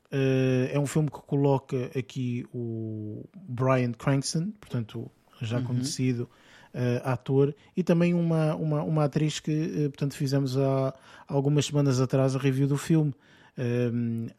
[0.05, 5.11] Uh, é um filme que coloca aqui o Brian Cranston, portanto
[5.41, 5.65] já uhum.
[5.65, 6.29] conhecido
[6.73, 10.93] uh, ator, e também uma, uma, uma atriz que uh, portanto fizemos há
[11.27, 13.13] algumas semanas atrás a review do filme,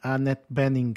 [0.03, 0.95] a Annette Bening,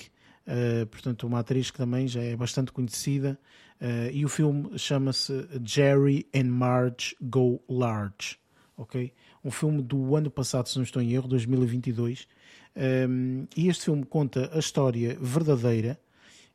[0.47, 3.39] uh, portanto, uma atriz que também já é bastante conhecida.
[3.79, 8.37] Uh, e o filme chama-se Jerry and Marge Go Large.
[8.75, 9.13] ok?
[9.43, 12.27] Um filme do ano passado, se não estou em erro, 2022.
[12.75, 15.99] Um, e este filme conta a história verdadeira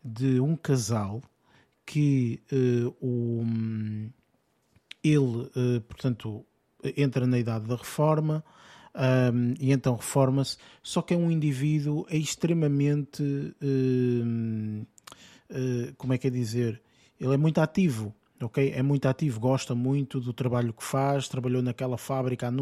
[0.05, 1.23] de um casal
[1.87, 3.45] que uh, o,
[5.03, 5.51] ele,
[5.89, 6.45] portanto,
[6.97, 8.45] entra na idade da reforma,
[8.95, 13.23] um, e então reforma-se, só que é um indivíduo extremamente,
[13.63, 14.87] uh,
[15.97, 16.81] como é que é dizer,
[17.19, 18.73] ele é muito ativo, ok?
[18.75, 22.53] É muito ativo, gosta muito do trabalho que faz, trabalhou naquela fábrica,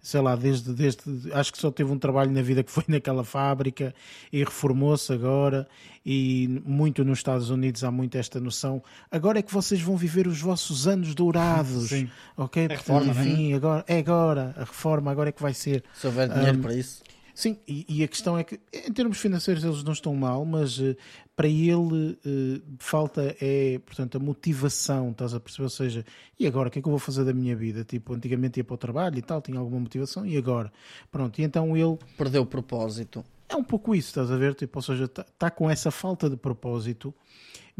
[0.00, 3.24] sei lá, desde, desde acho que só teve um trabalho na vida que foi naquela
[3.24, 3.94] fábrica
[4.32, 5.68] e reformou-se agora.
[6.04, 8.82] E muito nos Estados Unidos há muito esta noção.
[9.10, 12.08] Agora é que vocês vão viver os vossos anos dourados, Sim.
[12.36, 12.64] ok?
[12.64, 13.24] É Portanto, reforma, é?
[13.24, 13.56] enfim, é?
[13.56, 15.84] agora é agora a reforma, agora é que vai ser.
[15.94, 17.02] Se houver dinheiro um, para isso.
[17.34, 20.78] Sim, e, e, a questão é que, em termos financeiros, eles não estão mal, mas
[20.78, 20.96] uh,
[21.36, 25.64] para ele uh, falta é, portanto, a motivação, estás a perceber?
[25.64, 26.04] Ou seja,
[26.38, 27.84] e agora, o que é que eu vou fazer da minha vida?
[27.84, 30.72] Tipo, antigamente ia para o trabalho e tal, tinha alguma motivação, e agora?
[31.10, 31.98] Pronto, e então ele.
[32.16, 33.24] Perdeu o propósito.
[33.50, 34.54] É um pouco isso, estás a ver?
[34.54, 37.14] Tipo, ou seja, está tá com essa falta de propósito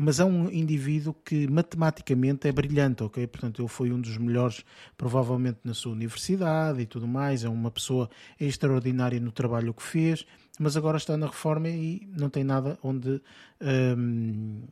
[0.03, 3.27] mas é um indivíduo que matematicamente é brilhante, ok?
[3.27, 4.65] Portanto, ele foi um dos melhores,
[4.97, 7.45] provavelmente, na sua universidade e tudo mais.
[7.45, 8.09] É uma pessoa
[8.41, 10.25] extraordinária no trabalho que fez,
[10.59, 13.21] mas agora está na reforma e não tem nada onde
[13.61, 14.63] um,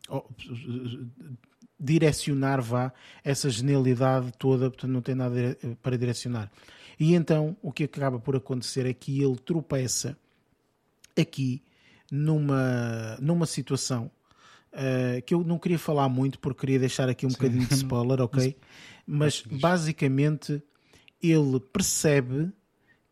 [1.78, 2.90] direcionar, vá,
[3.22, 6.50] essa genialidade toda, portanto, não tem nada para direcionar.
[6.98, 10.16] E então, o que acaba por acontecer é que ele tropeça
[11.18, 11.62] aqui
[12.10, 14.10] numa, numa situação
[14.72, 17.36] uh, que eu não queria falar muito porque queria deixar aqui um Sim.
[17.36, 18.56] bocadinho de spoiler, ok?
[19.06, 20.62] Mas basicamente
[21.22, 22.52] ele percebe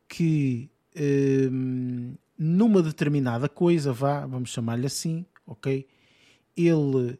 [0.08, 5.86] que uh, numa determinada coisa, vá, vamos chamar-lhe assim, ok?
[6.56, 7.18] Ele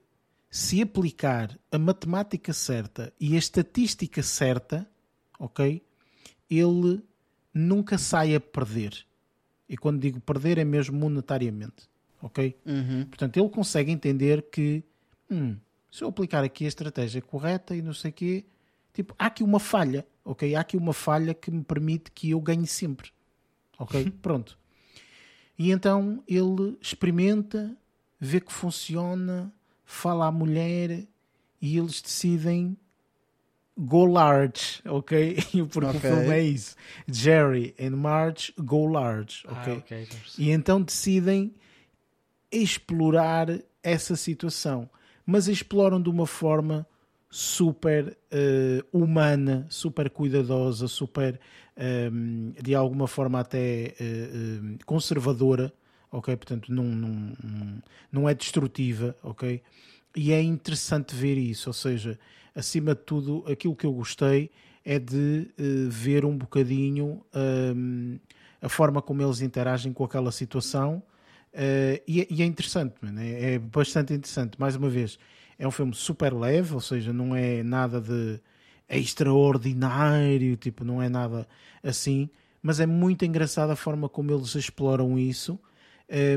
[0.51, 4.89] se aplicar a matemática certa e a estatística certa,
[5.39, 5.83] ok?
[6.49, 7.03] Ele
[7.53, 9.05] nunca sai a perder.
[9.69, 11.89] E quando digo perder é mesmo monetariamente
[12.27, 12.57] ok?
[12.65, 13.07] Uhum.
[13.07, 14.85] Portanto, ele consegue entender que
[15.31, 15.57] hum,
[15.91, 18.45] se eu aplicar aqui a estratégia correta e não sei o quê,
[18.93, 20.55] tipo, há aqui uma falha, ok?
[20.55, 23.11] Há aqui uma falha que me permite que eu ganhe sempre,
[23.79, 24.11] ok?
[24.23, 24.59] Pronto.
[25.59, 27.77] E então ele experimenta,
[28.21, 29.53] vê que funciona,
[29.85, 31.07] fala à mulher
[31.61, 32.77] e eles decidem
[33.79, 35.37] go large, ok?
[35.71, 36.11] Porque okay.
[36.11, 36.75] o filme é isso.
[37.07, 39.73] Jerry and Marge go large, ok?
[39.75, 40.09] Ah, okay.
[40.39, 41.55] E então decidem
[42.51, 43.49] explorar
[43.83, 44.89] essa situação,
[45.25, 46.87] mas exploram de uma forma
[47.29, 51.39] super uh, humana, super cuidadosa, super
[51.77, 55.73] um, ehm, de alguma forma até uh, conservadora,
[56.11, 56.35] ok?
[56.37, 59.61] Portanto, não, não, não é destrutiva, ok?
[60.15, 62.19] E é interessante ver isso, ou seja,
[62.57, 64.51] acima de tudo, aquilo que eu gostei
[64.85, 68.21] é de uh, ver um bocadinho um, ehm,
[68.61, 71.03] a forma como eles interagem com aquela situação
[71.57, 74.61] Uh, e, é, e, é interessante, é, é, bastante interessante.
[74.61, 75.19] Mais uma vez,
[75.59, 78.39] é um filme super leve, ou seja, não é nada de
[78.87, 81.49] extraordinário, tipo, não é nada
[81.83, 82.29] assim,
[82.63, 85.59] mas é muito engraçada a forma como eles exploram isso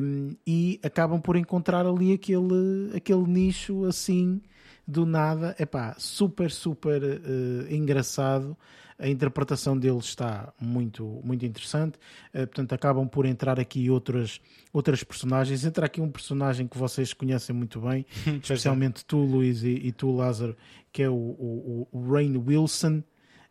[0.01, 4.41] um, e acabam por encontrar ali aquele, aquele nicho assim
[4.89, 8.57] do nada, é pá, super, super uh, engraçado.
[8.97, 11.97] A interpretação dele está muito, muito interessante.
[12.33, 14.41] Uh, portanto, acabam por entrar aqui outras,
[14.73, 15.63] outras personagens.
[15.63, 18.05] Entra aqui um personagem que vocês conhecem muito bem,
[18.41, 20.57] especialmente tu, Luís, e, e, tu, Lázaro,
[20.91, 23.03] que é o, o, o Rain Wilson.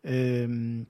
[0.04, 0.84] Um,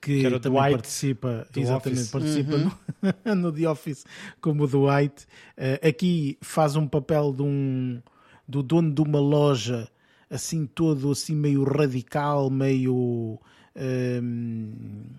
[0.00, 2.10] que, que também Dwight participa, exatamente, Office.
[2.10, 2.70] participa uhum.
[3.24, 4.04] no, no, The Office
[4.40, 5.26] como Dwight.
[5.58, 8.00] Uh, aqui faz um papel de um
[8.52, 9.88] do dono de uma loja
[10.28, 13.40] assim todo assim meio radical, meio
[13.76, 14.72] um,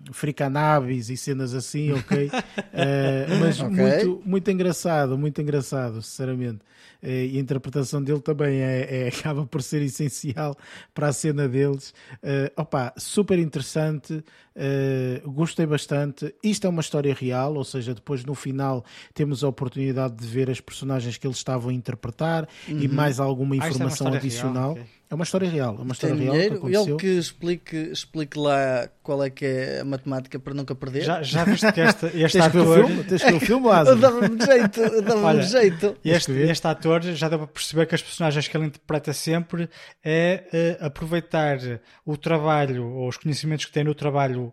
[0.06, 2.28] ehm, fricanaves e cenas assim, ok?
[2.28, 2.30] uh,
[3.40, 3.76] mas okay.
[3.76, 6.60] Muito, muito engraçado, muito engraçado, sinceramente.
[7.04, 10.56] Eh, e a interpretação dele também é, é, acaba por ser essencial
[10.94, 11.92] para a cena deles.
[12.22, 16.34] Uh, opa, super interessante, uh, gostei bastante.
[16.42, 20.50] Isto é uma história real, ou seja, depois no final temos a oportunidade de ver
[20.50, 22.80] as personagens que eles estavam a interpretar uhum.
[22.80, 24.72] e mais alguma informação ah, é adicional.
[24.72, 25.03] Real, okay.
[25.14, 26.54] É uma história real, é uma história Tem real dinheiro.
[26.54, 26.82] que aconteceu.
[26.82, 31.04] Ele que explique, explique lá qual é que é a matemática para nunca perder.
[31.04, 32.84] Já, já viste que esta, este Tens ator...
[32.84, 33.04] Filme?
[33.04, 34.00] Tens que ver o filme, Lázaro?
[34.00, 35.96] Dava-me jeito, dava jeito.
[36.04, 39.70] Este, este ator já deu para perceber que as personagens que ele interpreta sempre
[40.02, 41.58] é uh, aproveitar
[42.04, 44.52] o trabalho ou os conhecimentos que tem no trabalho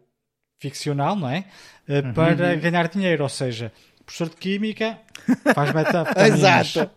[0.60, 1.46] ficcional, não é?
[1.90, 2.14] Uh, uhum.
[2.14, 3.72] Para ganhar dinheiro, ou seja,
[4.06, 5.00] professor de Química
[5.54, 6.40] faz metafetaminas.
[6.40, 6.92] Exato.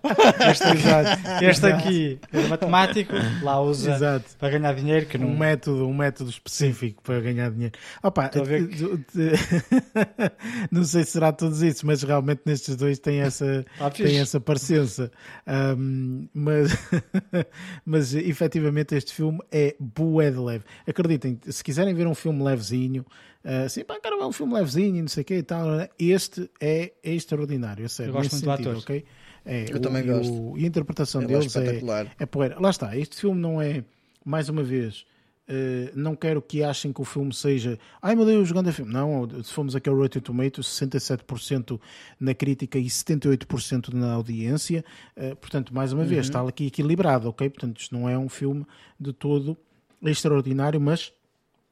[0.51, 1.45] Este, exato.
[1.45, 3.13] este aqui é matemático,
[3.43, 4.37] lá usa exato.
[4.39, 5.07] para ganhar dinheiro.
[5.07, 5.29] Que não...
[5.29, 7.75] um, método, um método específico para ganhar dinheiro.
[8.03, 8.39] Opa, que...
[10.71, 14.41] não sei se será todos isso, mas realmente nestes dois tem essa, ah, tem essa
[14.41, 15.11] parecença.
[15.47, 16.77] Um, mas,
[17.85, 20.65] mas efetivamente este filme é bué de leve.
[20.87, 23.05] Acreditem, se quiserem ver um filme levezinho,
[23.45, 25.67] assim, pá, cara, é um filme levezinho, não sei o que e tal.
[25.67, 25.89] Né?
[25.99, 28.11] Este é extraordinário, é sério.
[28.11, 29.05] Eu gosto muito sentido, do ok?
[29.45, 30.33] É, Eu o, também gosto.
[30.33, 31.81] O, e a interpretação Eu deles é,
[32.19, 32.59] é poeira.
[32.59, 33.85] Lá está, este filme não é,
[34.25, 35.05] mais uma vez,
[35.47, 38.91] Uh, não quero que achem que o filme seja ai meu Deus, grande filme.
[38.91, 41.79] Não, se fomos aqui ao Rotten Tomatoes, 67%
[42.19, 44.83] na crítica e 78% na audiência.
[45.15, 46.09] Uh, portanto, mais uma uhum.
[46.09, 47.51] vez, está aqui equilibrado, ok?
[47.51, 48.65] Portanto, isto não é um filme
[48.99, 49.55] de todo
[50.03, 51.13] extraordinário, mas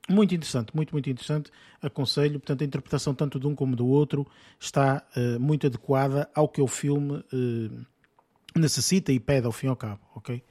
[0.09, 1.51] muito interessante, muito, muito interessante.
[1.81, 4.27] Aconselho, portanto, a interpretação tanto de um como do outro
[4.59, 7.87] está uh, muito adequada ao que o filme uh,
[8.57, 10.43] necessita e pede ao fim e ao cabo, ok?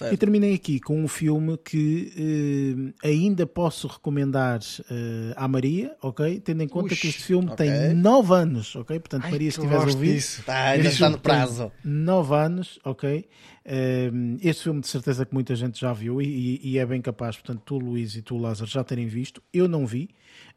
[0.00, 0.14] Certo.
[0.14, 6.40] E terminei aqui com um filme que uh, ainda posso recomendar uh, à Maria, ok?
[6.40, 7.68] Tendo em conta Ux, que este filme okay.
[7.68, 8.98] tem 9 anos, ok?
[8.98, 11.70] Portanto, Ai, Maria, se estiveres a ouvir, está, ainda está no prazo.
[11.84, 13.28] 9 anos, ok?
[13.66, 17.36] Uh, este filme de certeza que muita gente já viu e, e, é bem capaz,
[17.36, 19.42] portanto, tu, Luís, e tu, Lázaro, já terem visto.
[19.52, 20.08] Eu não vi.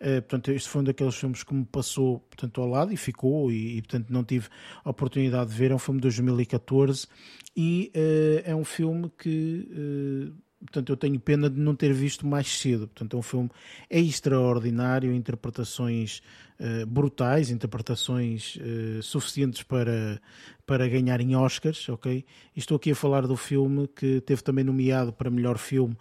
[0.03, 3.49] Uh, portanto, este foi um daqueles filmes que me passou portanto, ao lado e ficou,
[3.49, 4.49] e, e portanto não tive
[4.83, 5.71] a oportunidade de ver.
[5.71, 7.07] É um filme de 2014
[7.55, 12.25] e uh, é um filme que uh, portanto eu tenho pena de não ter visto
[12.25, 12.87] mais cedo.
[12.87, 13.49] Portanto é um filme
[13.89, 16.21] extraordinário interpretações
[16.59, 18.57] uh, brutais interpretações
[19.01, 20.21] suficientes para
[20.65, 22.25] para ganhar em Oscars ok?
[22.55, 25.97] E estou aqui a falar do filme que teve também nomeado para melhor filme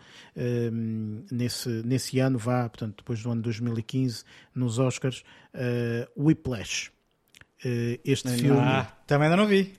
[1.30, 4.24] nesse nesse ano vá portanto depois do ano 2015
[4.54, 5.24] nos Oscars
[6.16, 6.90] Whiplash.
[8.04, 8.60] Este ah, filme
[9.06, 9.72] também ainda não vi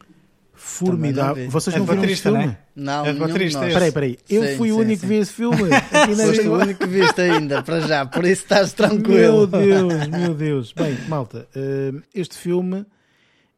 [0.54, 1.50] formidável.
[1.50, 2.48] Vocês é não viram esse filme?
[2.48, 2.58] Né?
[2.76, 3.60] Não, é baterista.
[3.60, 4.20] Peraí, peraí.
[4.30, 5.02] Eu sim, fui sim, o único sim.
[5.02, 5.58] que vi esse filme.
[6.26, 8.06] Foste o único que viste ainda, para já.
[8.06, 9.48] Por isso estás tranquilo.
[9.48, 10.74] Meu Deus, meu Deus.
[10.74, 12.86] Bem, malta, eh, este filme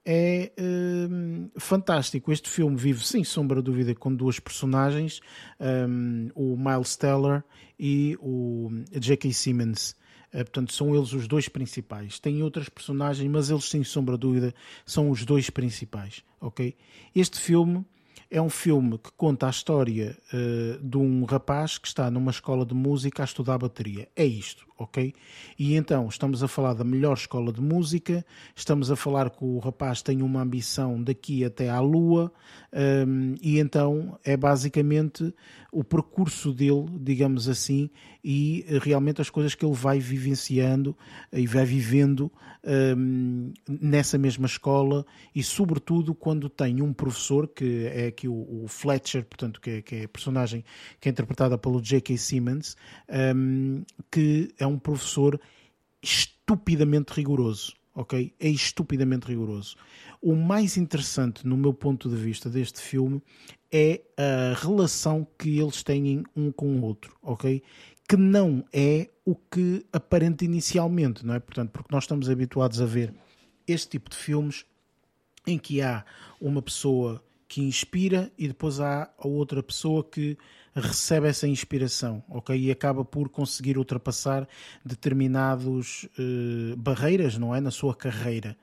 [0.06, 2.32] é eh, fantástico.
[2.32, 5.20] Este filme vive, sem sombra de dúvida, com duas personagens,
[5.60, 5.86] eh,
[6.34, 7.44] o Miles Teller
[7.80, 9.34] e o J.K.
[9.34, 9.96] Simmons.
[10.36, 12.20] Eh, portanto, são eles os dois principais.
[12.20, 14.54] Tem outras personagens, mas eles, sem sombra de dúvida,
[14.86, 16.24] são os dois principais.
[16.42, 16.76] Ok?
[17.16, 17.86] Este filme
[18.30, 22.66] é um filme que conta a história uh, de um rapaz que está numa escola
[22.66, 24.10] de música a estudar bateria.
[24.14, 25.14] É isto, ok?
[25.58, 28.26] E então estamos a falar da melhor escola de música,
[28.56, 32.32] estamos a falar que o rapaz tem uma ambição daqui até à Lua,
[33.08, 35.34] um, e então é basicamente
[35.72, 37.90] o percurso dele, digamos assim,
[38.24, 40.98] e realmente as coisas que ele vai vivenciando
[41.32, 42.32] e vai vivendo
[42.98, 48.68] um, nessa mesma escola e sobretudo quando tem um professor que é aqui o, o
[48.68, 50.64] Fletcher, portanto que é, que é, a personagem
[51.00, 52.18] que é interpretada pelo J.K.
[52.18, 52.76] Simmons,
[53.36, 55.40] um, que é um professor
[56.02, 58.34] estupidamente rigoroso, ok?
[58.40, 59.76] É estupidamente rigoroso.
[60.22, 63.22] O mais interessante, no meu ponto de vista, deste filme
[63.72, 67.62] é a relação que eles têm um com o outro, ok?
[68.08, 71.40] que não é o que aparenta inicialmente, não é?
[71.40, 73.14] Portanto, porque nós estamos habituados a ver
[73.68, 74.66] este tipo de filmes
[75.48, 76.06] em que há
[76.40, 80.38] uma pessoa que inspira e depois há a outra pessoa que
[80.76, 82.60] recebe essa inspiração, ok?
[82.60, 84.48] E acaba por conseguir ultrapassar
[84.84, 87.62] determinados uh, barreiras, não é?
[87.62, 88.58] Na sua carreira.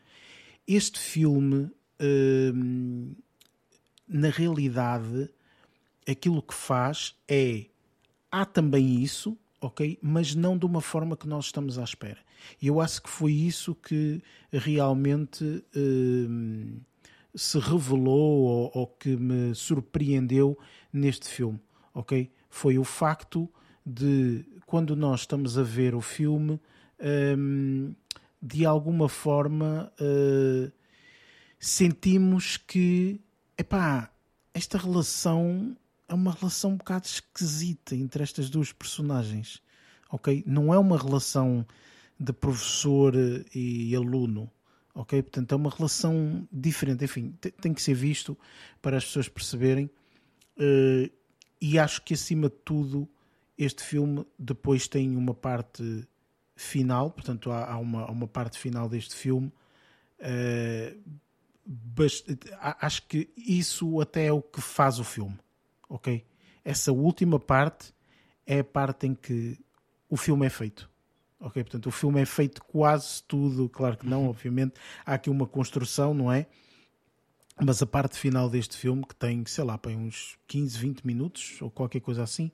[0.67, 1.71] Este filme,
[2.01, 3.17] uh,
[4.07, 5.31] na realidade,
[6.07, 7.67] aquilo que faz é
[8.31, 9.99] há também isso, ok?
[10.03, 12.19] Mas não de uma forma que nós estamos à espera.
[12.61, 14.23] E eu acho que foi isso que
[14.53, 16.81] realmente uh,
[17.35, 20.59] se revelou ou, ou, que me surpreendeu
[20.93, 21.61] neste filme,
[21.95, 22.31] ok?
[22.49, 23.49] Foi o facto
[23.85, 26.61] de quando nós estamos a ver o filme,
[27.39, 27.95] um,
[28.41, 30.73] de alguma forma uh,
[31.59, 33.21] sentimos que,
[33.57, 34.11] epá,
[34.55, 35.77] esta relação
[36.09, 39.63] é uma relação um bocado esquisita entre estas duas personagens.
[40.11, 40.45] Ok?
[40.47, 41.67] Não é uma relação
[42.21, 43.15] de professor
[43.55, 44.51] e aluno.
[44.95, 45.23] Ok?
[45.23, 47.05] Portanto, é uma relação diferente.
[47.05, 48.37] Enfim, tem que ser visto
[48.83, 49.91] para as pessoas perceberem.
[50.59, 51.11] Uh,
[51.63, 53.09] e acho que, acima de tudo,
[53.57, 56.07] este filme depois tem uma parte
[56.57, 57.11] final.
[57.11, 59.53] Portanto, há, há uma, uma parte final deste filme.
[60.19, 61.01] Uh,
[62.61, 65.39] acho que isso até é o que faz o filme
[65.93, 66.25] ok?
[66.65, 67.93] Essa última parte
[68.47, 69.59] é a parte em que
[70.09, 70.91] o filme é feito.
[71.39, 74.75] Ok, portanto, o filme é feito quase tudo, claro que não, obviamente,
[75.05, 76.47] há aqui uma construção, não é?
[77.61, 81.61] Mas a parte final deste filme, que tem, sei lá, tem uns 15, 20 minutos
[81.61, 82.51] ou qualquer coisa assim,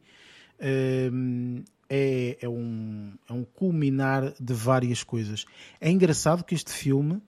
[0.59, 5.47] ehm, é, é, um, é um culminar de várias coisas.
[5.81, 7.23] É engraçado que este filme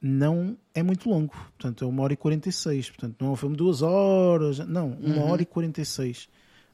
[0.00, 3.54] não é muito longo, portanto é uma hora e 46, portanto não é um filme
[3.54, 5.30] de duas horas, não, uma uhum.
[5.30, 6.28] hora e 46,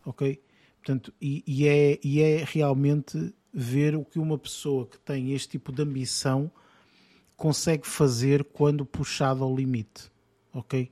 [0.04, 0.40] ok?
[0.76, 5.48] Portanto, e, e, é, e é realmente ver o que uma pessoa que tem este
[5.48, 6.48] tipo de ambição
[7.36, 10.10] consegue fazer quando puxado ao limite,
[10.58, 10.90] ok?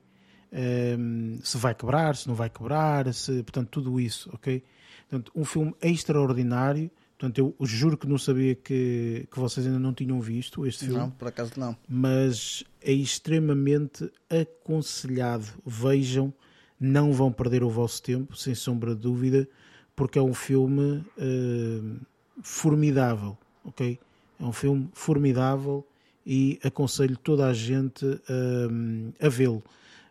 [0.52, 4.62] Um, ehm, se vai quebrar, se não vai quebrar, se, portanto, tudo isso, ok?
[5.08, 6.90] Portanto, um filme extraordinário
[7.24, 11.00] Portanto, eu juro que não sabia que, que vocês ainda não tinham visto este filme.
[11.00, 11.76] Não, por acaso não.
[11.88, 15.46] Mas é extremamente aconselhado.
[15.64, 16.34] Vejam,
[16.78, 19.48] não vão perder o vosso tempo, sem sombra de dúvida,
[19.94, 22.00] porque é um filme uh,
[22.42, 23.98] formidável, ok?
[24.38, 25.86] É um filme formidável
[26.26, 29.62] e aconselho toda a gente uh, a vê-lo.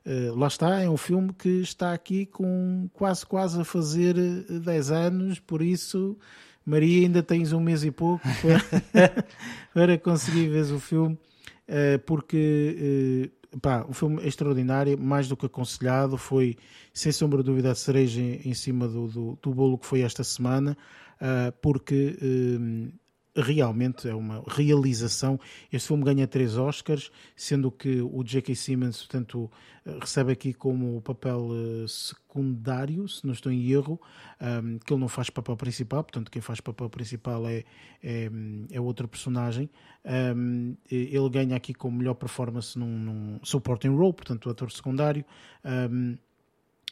[0.05, 4.91] Uh, lá está, é um filme que está aqui com quase quase a fazer 10
[4.91, 6.17] anos, por isso
[6.65, 8.23] Maria, ainda tens um mês e pouco
[8.91, 9.25] para,
[9.73, 11.17] para conseguir ver o filme,
[11.67, 16.55] eh, porque eh, pá, o filme é extraordinário, mais do que aconselhado, foi
[16.93, 20.23] sem sombra de dúvida a cereja em cima do, do, do bolo que foi esta
[20.23, 20.77] semana,
[21.19, 22.17] eh, porque
[23.35, 25.39] realmente é uma realização.
[25.71, 28.55] Este filme ganha três Oscars, sendo que o J.K.
[28.55, 29.49] Simmons, portanto,
[29.99, 33.99] recebe aqui como papel eh, secundário, se não estou em erro,
[34.85, 37.63] que ele não faz papel principal, portanto, quem faz papel principal é,
[38.03, 38.29] é,
[38.71, 39.69] é outra personagem.
[40.91, 45.25] Ele ganha aqui como melhor performance num, num supporting role, portanto, ator secundário.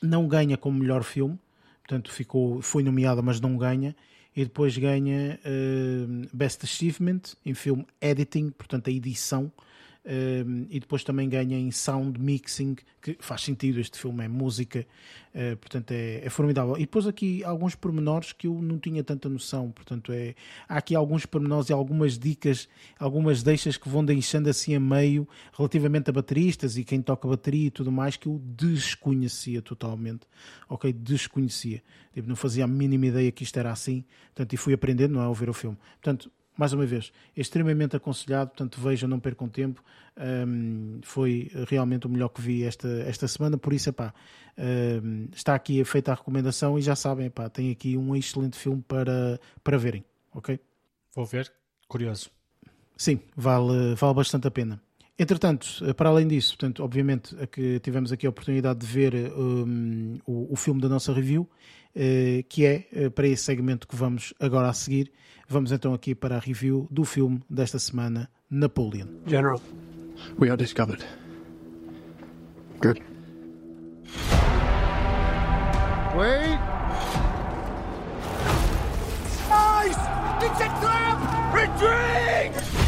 [0.01, 1.37] Não ganha como melhor filme,
[1.79, 3.95] portanto, ficou, foi nomeado, mas não ganha
[4.35, 9.51] e depois ganha uh, Best Achievement em filme Editing, portanto a edição,
[10.03, 14.85] e depois também ganha em Sound Mixing, que faz sentido, este filme é música,
[15.33, 16.75] uh, portanto é, é, formidável.
[16.75, 20.33] E depois aqui alguns pormenores que eu não tinha tanta noção, portanto é,
[20.67, 22.67] há aqui alguns pormenores e algumas dicas,
[22.99, 27.67] algumas deixas que vão deixando assim a meio relativamente a bateristas e quem toca bateria
[27.67, 30.21] e tudo mais que eu desconhecia totalmente,
[30.67, 30.91] ok?
[30.91, 31.83] Desconhecia.
[32.11, 34.03] Tipo, não fazia a mínima ideia que isto era assim,
[34.33, 35.77] portanto, e fui aprendendo, não é, ao ver o filme.
[36.01, 39.83] Portanto, mais uma vez, é extremamente aconselhado, portanto vejam, não percam tempo.
[40.17, 44.13] Um, foi realmente o melhor que vi esta, esta semana, por isso, epá,
[45.03, 48.83] um, está aqui feita a recomendação e já sabem, epá, tem aqui um excelente filme
[48.87, 50.03] para, para verem,
[50.33, 50.59] ok?
[51.15, 51.51] Vou ver,
[51.87, 52.29] curioso.
[52.97, 54.81] Sim, vale, vale bastante a pena.
[55.21, 60.17] Entretanto, para além disso, portanto, obviamente, a que tivemos aqui a oportunidade de ver um,
[60.25, 64.33] o, o, filme da nossa review, uh, que é uh, para esse segmento que vamos
[64.39, 65.11] agora a seguir.
[65.47, 69.09] Vamos então aqui para a review do filme desta semana, Napoleon.
[69.27, 69.61] General,
[70.39, 71.05] we are discovered.
[72.79, 73.03] Good.
[76.17, 76.59] Wait.
[79.47, 79.97] Nice!
[80.41, 81.53] It's a trap!
[81.53, 82.80] Retreat!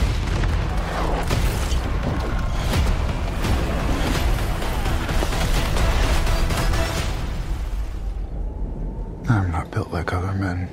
[9.29, 10.67] I'm not built like other men.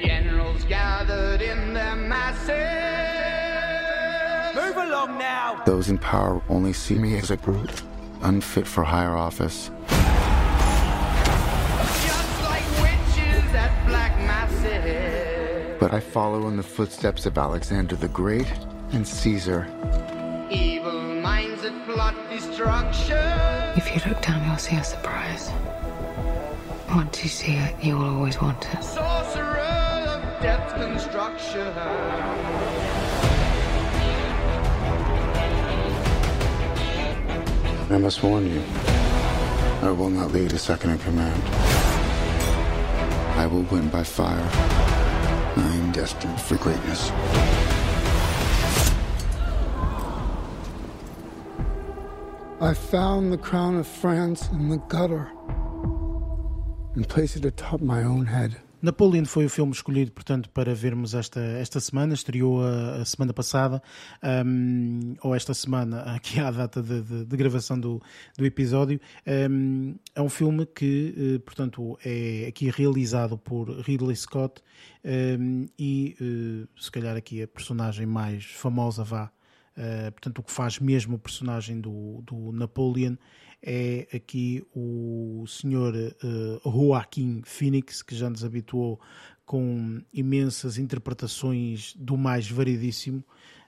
[0.00, 2.54] Generals gathered in their masses.
[4.54, 5.62] Move along now.
[5.66, 7.82] Those in power only see me as a brute.
[8.22, 9.70] unfit for higher office.
[12.06, 15.76] Just like witches at Black Masses.
[15.80, 18.50] But I follow in the footsteps of Alexander the Great
[18.92, 19.66] and Caesar.
[20.50, 23.16] Evil minds that plot destruction.
[23.76, 25.50] If you look down, you'll see a surprise.
[26.94, 28.82] Once you see it, you will always want it.
[28.82, 29.58] Sorcerer
[30.08, 31.68] of death construction.
[37.90, 38.62] I must warn you,
[39.82, 41.42] I will not lead a second in command.
[43.38, 44.48] I will win by fire.
[45.56, 47.10] I am destined for greatness.
[52.60, 55.30] I found the crown of France in the gutter
[58.80, 62.14] Napoleon foi o filme escolhido, portanto, para vermos esta, esta semana.
[62.14, 63.82] Estreou a, a semana passada,
[64.46, 68.00] um, ou esta semana, aqui à data de, de, de gravação do,
[68.36, 69.00] do episódio.
[69.50, 74.62] Um, é um filme que, eh, portanto, é aqui realizado por Ridley Scott
[75.04, 79.30] um, e, uh, se calhar, aqui a personagem mais famosa vá.
[79.76, 83.16] Uh, portanto, o que faz mesmo o personagem do, do Napoleon
[83.62, 89.00] é aqui o senhor uh, Joaquim Phoenix, que já nos habituou
[89.44, 93.24] com imensas interpretações do mais variedíssimo.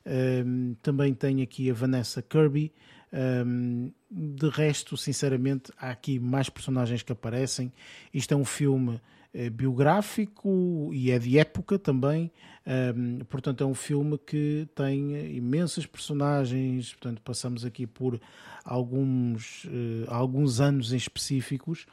[0.07, 2.73] Um, também tem aqui a Vanessa Kirby.
[3.13, 7.73] Um, de resto, sinceramente, há aqui mais personagens que aparecem.
[8.13, 9.01] Isto é um filme
[9.33, 12.33] eh, biográfico e é de época também.
[12.71, 16.93] Um, portanto, é um filme que tem imensas personagens.
[16.93, 18.21] Portanto, passamos aqui por
[18.65, 21.87] alguns, uh, alguns anos em específicos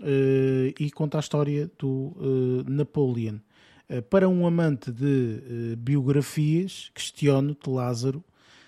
[0.00, 3.38] uh, e conta a história do uh, Napoleon.
[4.10, 8.24] para um amante de biografias, questiono-te, Lázaro,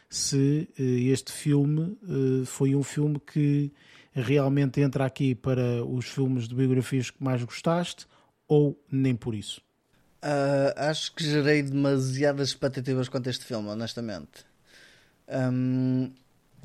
[0.09, 1.99] se este filme
[2.45, 3.73] foi um filme que
[4.13, 8.07] realmente entra aqui para os filmes de biografias que mais gostaste
[8.47, 9.66] ou nem por isso?
[10.27, 14.45] Uh, acho que gerei demasiadas expectativas quanto a este filme, honestamente.
[15.29, 16.13] Um,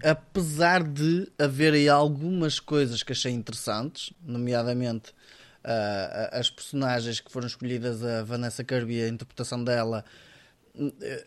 [0.04, 5.12] apesar de haver aí algumas coisas que achei interessantes, nomeadamente
[5.64, 10.04] uh, as personagens que foram escolhidas, a Vanessa Kirby, a interpretação dela,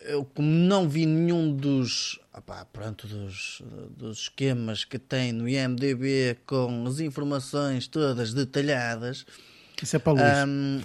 [0.02, 3.62] eu como não vi nenhum dos, opá, pronto, dos,
[3.96, 9.24] dos esquemas que tem no IMDB com as informações todas detalhadas,
[9.82, 10.48] isso é para Luís.
[10.48, 10.80] Um,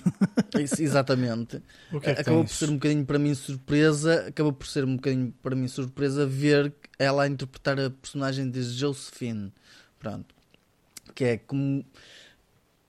[0.59, 1.61] isso, exatamente.
[2.03, 4.27] é acabou por ser um bocadinho para mim surpresa.
[4.27, 8.61] Acabou por ser um bocadinho para mim surpresa ver ela a interpretar a personagem de
[8.63, 9.53] Josephine.
[9.99, 10.33] Pronto.
[11.13, 11.85] Que é como.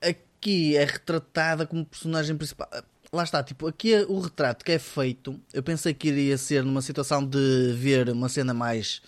[0.00, 2.68] Aqui é retratada como personagem principal.
[3.12, 5.38] Lá está, tipo, aqui é o retrato que é feito.
[5.52, 9.02] Eu pensei que iria ser numa situação de ver uma cena mais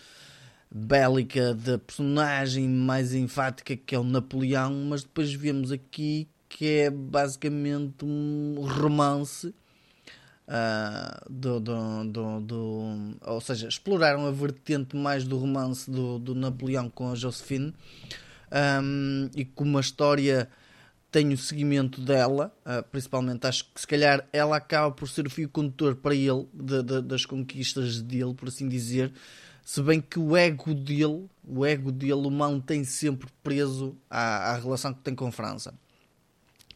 [0.75, 6.91] bélica da personagem mais enfática que é o Napoleão, mas depois vemos aqui que é
[6.91, 9.47] basicamente um romance
[10.47, 16.35] uh, do, do, do, do, ou seja, exploraram a vertente mais do romance do, do
[16.35, 17.75] Napoleão com a Josephine
[18.83, 20.47] um, e como a história
[21.11, 25.31] tem o seguimento dela, uh, principalmente acho que se calhar ela acaba por ser o
[25.31, 29.11] fio condutor para ele, de, de, das conquistas dele, por assim dizer,
[29.65, 34.57] se bem que o ego dele, o ego dele o mantém sempre preso à, à
[34.59, 35.73] relação que tem com a França.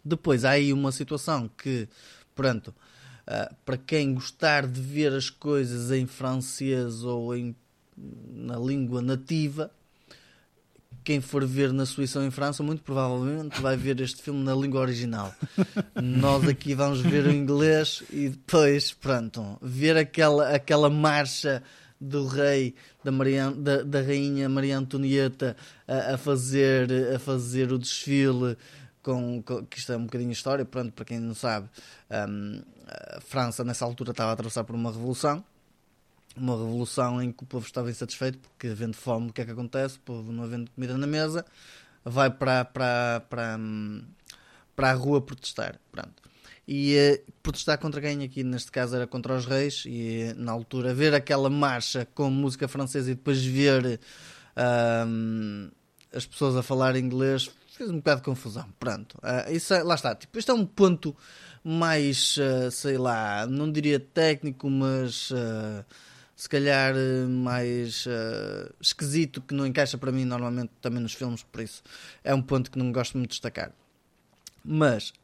[0.06, 1.88] Depois há aí uma situação que,
[2.34, 7.56] pronto, uh, para quem gostar de ver as coisas em francês ou em,
[7.96, 9.70] na língua nativa,
[11.02, 14.54] quem for ver na Suíça ou em França, muito provavelmente vai ver este filme na
[14.54, 15.34] língua original.
[16.00, 21.62] Nós aqui vamos ver o inglês e depois, pronto, ver aquela, aquela marcha
[22.00, 25.56] do rei, da, Maria, da, da rainha Maria Antonieta
[25.86, 28.56] a, a, fazer, a fazer o desfile
[29.06, 31.68] com, com, que isto é um bocadinho história, pronto, para quem não sabe,
[32.28, 35.44] um, a França nessa altura estava a atravessar por uma revolução,
[36.36, 39.52] uma revolução em que o povo estava insatisfeito porque havendo fome, o que é que
[39.52, 39.96] acontece?
[39.98, 41.46] O povo não havendo comida na mesa,
[42.04, 44.02] vai para, para, para, hum,
[44.74, 46.20] para a rua protestar, pronto.
[46.66, 50.92] E uh, protestar contra quem aqui, neste caso, era contra os reis, e na altura
[50.92, 54.00] ver aquela marcha com música francesa e depois ver
[54.56, 55.70] uh,
[56.12, 58.66] as pessoas a falar inglês fez um bocado de confusão.
[58.78, 60.14] Pronto, uh, isso é, lá está.
[60.14, 61.14] Tipo, este é um ponto
[61.62, 65.84] mais, uh, sei lá, não diria técnico, mas uh,
[66.34, 66.94] se calhar
[67.28, 68.06] mais
[68.78, 71.82] esquisito, que não encaixa para mim normalmente também nos filmes, por isso
[72.22, 73.72] é um ponto que não gosto muito de destacar.
[74.62, 75.14] Mas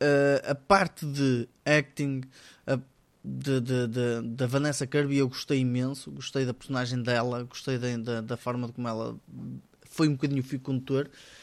[0.48, 2.22] a parte de acting
[3.22, 7.94] de, de, de, da Vanessa Kirby eu gostei imenso, gostei da personagem dela, gostei da,
[7.98, 9.14] da, da forma como ela
[9.82, 11.10] foi um bocadinho o fio condutor.
[11.10, 11.41] Uh,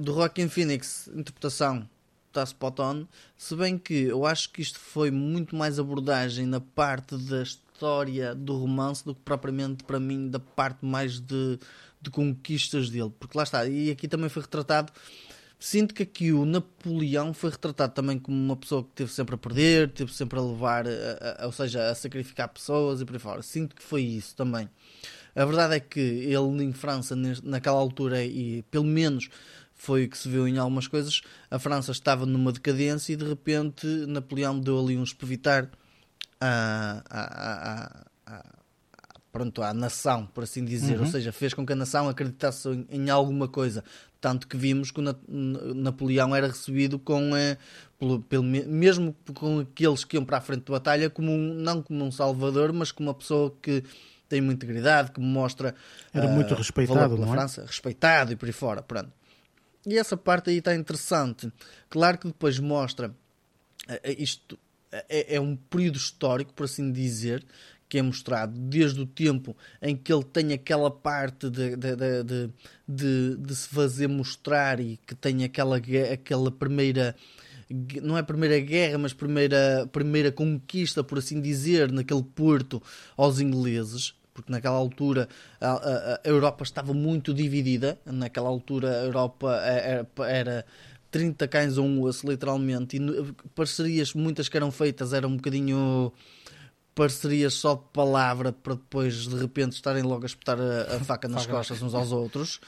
[0.00, 1.88] do Rockin' Phoenix, interpretação
[2.28, 3.06] está spot on,
[3.36, 8.34] se bem que eu acho que isto foi muito mais abordagem na parte da história
[8.34, 11.58] do romance do que propriamente para mim da parte mais de,
[12.00, 14.90] de conquistas dele, porque lá está, e aqui também foi retratado
[15.62, 19.38] Sinto que aqui o Napoleão foi retratado também como uma pessoa que teve sempre a
[19.38, 23.20] perder, teve sempre a levar, a, a, ou seja, a sacrificar pessoas e por aí
[23.20, 23.42] fora.
[23.42, 24.68] Sinto que foi isso também.
[25.34, 29.28] A verdade é que ele em França, naquela altura, e pelo menos
[29.74, 33.24] foi o que se viu em algumas coisas, a França estava numa decadência e de
[33.24, 35.68] repente Napoleão deu ali um espevitar
[36.40, 38.44] a, a, a,
[39.32, 41.06] pronto, à nação, por assim dizer, uhum.
[41.06, 43.82] ou seja, fez com que a nação acreditasse em, em alguma coisa,
[44.20, 47.56] tanto que vimos que Na Napoleão era recebido com, eh,
[47.98, 51.82] pelo, pelo, mesmo com aqueles que iam para a frente de batalha, como um, não
[51.82, 53.82] como um salvador, mas como uma pessoa que
[54.32, 55.74] tem muita integridade, que mostra
[56.12, 57.36] era muito respeitado pela não é?
[57.36, 59.12] França, respeitado e por aí fora, pronto.
[59.86, 61.52] E essa parte aí está interessante.
[61.90, 64.58] Claro que depois mostra uh, isto
[64.90, 67.44] é, é um período histórico, por assim dizer,
[67.90, 72.50] que é mostrado desde o tempo em que ele tem aquela parte de, de, de,
[72.88, 75.76] de, de se fazer mostrar e que tem aquela,
[76.10, 77.14] aquela primeira
[78.02, 82.82] não é primeira guerra, mas primeira, primeira conquista, por assim dizer, naquele porto
[83.16, 85.28] aos ingleses, porque naquela altura
[85.60, 90.66] a, a, Europa estava muito dividida, naquela altura a Europa era, era
[91.10, 96.12] 30 cães a um osso, literalmente, e parcerias muitas que eram feitas eram um bocadinho
[96.94, 101.28] parcerias só de palavra para depois de repente estarem logo a espetar a, a faca
[101.28, 102.60] nas costas uns aos outros.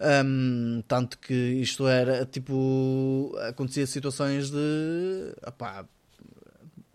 [0.00, 3.34] Um, tanto que isto era tipo.
[3.48, 5.34] acontecia situações de.
[5.46, 5.84] Opá,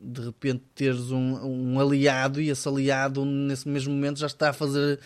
[0.07, 4.53] de repente teres um, um aliado e esse aliado nesse mesmo momento já está a
[4.53, 4.99] fazer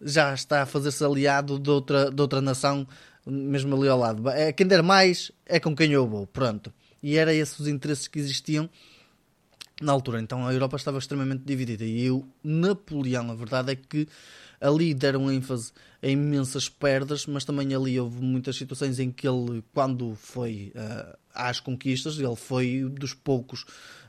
[0.00, 2.86] já está a fazer-se aliado de outra, de outra nação
[3.26, 4.28] mesmo ali ao lado.
[4.30, 6.72] É, quem der mais é com quem eu vou, pronto.
[7.02, 8.68] E era esses os interesses que existiam
[9.80, 10.20] na altura.
[10.20, 14.08] Então a Europa estava extremamente dividida e o Napoleão, a verdade é que
[14.60, 15.72] ali deram ênfase
[16.02, 21.16] a imensas perdas, mas também ali houve muitas situações em que ele, quando foi uh,
[21.34, 23.64] às conquistas, ele foi dos poucos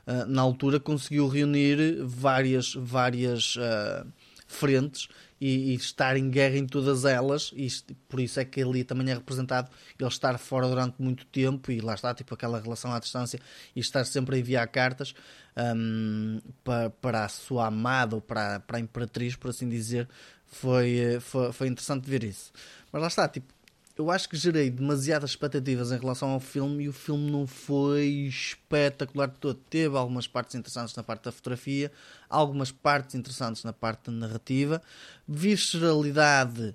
[0.06, 4.06] uh, na altura conseguiu reunir várias várias uh,
[4.46, 5.08] frentes
[5.40, 7.66] e, e, estar em guerra em todas elas, e
[8.08, 9.68] por isso é que ali também é representado
[9.98, 13.40] ele estar fora durante muito tempo e lá está, tipo aquela relação à distância
[13.74, 15.14] e estar sempre a enviar cartas
[15.56, 20.08] um, para, para a sua amada ou para, para a imperatriz, por assim dizer,
[20.52, 22.52] foi, eh, foi, foi interessante ver isso.
[22.92, 23.52] Mas lá está, tipo,
[23.96, 28.06] eu acho que gerei demasiadas expectativas em relação ao filme e o filme não foi
[28.28, 29.58] espetacular de todo.
[29.68, 31.92] Teve algumas partes interessantes na parte da fotografia,
[32.28, 34.80] algumas partes interessantes na parte da narrativa,
[35.28, 36.74] visceralidade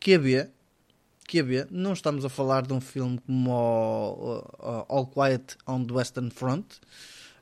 [0.00, 0.48] QB.
[1.28, 3.50] QB, não estamos a falar de um filme como
[4.88, 6.66] All Quiet on the Western Front.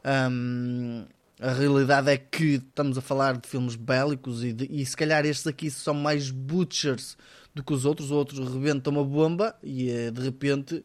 [0.04, 1.06] Um,
[1.40, 5.26] a realidade é que estamos a falar de filmes bélicos e, de, e se calhar
[5.26, 7.16] estes aqui são mais butchers
[7.54, 8.10] do que os outros.
[8.10, 10.84] O outro rebenta uma bomba e eh, de repente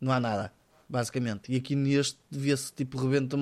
[0.00, 0.52] não há nada,
[0.88, 1.50] basicamente.
[1.50, 3.36] E aqui neste vê-se tipo rebenta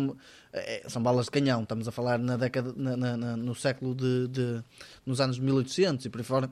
[0.52, 1.62] é, são balas de canhão.
[1.62, 4.64] Estamos a falar na década, na, na, na, no século de, de,
[5.04, 6.50] nos anos 1800 e por aí fora.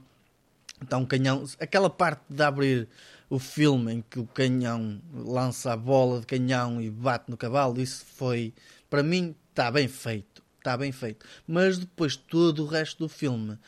[0.83, 2.89] Então, canhão, aquela parte de abrir
[3.31, 7.81] o filme em que o canhão lança a bola de canhão e bate no cavalo,
[7.81, 8.53] isso foi,
[8.91, 10.43] para mim, está bem feito.
[10.59, 11.27] Está bem feito.
[11.47, 13.59] Mas depois todo o resto do filme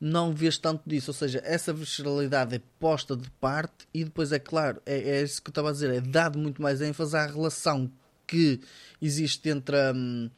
[0.00, 1.10] não vês tanto disso.
[1.10, 5.42] Ou seja, essa visceralidade é posta de parte e depois, é claro, é, é isso
[5.42, 7.90] que eu estava a dizer, é dado muito mais ênfase à relação
[8.26, 8.60] que
[9.00, 10.30] existe entre um,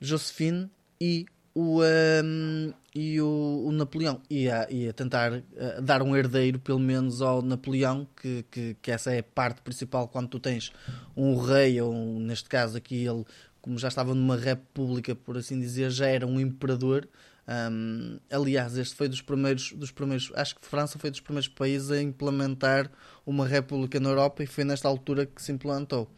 [0.00, 0.70] Josephine
[1.00, 6.16] e o, um, e o, o, Napoleão e a, e a tentar uh, dar um
[6.16, 10.40] herdeiro pelo menos ao Napoleão que, que, que, essa é a parte principal quando tu
[10.40, 10.72] tens
[11.14, 13.24] um rei ou um, neste caso aqui ele
[13.62, 17.08] como já estava numa república por assim dizer já era um imperador
[17.48, 21.90] um, aliás, este foi dos primeiros, dos primeiros, acho que França foi dos primeiros países
[21.90, 22.90] a implementar
[23.26, 26.08] uma república na Europa e foi nesta altura que se implantou.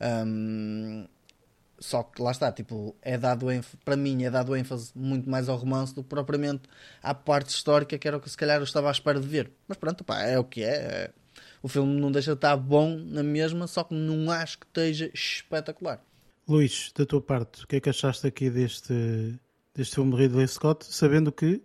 [0.00, 1.06] Um,
[1.78, 3.46] só que lá está, tipo, é dado
[3.84, 6.62] para mim é dado ênfase muito mais ao romance do que propriamente
[7.02, 9.50] à parte histórica, que era o que se calhar eu estava à espera de ver.
[9.66, 11.10] Mas pronto, pá, é o que é.
[11.62, 15.10] O filme não deixa de estar bom na mesma, só que não acho que esteja
[15.12, 16.02] espetacular.
[16.52, 19.38] Luís, da tua parte, o que é que achaste aqui deste
[19.74, 21.62] deste filme de Ridley Scott, sabendo que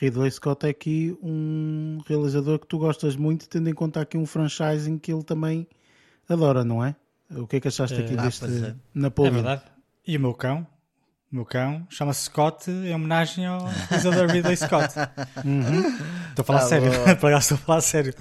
[0.00, 4.26] Ridley Scott é aqui um realizador que tu gostas muito, tendo em conta aqui um
[4.26, 5.66] franchising que ele também
[6.28, 6.96] adora, não é?
[7.30, 8.74] O que é que achaste aqui é, deste é.
[8.92, 9.32] Napoleão?
[9.32, 9.62] É verdade.
[10.06, 10.66] E o meu cão,
[11.30, 14.94] O meu cão chama-se Scott em homenagem ao realizador Ridley Scott.
[16.30, 16.90] Estou a falar Tá sério.
[17.10, 18.14] acaso estou a falar sério.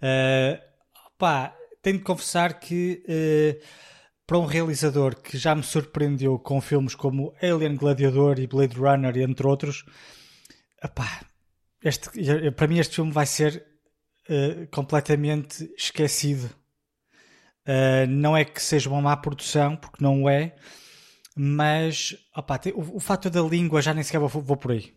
[0.00, 0.60] Eh,
[1.18, 3.58] pá, tenho de confessar que eh,
[4.26, 9.16] para um realizador que já me surpreendeu com filmes como Alien Gladiador e Blade Runner,
[9.18, 9.84] entre outros,
[11.82, 12.08] este,
[12.52, 13.64] para mim este filme vai ser
[14.28, 16.50] eh, completamente esquecido.
[17.64, 20.54] Eh, não é que seja uma má produção, porque não é,
[21.36, 22.16] mas
[22.62, 24.94] tem- o, o fator da língua já nem sequer vou, vou por aí.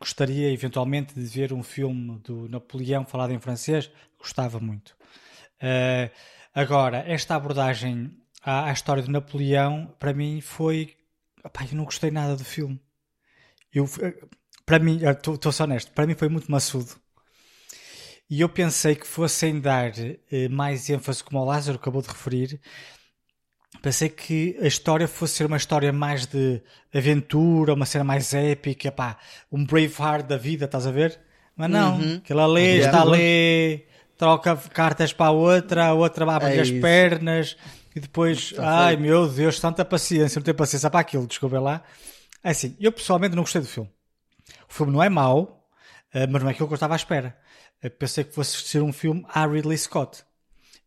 [0.00, 4.96] Gostaria eventualmente de ver um filme do Napoleão falado em francês, gostava muito.
[5.60, 6.10] Eh,
[6.54, 8.12] agora, esta abordagem
[8.42, 10.96] à, à história do Napoleão, para mim foi.
[11.44, 12.80] opá, eu não gostei nada do filme.
[13.72, 14.14] Eu, eh,
[14.66, 16.90] para mim, estou só honesto, para mim foi muito maçudo.
[18.28, 19.92] E eu pensei que fossem dar
[20.30, 22.60] eh, mais ênfase, como o Lázaro acabou de referir,
[23.82, 26.62] pensei que a história fosse ser uma história mais de
[26.94, 29.18] aventura, uma cena mais épica, pá,
[29.50, 31.18] um Braveheart da vida, estás a ver?
[31.56, 32.16] Mas não, Uhum.
[32.16, 32.86] aquele ali Yeah.
[32.86, 33.86] está ali,
[34.16, 36.80] troca cartas para a outra, a outra abre É as isso.
[36.80, 37.56] pernas
[37.94, 41.82] e depois, ai meu Deus, tanta paciência, não tenho paciência para aquilo, desculpem lá.
[42.42, 43.90] É assim, eu pessoalmente não gostei do filme.
[44.68, 45.68] O filme não é mau,
[46.12, 47.36] eh, mas não é aquilo que eu estava à espera.
[47.82, 50.24] Eu pensei que fosse ser um filme à Ridley Scott.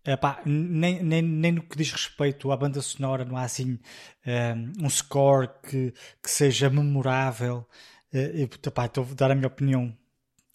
[0.06, 3.80] Epá, nem, nem, nem no que diz respeito à banda sonora, não há assim
[4.26, 7.68] eh, um score que, que seja memorável.
[8.14, 9.96] Eh, epá, estou a dar a minha opinião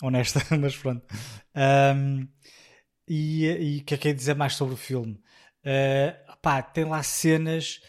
[0.03, 1.07] honesta, mas pronto.
[1.55, 2.27] Ahm,
[3.09, 5.19] e o que é que é dizer mais sobre o filme?
[5.65, 7.81] Eh, epá, tem lá cenas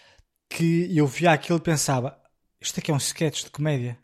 [0.49, 2.19] que eu via aquilo e pensava:
[2.59, 3.97] isto aqui é um sketch de comédia.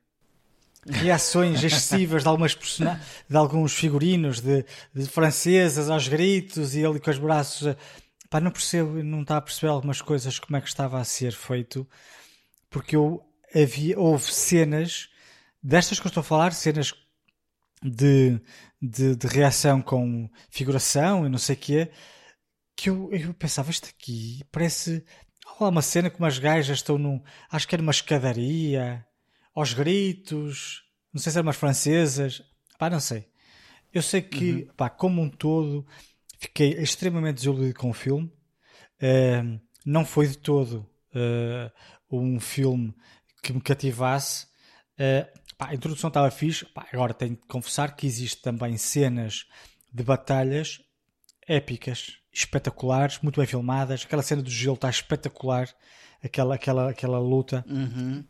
[0.87, 4.63] Reações excessivas de algumas persona- de alguns figurinos de,
[4.93, 7.75] de francesas aos gritos e ele com os braços
[8.29, 11.31] pá, não percebo, não está a perceber algumas coisas como é que estava a ser
[11.33, 11.87] feito
[12.69, 13.23] porque eu
[13.53, 15.09] havia, houve cenas
[15.61, 16.93] destas que eu estou a falar, cenas
[17.81, 18.39] de,
[18.79, 21.91] de, de reação com figuração e não sei o quê
[22.75, 25.03] que eu, eu pensava, isto aqui parece
[25.45, 29.05] há lá uma cena que umas gajas estão num, acho que era numa escadaria
[29.53, 30.83] aos gritos,
[31.13, 32.43] não sei se eram umas francesas,
[32.77, 33.29] pá, não sei.
[33.93, 35.87] Eu sei que, pá, como um todo,
[36.37, 38.29] fiquei extremamente desiludido com o filme.
[39.01, 41.71] Ahm, não foi de todo ah,
[42.11, 42.93] um filme
[43.41, 44.47] que me cativasse.
[44.99, 46.65] Ah, pá, a introdução estava fixe.
[46.65, 49.45] Pá, agora tenho de confessar que existe também cenas
[49.93, 50.81] de batalhas
[51.47, 54.03] épicas, espetaculares, muito bem filmadas.
[54.05, 55.69] Aquela cena do gelo está espetacular.
[56.23, 57.63] Aquela, aquela, aquela luta,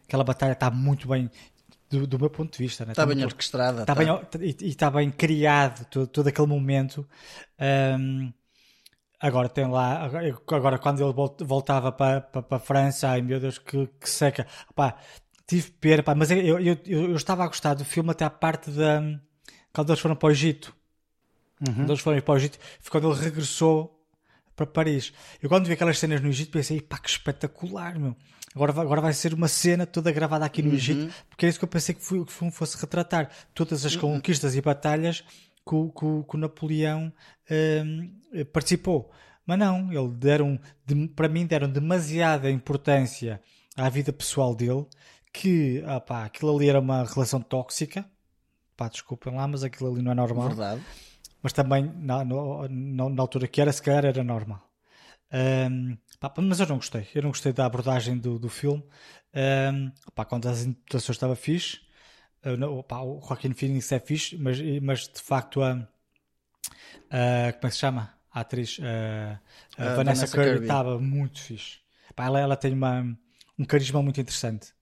[0.06, 1.30] aquela batalha está muito bem,
[1.90, 2.86] do, do meu ponto de vista.
[2.86, 2.92] Né?
[2.92, 3.82] Está bem muito- orquestrada.
[3.82, 4.04] está tá.
[4.04, 4.08] bem,
[4.42, 7.08] e e está bem criado todo, todo aquele momento.
[7.58, 8.32] Ahm,
[9.20, 10.04] agora tem lá,
[10.52, 14.10] agora, quando ele volt- voltava para, para, para a França, ai meu Deus, que, que
[14.10, 14.46] seca.
[14.76, 14.98] Pá,
[15.48, 18.70] tive pena, pá, mas eu, eu, eu, estava a gostar do filme até à parte
[18.72, 19.02] da.
[19.74, 20.76] Quando eles foram para o Egito.
[21.64, 23.95] Quando eles foram para o Egito, foi quando ele regressou
[24.56, 25.12] para Paris.
[25.42, 28.16] Eu quando vi aquelas cenas no Egito pensei, pá, que espetacular, meu.
[28.54, 31.60] Agora vai, agora vai ser uma cena toda gravada aqui no Egito, porque é isso
[31.60, 33.30] que eu pensei que, foi, que fosse retratar.
[33.54, 35.22] Todas as conquistas e batalhas
[35.68, 37.12] que o, que que o Napoleão
[37.52, 38.12] hum,
[38.54, 39.12] participou.
[39.46, 43.42] Mas não, ele deram, de- para mim, deram demasiada importância
[43.76, 44.86] à vida pessoal dele,
[45.34, 48.06] que, ah pá, aquilo ali era uma relação tóxica.
[48.78, 50.82] Pá, desculpem lá, mas aquilo ali não é normal Verdade.
[51.46, 54.62] Mas também na, no- na, altura que era, se calhar era normal.
[55.32, 58.84] Ahm, pá, mas eu não gostei, eu não gostei da abordagem do, do filme.
[59.34, 61.82] Ahm, pá, quando as interpretações estava fixe,
[62.44, 65.88] ah, não, pá, o Joaquin Phoenix é fixe, mas, mas de facto a,
[67.10, 68.14] a- como é que se chama?
[68.32, 69.40] A atriz a,
[69.86, 70.74] a A Vanessa, Vanessa Kirby.
[70.74, 71.80] estava muito fixe.
[72.16, 73.18] Pá, ela, ela tem uma,
[73.58, 74.74] um carisma muito interessante.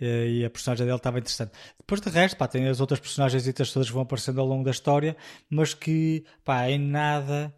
[0.00, 1.52] Eh, E a personagem dele estava interessante.
[1.78, 4.70] Depois de resto, pá, tem as outras personagens todas que vão aparecendo ao longo da
[4.70, 5.16] história,
[5.50, 7.54] mas que, pá, em nada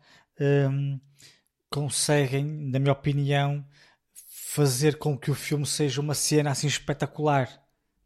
[0.71, 0.99] hum,
[1.69, 3.65] conseguem, na minha opinião,
[4.53, 7.49] fazer com que o filme seja uma cena assim espetacular.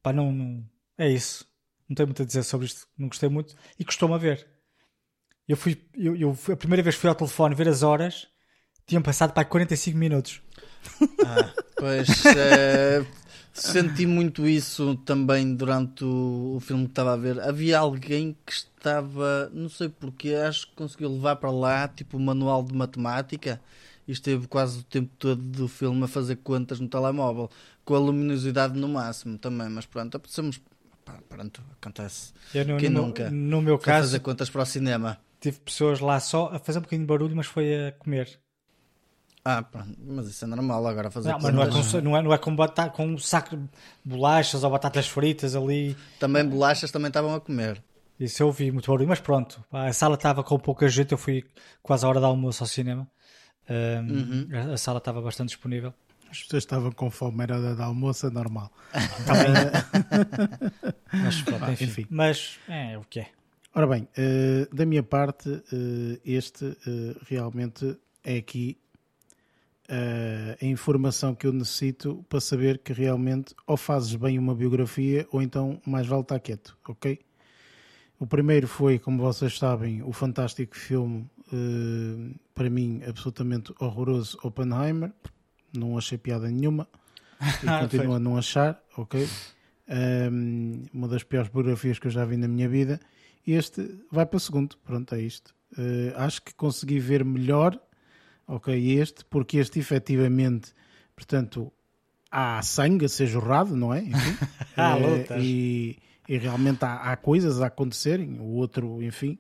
[0.03, 0.65] Pá, não, não-
[0.99, 1.47] é isso.
[1.89, 2.87] Não tenho muito a dizer sobre isto.
[2.99, 4.47] Não gostei muito e custou-me a ver.
[5.47, 8.27] Eu fui, eu, eu a primeira vez que fui ao telefone ver as horas,
[8.87, 10.41] tinham passado para 45 minutos.
[11.79, 13.05] Pois eh,
[13.55, 17.41] senti muito isso também durante o, o filme que estava a ver.
[17.41, 22.21] Havia alguém que estava, não sei porquê, acho que conseguiu levar para lá tipo o
[22.21, 23.61] manual de matemática
[24.07, 27.51] e esteve quase o tempo todo do filme a fazer contas no telemóvel,
[27.85, 29.69] com a luminosidade no máximo também.
[29.69, 30.61] Mas pronto, apreciamos.
[31.05, 32.33] pá, Pronto, acontece.
[32.53, 33.31] Eu, no, Quem no, nunca?
[33.31, 35.19] No meu caso, fazer contas para o cinema.
[35.41, 38.39] tive pessoas lá só a fazer um bocadinho de barulho, mas foi a comer.
[39.45, 42.23] Ah, pronto, mas isso é normal agora fazer Não, mas não é, com, não, é,
[42.23, 43.69] não é com, bata, com um saco de
[44.03, 45.95] bolachas ou batatas fritas ali.
[46.19, 47.83] Também bolachas também estavam a comer.
[48.19, 49.63] Isso eu vi muito barulho, mas pronto.
[49.71, 51.45] A sala estava com pouca gente, eu fui
[51.83, 53.07] quase à hora de almoço ao cinema.
[53.69, 55.93] Ahm, a, a sala estava bastante disponível.
[56.31, 58.73] As pessoas estavam com fome, era hora de almoço, é normal.
[61.13, 61.85] Mas pronto, enfim.
[61.85, 62.07] enfim.
[62.09, 63.29] Mas é o que é.
[63.75, 68.79] Ora bem, eh, da minha parte, eh, este eh, realmente é aqui
[69.89, 75.43] a informação que eu necessito para saber que realmente ou fazes bem uma biografia ou
[75.43, 77.21] então mais vale estar quieto, ok?
[78.19, 85.13] O primeiro foi, como vocês sabem, o fantástico filme, eh, para mim, absolutamente horroroso, Oppenheimer.
[85.77, 86.89] Não achei piada nenhuma
[87.63, 89.29] e continuo a não achar, ok?
[89.87, 93.01] Um, uma das piores biografias que eu já vi na minha vida.
[93.47, 95.55] Este vai para o segundo, pronto, é isto.
[95.73, 97.79] Uh, acho que consegui ver melhor,
[98.47, 100.73] ok, este, porque este efetivamente,
[101.15, 101.73] portanto,
[102.31, 104.03] há sangue a ser jorrado, não é?
[104.03, 104.37] Enfim,
[104.77, 105.43] Há Eh, lutas.
[105.43, 105.99] e,
[106.29, 109.39] e realmente há, há coisas a acontecerem, o outro, enfim,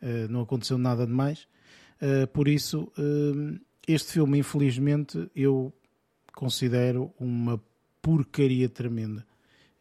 [0.00, 1.46] eh, não aconteceu nada de mais.
[2.00, 2.90] Eh, por isso,
[3.86, 5.72] este filme, infelizmente, eu
[6.34, 7.60] considero uma
[8.00, 9.26] porcaria tremenda.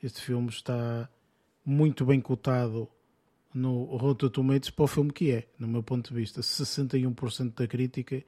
[0.02, 1.10] Este filme está
[1.64, 2.90] muito bem cotado
[3.54, 6.42] no Rotten Tomatoes para o filme que é, no meu ponto de vista.
[6.42, 8.24] 61% da crítica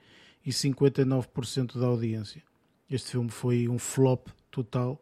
[0.45, 2.43] e 59% da audiência.
[2.89, 5.01] Este filme foi um flop total.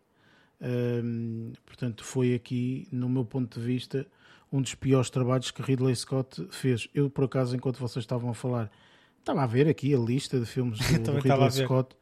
[0.62, 4.06] Hum, portanto, foi aqui, no meu ponto de vista,
[4.52, 6.88] um dos piores trabalhos que Ridley Scott fez.
[6.94, 8.70] Eu, por acaso, enquanto vocês estavam a falar,
[9.20, 11.52] estava a ver aqui a lista de filmes do, Ridley.
[11.52, 11.96] Scott.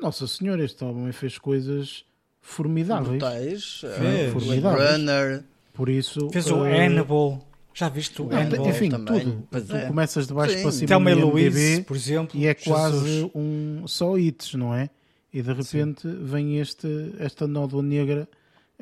[0.00, 2.04] Nossa Senhora, este homem fez coisas
[2.40, 3.08] formidáveis.
[3.08, 3.80] Brutais.
[3.80, 3.98] Fez.
[3.98, 4.92] Blade Formidáveis.
[4.92, 5.44] Runner.
[5.72, 7.46] Por isso, Fez o eh, Hannibal.
[7.76, 8.68] Já viste o não, Hannibal?
[8.70, 9.20] enfim, também.
[9.20, 9.48] tudo.
[9.50, 9.86] Pois tu é.
[9.86, 10.62] começas de baixo Sim.
[10.62, 12.40] para cima Thelma e no IMDb por exemplo.
[12.40, 13.30] e é quase Jesus.
[13.34, 14.88] um só hits, não é?
[15.30, 18.26] E de repente vem este, esta nódoa negra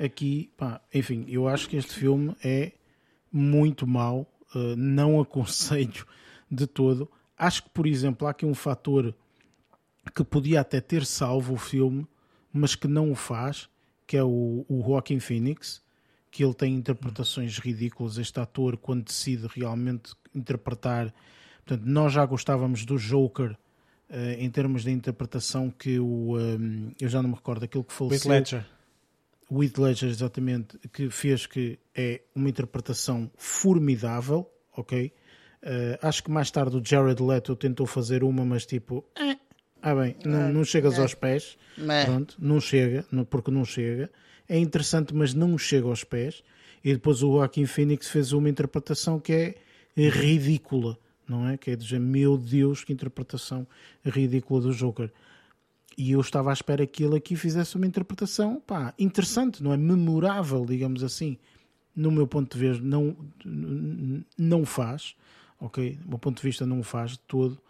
[0.00, 0.48] aqui.
[0.56, 2.70] Pá, enfim, eu acho que este filme é
[3.32, 6.06] muito mau, eh, não aconselho
[6.48, 7.10] de todo.
[7.36, 9.12] Acho que, por exemplo, há aqui um fator
[10.14, 12.06] que podia até ter salvo o filme,
[12.52, 13.68] mas que não o faz,
[14.06, 15.82] que é o, o Joaquin Phoenix,
[16.34, 18.18] que ele tem interpretações ridículas.
[18.18, 21.14] Este ator, quando decide realmente interpretar,
[21.64, 23.56] portanto, nós já gostávamos do Joker
[24.10, 27.92] eh, em termos de interpretação que o ehm, eu já não me recordo aquilo que
[27.92, 28.32] faleceu.
[28.32, 28.66] Ledger.
[29.48, 35.12] o Heath Ledger exatamente que fez que é uma interpretação formidável ok?
[35.62, 39.36] Eh, acho que mais tarde o Jared Leto tentou fazer uma mas tipo eh,
[39.80, 41.56] ah bem não, não chegas aos pés.
[42.04, 44.10] pronto não chega porque não chega
[44.48, 46.42] é interessante mas não chega aos pés
[46.84, 49.54] e depois o Joaquin Phoenix fez uma interpretação que é
[50.08, 50.98] ridícula
[51.28, 53.66] não é que é dizer meu Deus que interpretação
[54.04, 55.10] ridícula do Joker
[55.96, 59.76] e eu estava à espera que ele aqui fizesse uma interpretação pá, interessante, não é?
[59.76, 61.38] Memorável, digamos assim.
[61.94, 63.16] No meu ponto de vista, não,
[64.36, 65.14] não faz,
[65.60, 65.96] ok?
[66.02, 67.60] Do meu ponto de vista, não faz de todo.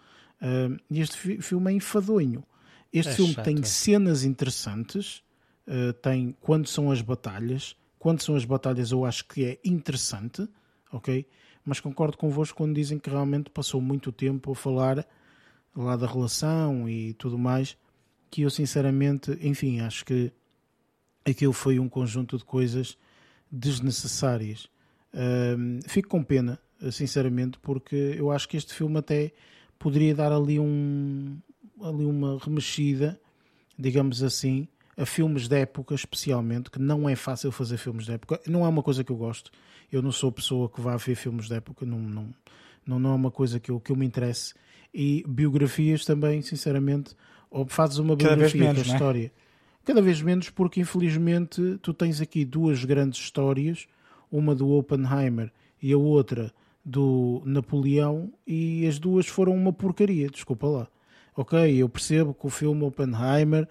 [0.90, 2.42] E este fi- filme é enfadonho.
[2.90, 3.62] Este É filme chato, tem é.
[3.62, 5.22] cenas interessantes,
[5.66, 7.76] ah, tem quando são as batalhas.
[7.98, 10.46] Quando são as batalhas, eu acho que é interessante,
[10.92, 11.26] ok?
[11.64, 15.06] Mas concordo convosco quando dizem que realmente passou muito tempo a falar
[15.74, 17.78] lá da relação e tudo mais,
[18.30, 20.30] que eu sinceramente, enfim, acho que
[21.24, 22.98] aquilo foi um conjunto de coisas
[23.50, 24.68] desnecessárias.
[25.14, 26.58] Ahm, fico com pena,
[26.92, 29.32] sinceramente, porque eu acho que este filme até
[29.78, 31.38] poderia dar ali um
[31.80, 33.20] ali uma remexida,
[33.78, 38.40] digamos assim, a filmes de época, especialmente, que não é fácil fazer filmes de época.
[38.46, 39.50] Não é uma coisa que eu gosto.
[39.90, 42.34] Eu não sou pessoa que vá ver filmes de época, não, não,
[42.86, 44.54] não, não é uma coisa que eu, que eu me interesse.
[44.92, 47.14] E biografias também, sinceramente,
[47.50, 48.96] ou fazes uma Cada biografia menos, com a não é?
[48.96, 49.32] história.
[49.84, 53.86] Cada vez menos, porque infelizmente tu tens aqui duas grandes histórias,
[54.30, 55.52] uma do Oppenheimer
[55.82, 56.52] e a outra
[56.84, 60.88] do Napoleão, e as duas foram uma porcaria, desculpa lá.
[61.36, 63.68] Ok, eu percebo que o filme Oppenheimer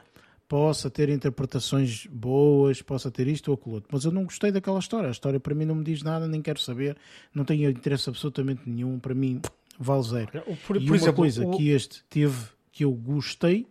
[0.54, 4.78] possa ter interpretações boas, possa ter isto ou aquilo outro, mas eu não gostei daquela
[4.78, 5.08] história.
[5.08, 6.96] A história para mim não me diz nada, nem quero saber,
[7.34, 9.00] não tenho interesse absolutamente nenhum.
[9.00, 9.42] Para mim,
[9.80, 10.44] vale zero.
[10.46, 12.38] O- Por, e por uma exemplo, coisa o- que este teve
[12.72, 13.66] que eu gostei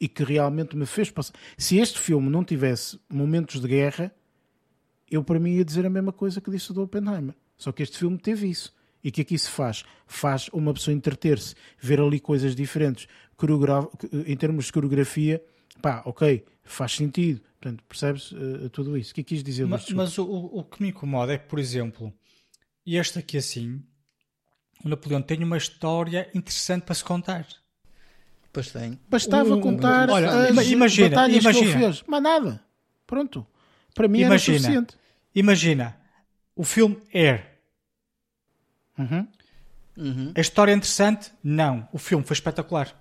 [0.00, 1.34] e que realmente me fez passar.
[1.56, 4.12] Se este filme não tivesse momentos de guerra,
[5.08, 7.36] eu para mim ia dizer a mesma coisa que disse do Oppenheimer.
[7.56, 8.74] Só que este filme teve isso.
[9.04, 9.84] E o que aqui se faz?
[10.04, 13.06] Faz uma pessoa entreter-se, ver ali coisas diferentes.
[13.36, 13.86] Coreogra-
[14.26, 15.40] Em termos de coreografia,
[15.84, 17.42] pá, ok, faz sentido.
[17.60, 19.12] Portanto, percebes eh, tudo isso?
[19.12, 21.46] O que é que quis dizer, Mas, mas o, o- que me incomoda é que,
[21.46, 22.10] por exemplo,
[22.86, 23.82] este aqui assim,
[24.82, 27.46] o Napoleão tem uma história interessante para se contar.
[28.52, 28.98] Pois tem.
[29.10, 31.70] Bastava Um- contar olha, as ima- imagina, batalhas que imagina.
[31.70, 32.04] ele fez.
[32.06, 32.64] Mas nada.
[33.06, 33.46] Pronto.
[33.94, 34.56] Para mim Imagina.
[34.56, 34.96] era suficiente.
[35.34, 35.96] Imagina,
[36.56, 37.46] o filme Air.
[38.98, 39.26] Uhum.
[39.96, 40.32] Uhum.
[40.34, 41.30] A história é interessante?
[41.42, 41.86] Não.
[41.92, 42.94] O filme foi espetacular.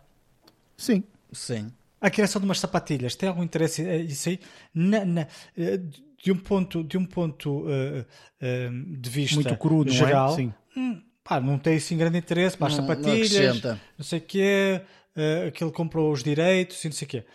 [0.77, 1.03] Sim.
[1.31, 1.71] Sim.
[2.03, 4.39] A criação de umas sapatilhas, tem algum interesse eh, isso aí?
[4.73, 5.27] Na- na-
[5.57, 5.79] eh,
[6.21, 8.05] de um ponto, de um ponto eh,
[8.41, 8.69] eh,
[8.99, 10.35] de vista Muito cru, não geral, é?
[10.35, 10.53] Sim.
[10.75, 13.79] hum, pá, não tem assim grande interesse para as Não- não sapatilhas, acrescenta.
[13.97, 14.81] não sei o quê,
[15.15, 17.25] eh, que ele comprou os direitos e não sei o quê.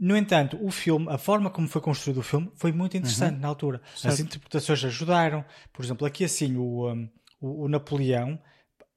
[0.00, 3.46] No entanto, o filme, a forma como foi construído o filme foi muito interessante na
[3.48, 3.80] altura.
[3.94, 4.20] As Certo.
[4.22, 5.44] interpretações ajudaram.
[5.72, 7.08] Por exemplo, aqui assim, o, um,
[7.40, 8.38] o, o Napoleão,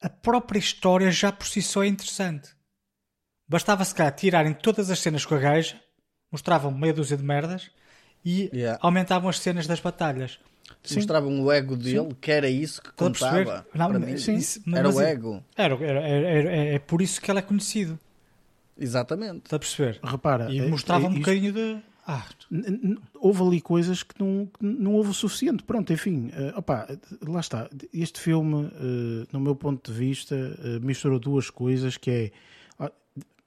[0.02, 2.55] a própria história já por si só é interessante.
[3.47, 5.80] Bastava se calhar tirarem todas as cenas com a gaja,
[6.31, 7.69] mostravam meia dúzia de merdas
[8.23, 8.80] e Yeah.
[8.81, 10.39] aumentavam as cenas das batalhas.
[10.95, 13.65] Mostravam o ego dele, que era isso que contava.
[13.73, 14.17] Não, para mim.
[14.17, 14.39] sim,
[14.73, 15.43] era o ego.
[15.55, 17.99] Era, era, era- era- é por isso que ele é conhecido.
[18.77, 19.45] Exatamente.
[19.45, 19.99] Está a perceber?
[20.03, 20.51] Repara.
[20.51, 21.77] E é- mostrava é um isto- bocadinho de.
[22.07, 22.23] Ah,
[23.15, 25.63] houve ali coisas que não, que não houve o suficiente.
[25.63, 26.88] Pronto, enfim, eh, opá,
[27.27, 27.67] lá está.
[27.91, 32.31] Este filme, eh, no meu ponto de vista, eh, misturou duas coisas que é.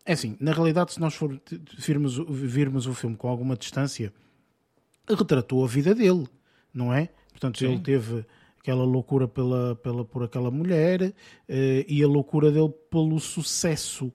[0.09, 1.39] É assim, na realidade, se nós for,
[1.76, 4.10] virmos, o- virmos o filme com alguma distância,
[5.06, 6.26] retratou a vida dele,
[6.72, 7.10] não é?
[7.30, 8.24] Portanto, ele teve
[8.59, 11.12] aquela loucura pela, pela, por aquela mulher
[11.47, 14.10] eh, e a loucura dele pelo sucesso,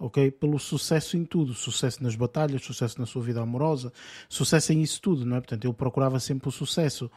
[0.00, 0.32] ok?
[0.32, 3.92] Pelo sucesso em tudo, sucesso nas batalhas, sucesso na sua vida amorosa,
[4.28, 5.40] sucesso em isso tudo, não é?
[5.40, 7.08] Portanto, ele procurava sempre o sucesso.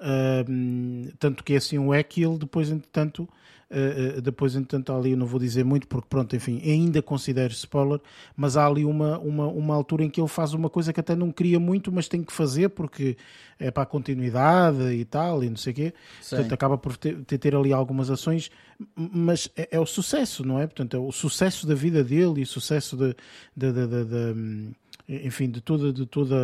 [0.00, 3.28] Ahm, tanto que assim o é que ele depois, entretanto,
[3.70, 7.00] Uh, uh, depois, entretanto, há ali, eu não vou dizer muito, porque pronto, enfim, ainda
[7.02, 8.00] considero spoiler,
[8.36, 11.16] mas há ali uma, uma, uma altura em que ele faz uma coisa que até
[11.16, 13.16] não queria muito, mas tem que fazer porque
[13.58, 15.94] é para a continuidade e tal, e não sei o quê.
[16.20, 16.36] Sim.
[16.36, 18.50] Portanto, acaba por ter, ter, ali algumas ações,
[18.96, 20.66] mas é, é o sucesso, não é?
[20.66, 23.16] Portanto, é o sucesso da vida dele e o sucesso de,
[23.56, 24.72] de, de, de- de-
[25.26, 26.34] enfim, de todo, de todo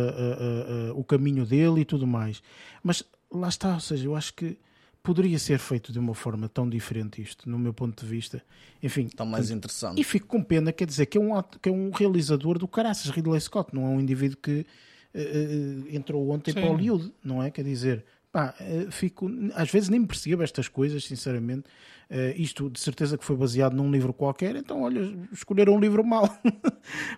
[0.95, 2.43] o caminho dele e tudo mais.
[2.83, 4.57] Mas lá está, ou seja, eu acho que
[5.03, 8.41] poderia ser feito de uma forma tão diferente isto, no meu ponto de vista.
[8.83, 9.99] Enfim, Tão mais portanto, interessante.
[10.01, 12.67] e fico com pena, quer dizer, que é um, ato- que é um realizador do
[12.67, 14.65] caraças, Ridley Scott, não é um indivíduo que
[15.13, 17.51] eh, entrou ontem para Hollywood, não é?
[17.51, 21.65] Quer dizer, pá, eh, fico, às vezes nem percebo estas coisas, sinceramente.
[22.09, 24.99] Eh, isto de certeza que foi baseado num livro qualquer, então olha,
[25.31, 26.29] escolheram um livro mau.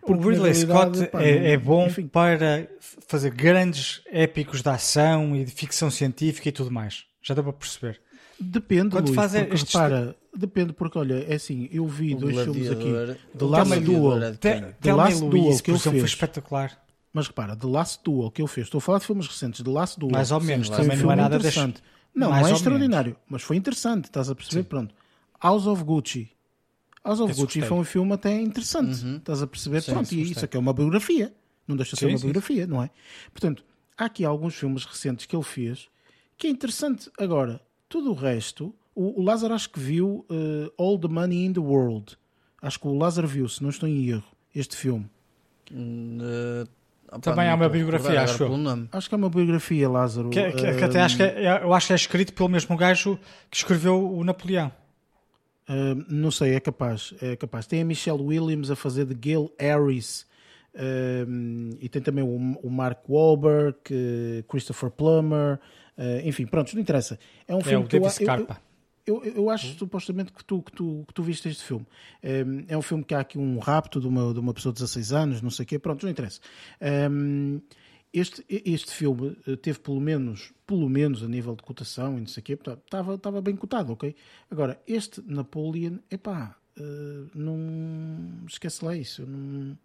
[0.03, 2.67] O Ridley Scott pá, é, não- é bom enfim, para
[3.07, 7.05] fazer grandes épicos de ação e de ficção científica e tudo mais.
[7.23, 7.99] Já dá para perceber.
[8.39, 12.17] Depende, Quando Luís, faz porque estes- repara, depende porque olha, é assim, eu vi O
[12.19, 12.91] dois filmes aqui,
[13.37, 14.37] The Last Duel?
[14.81, 15.31] Thelma Last Duel
[15.61, 16.85] que ele exemplo, foi espetacular.
[17.13, 19.69] mas repara, The Last Duel que ele fez, estou a falar de filmes recentes, The
[19.71, 21.59] Last Duel, Mais ou menos, Sim, foi um também não é filme nada deste.
[21.59, 21.83] interessante.
[22.13, 24.63] Não, Mais não é extraordinário, mas foi interessante, estás a perceber?
[24.63, 24.93] Pronto.
[25.41, 26.29] House of Gucci.
[27.05, 27.69] House of Esse Gucci gostei.
[27.69, 29.81] foi um filme até interessante, estás a perceber?
[29.81, 30.31] Sim, Pronto, e gostei.
[30.31, 31.33] isso aqui é uma biografia,
[31.67, 32.89] não deixa de ser Sim, uma sim, biografia, não é?
[33.31, 33.63] Portanto,
[33.97, 35.87] há aqui alguns filmes recentes que ele fez
[36.37, 37.09] que é interessante.
[37.19, 41.53] Agora, tudo o resto, o, o Lázaro acho que viu eh, All the Money in
[41.53, 42.17] the World.
[42.61, 44.23] Acho que o Lázaro viu, se não estou em erro,
[44.55, 45.09] este filme.
[45.71, 46.63] Eh,
[47.07, 48.47] opá, Também há uma biografia, acho eu.
[48.91, 50.29] Acho que é uma biografia, Lázaro.
[50.29, 53.17] Que, que- que até acho que é, eu acho que é escrito pelo mesmo gajo
[53.49, 54.71] que escreveu o Napoleão.
[55.67, 57.65] ahm, não sei, é capaz, é capaz.
[57.67, 60.25] Tem a Michelle Williams a fazer de Gail Harris.
[61.79, 62.35] e tem também o,
[62.65, 65.59] o Mark Wahlberg, eh, Christopher Plummer, eh,
[66.25, 67.19] enfim, pronto, não interessa.
[67.47, 68.61] É um É filme o que eu, David eu, eu, Scarpa.
[69.05, 71.85] eu, eu acho supostamente que tu, que, tu, que tu viste este filme.
[72.23, 74.79] Um, é um filme que há aqui um rapto de uma, de uma pessoa de
[74.79, 76.39] 16 anos, não sei o quê, pronto, não interessa.
[77.11, 77.61] Um,
[78.13, 82.27] este, este filme eh, teve pelo menos, pelo menos a nível de cotação e não
[82.27, 84.15] sei o quê, estava, estava bem cotado, ok?
[84.51, 89.77] Agora, este Napoleon, epá, eh, não esquece lá isso, eu não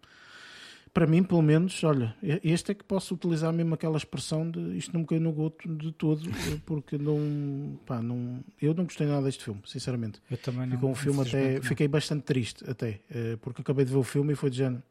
[0.93, 4.93] para mim, pelo menos, olha, este é que posso utilizar mesmo aquela expressão de isto
[4.93, 6.29] não me caiu no goto de todo,
[6.65, 10.21] porque não, pá, não, eu não gostei nada deste filme, sinceramente.
[10.29, 10.75] Eu também não.
[10.75, 11.61] Ficou um filme até, não.
[11.63, 14.83] fiquei bastante triste até, eh, porque acabei de ver o filme e foi de género,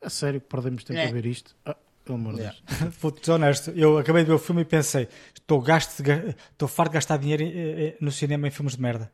[0.00, 1.08] a sério que perdemos tempo É.
[1.08, 1.56] a ver isto?
[1.64, 2.42] Ah, pelo amor de.
[2.42, 2.62] Deus.
[3.00, 6.90] Vou-te honesto, eu acabei de ver o filme e pensei, estou, gasto de estou farto
[6.90, 9.10] de gastar dinheiro eh, eh, no cinema em filmes de merda.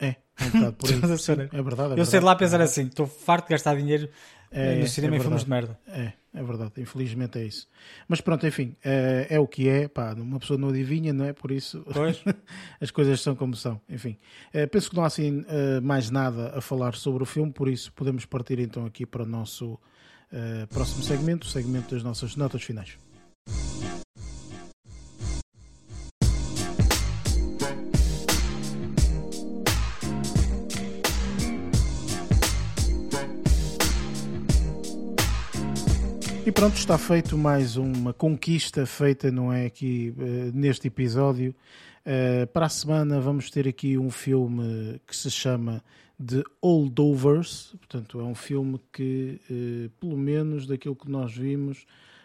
[0.00, 2.38] É, é um Sim, é verdade, é eu sei de lá verdade.
[2.38, 4.12] pensar assim, estou farto de gastar dinheiro eh,
[4.50, 5.78] É, no cinema é em filmes de merda.
[5.88, 7.68] É, é verdade, infelizmente é isso.
[8.06, 11.32] Mas pronto, enfim, é, é o que é, pá, uma pessoa não adivinha, não é?
[11.32, 11.84] Por isso
[12.80, 13.80] as coisas são como são.
[13.88, 14.16] Enfim,
[14.52, 17.68] Eh, penso que não há assim eh, mais nada a falar sobre o filme, por
[17.68, 19.78] isso podemos partir então aqui para o nosso
[20.68, 22.98] próximo segmento, o segmento das nossas notas finais.
[36.48, 39.66] E pronto, está feito mais uma conquista feita, não é?
[39.66, 41.54] Aqui eh, neste episódio.
[42.06, 45.84] Eh, para a semana vamos ter aqui um filme que se chama
[46.18, 47.74] The Holdovers.
[47.78, 51.84] Portanto, é um filme que, eh, pelo menos daquilo que nós vimos,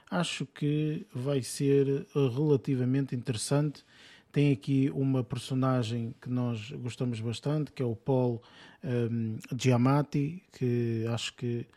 [0.09, 3.83] acho que vai ser relativamente interessante.
[4.31, 8.41] Tem aqui uma personagem que nós gostamos bastante, que é o Paul
[8.85, 11.67] um, Giamatti, que acho que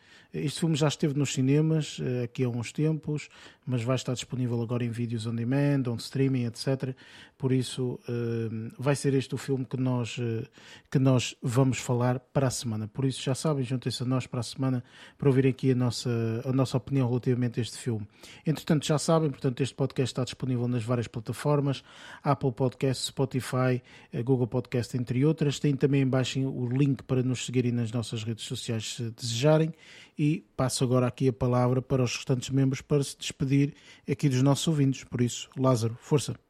[0.44, 3.28] este filme já esteve nos cinemas eh, aqui há uns tempos,
[3.64, 6.94] mas vai estar disponível agora em vídeos on demand, on streaming, etc.
[7.38, 10.46] Por isso, eh, vai ser este o filme que nós, eh,
[10.90, 12.88] que nós vamos falar para a semana.
[12.88, 14.82] Por isso, já sabem, juntem-se a nós para a semana
[15.18, 16.10] para ouvir aqui a nossa,
[16.44, 18.06] a nossa opinião relativamente a este filme.
[18.46, 21.84] Entretanto, já sabem, portanto, este podcast está disponível nas várias plataformas,
[22.22, 23.82] Apple Podcast, Spotify,
[24.24, 25.58] Google Podcast, entre outras.
[25.58, 29.74] Tem também embaixo o link para nos seguirem nas nossas redes sociais se desejarem
[30.18, 33.74] e passo agora aqui a palavra para os restantes membros para se despedir
[34.10, 35.04] aqui dos nossos ouvintes.
[35.04, 36.45] Por isso, Lázaro, força.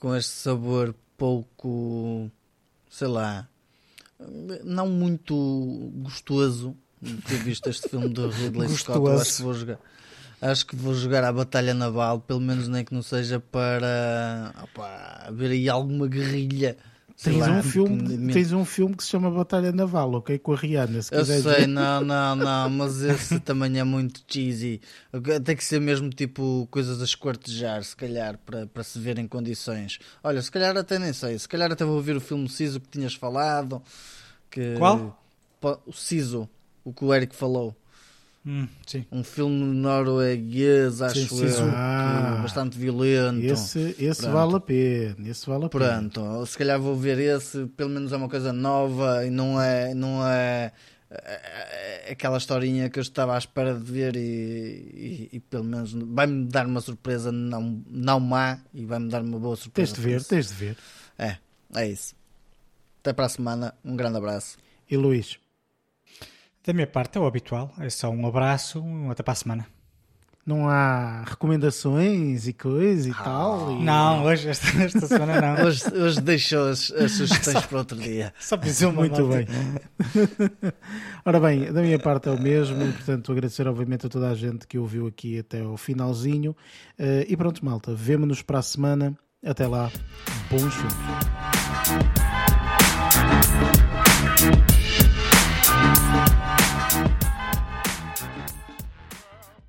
[0.00, 2.30] Com este sabor pouco,
[2.88, 3.48] sei lá,
[4.64, 5.34] não muito
[5.96, 6.76] gostoso
[7.26, 8.98] ter visto este filme do Ridley Scott.
[8.98, 9.78] Eu Acho que vou jogar.
[10.40, 15.30] Acho que vou jogar a Batalha Naval, pelo menos nem que não seja para opa,
[15.32, 16.76] ver aí alguma guerrilha
[17.22, 20.38] Tens, lá, um filme, tens um filme que se chama Batalha Naval, ok?
[20.38, 24.82] Com a Rihanna, se Eu sei, não, não, não, mas esse também é muito cheesy.
[25.42, 29.26] Tem que ser mesmo tipo coisas a esquartejar, se calhar, para, para se ver em
[29.26, 29.98] condições.
[30.22, 32.88] Olha, se calhar até nem sei, se calhar até vou ver o filme Ciso que
[32.88, 33.82] tinhas falado.
[34.50, 34.74] Que...
[34.76, 35.18] Qual?
[35.86, 36.46] O Ciso,
[36.84, 37.74] o que o Eric falou.
[38.48, 38.68] Hum,
[39.10, 43.44] um filme norueguês, acho sim, sim, eu, ah, bastante violento.
[43.44, 45.28] Esse, esse vale a pena.
[45.28, 46.46] Esse vale a Pronto, pena.
[46.46, 50.24] se calhar vou ver esse, pelo menos é uma coisa nova e não é, não
[50.24, 50.70] é,
[51.10, 55.64] é, é aquela historinha que eu estava à espera de ver e, e, e pelo
[55.64, 59.92] menos vai-me dar uma surpresa não, não má e vai-me dar uma boa surpresa.
[59.92, 60.76] Tens de ver, tens de ver.
[61.18, 61.36] É,
[61.74, 62.14] é isso.
[63.00, 64.56] Até para a semana, um grande abraço.
[64.88, 65.36] E Luís?
[66.66, 69.64] Da minha parte é o habitual, é só um abraço, até para a semana.
[70.44, 73.70] Não há recomendações e coisas e ah, tal?
[73.70, 73.84] E...
[73.84, 75.62] Não, hoje, esta, esta semana não.
[75.64, 78.34] hoje, hoje deixou as, as sugestões para outro dia.
[78.40, 79.46] Só pisou Muito bem.
[81.24, 84.66] Ora bem, da minha parte é o mesmo, portanto agradecer obviamente a toda a gente
[84.66, 86.50] que ouviu aqui até o finalzinho.
[86.98, 89.16] Uh, e pronto, malta, vemo-nos para a semana.
[89.44, 89.88] Até lá,
[90.50, 90.96] bons filmes.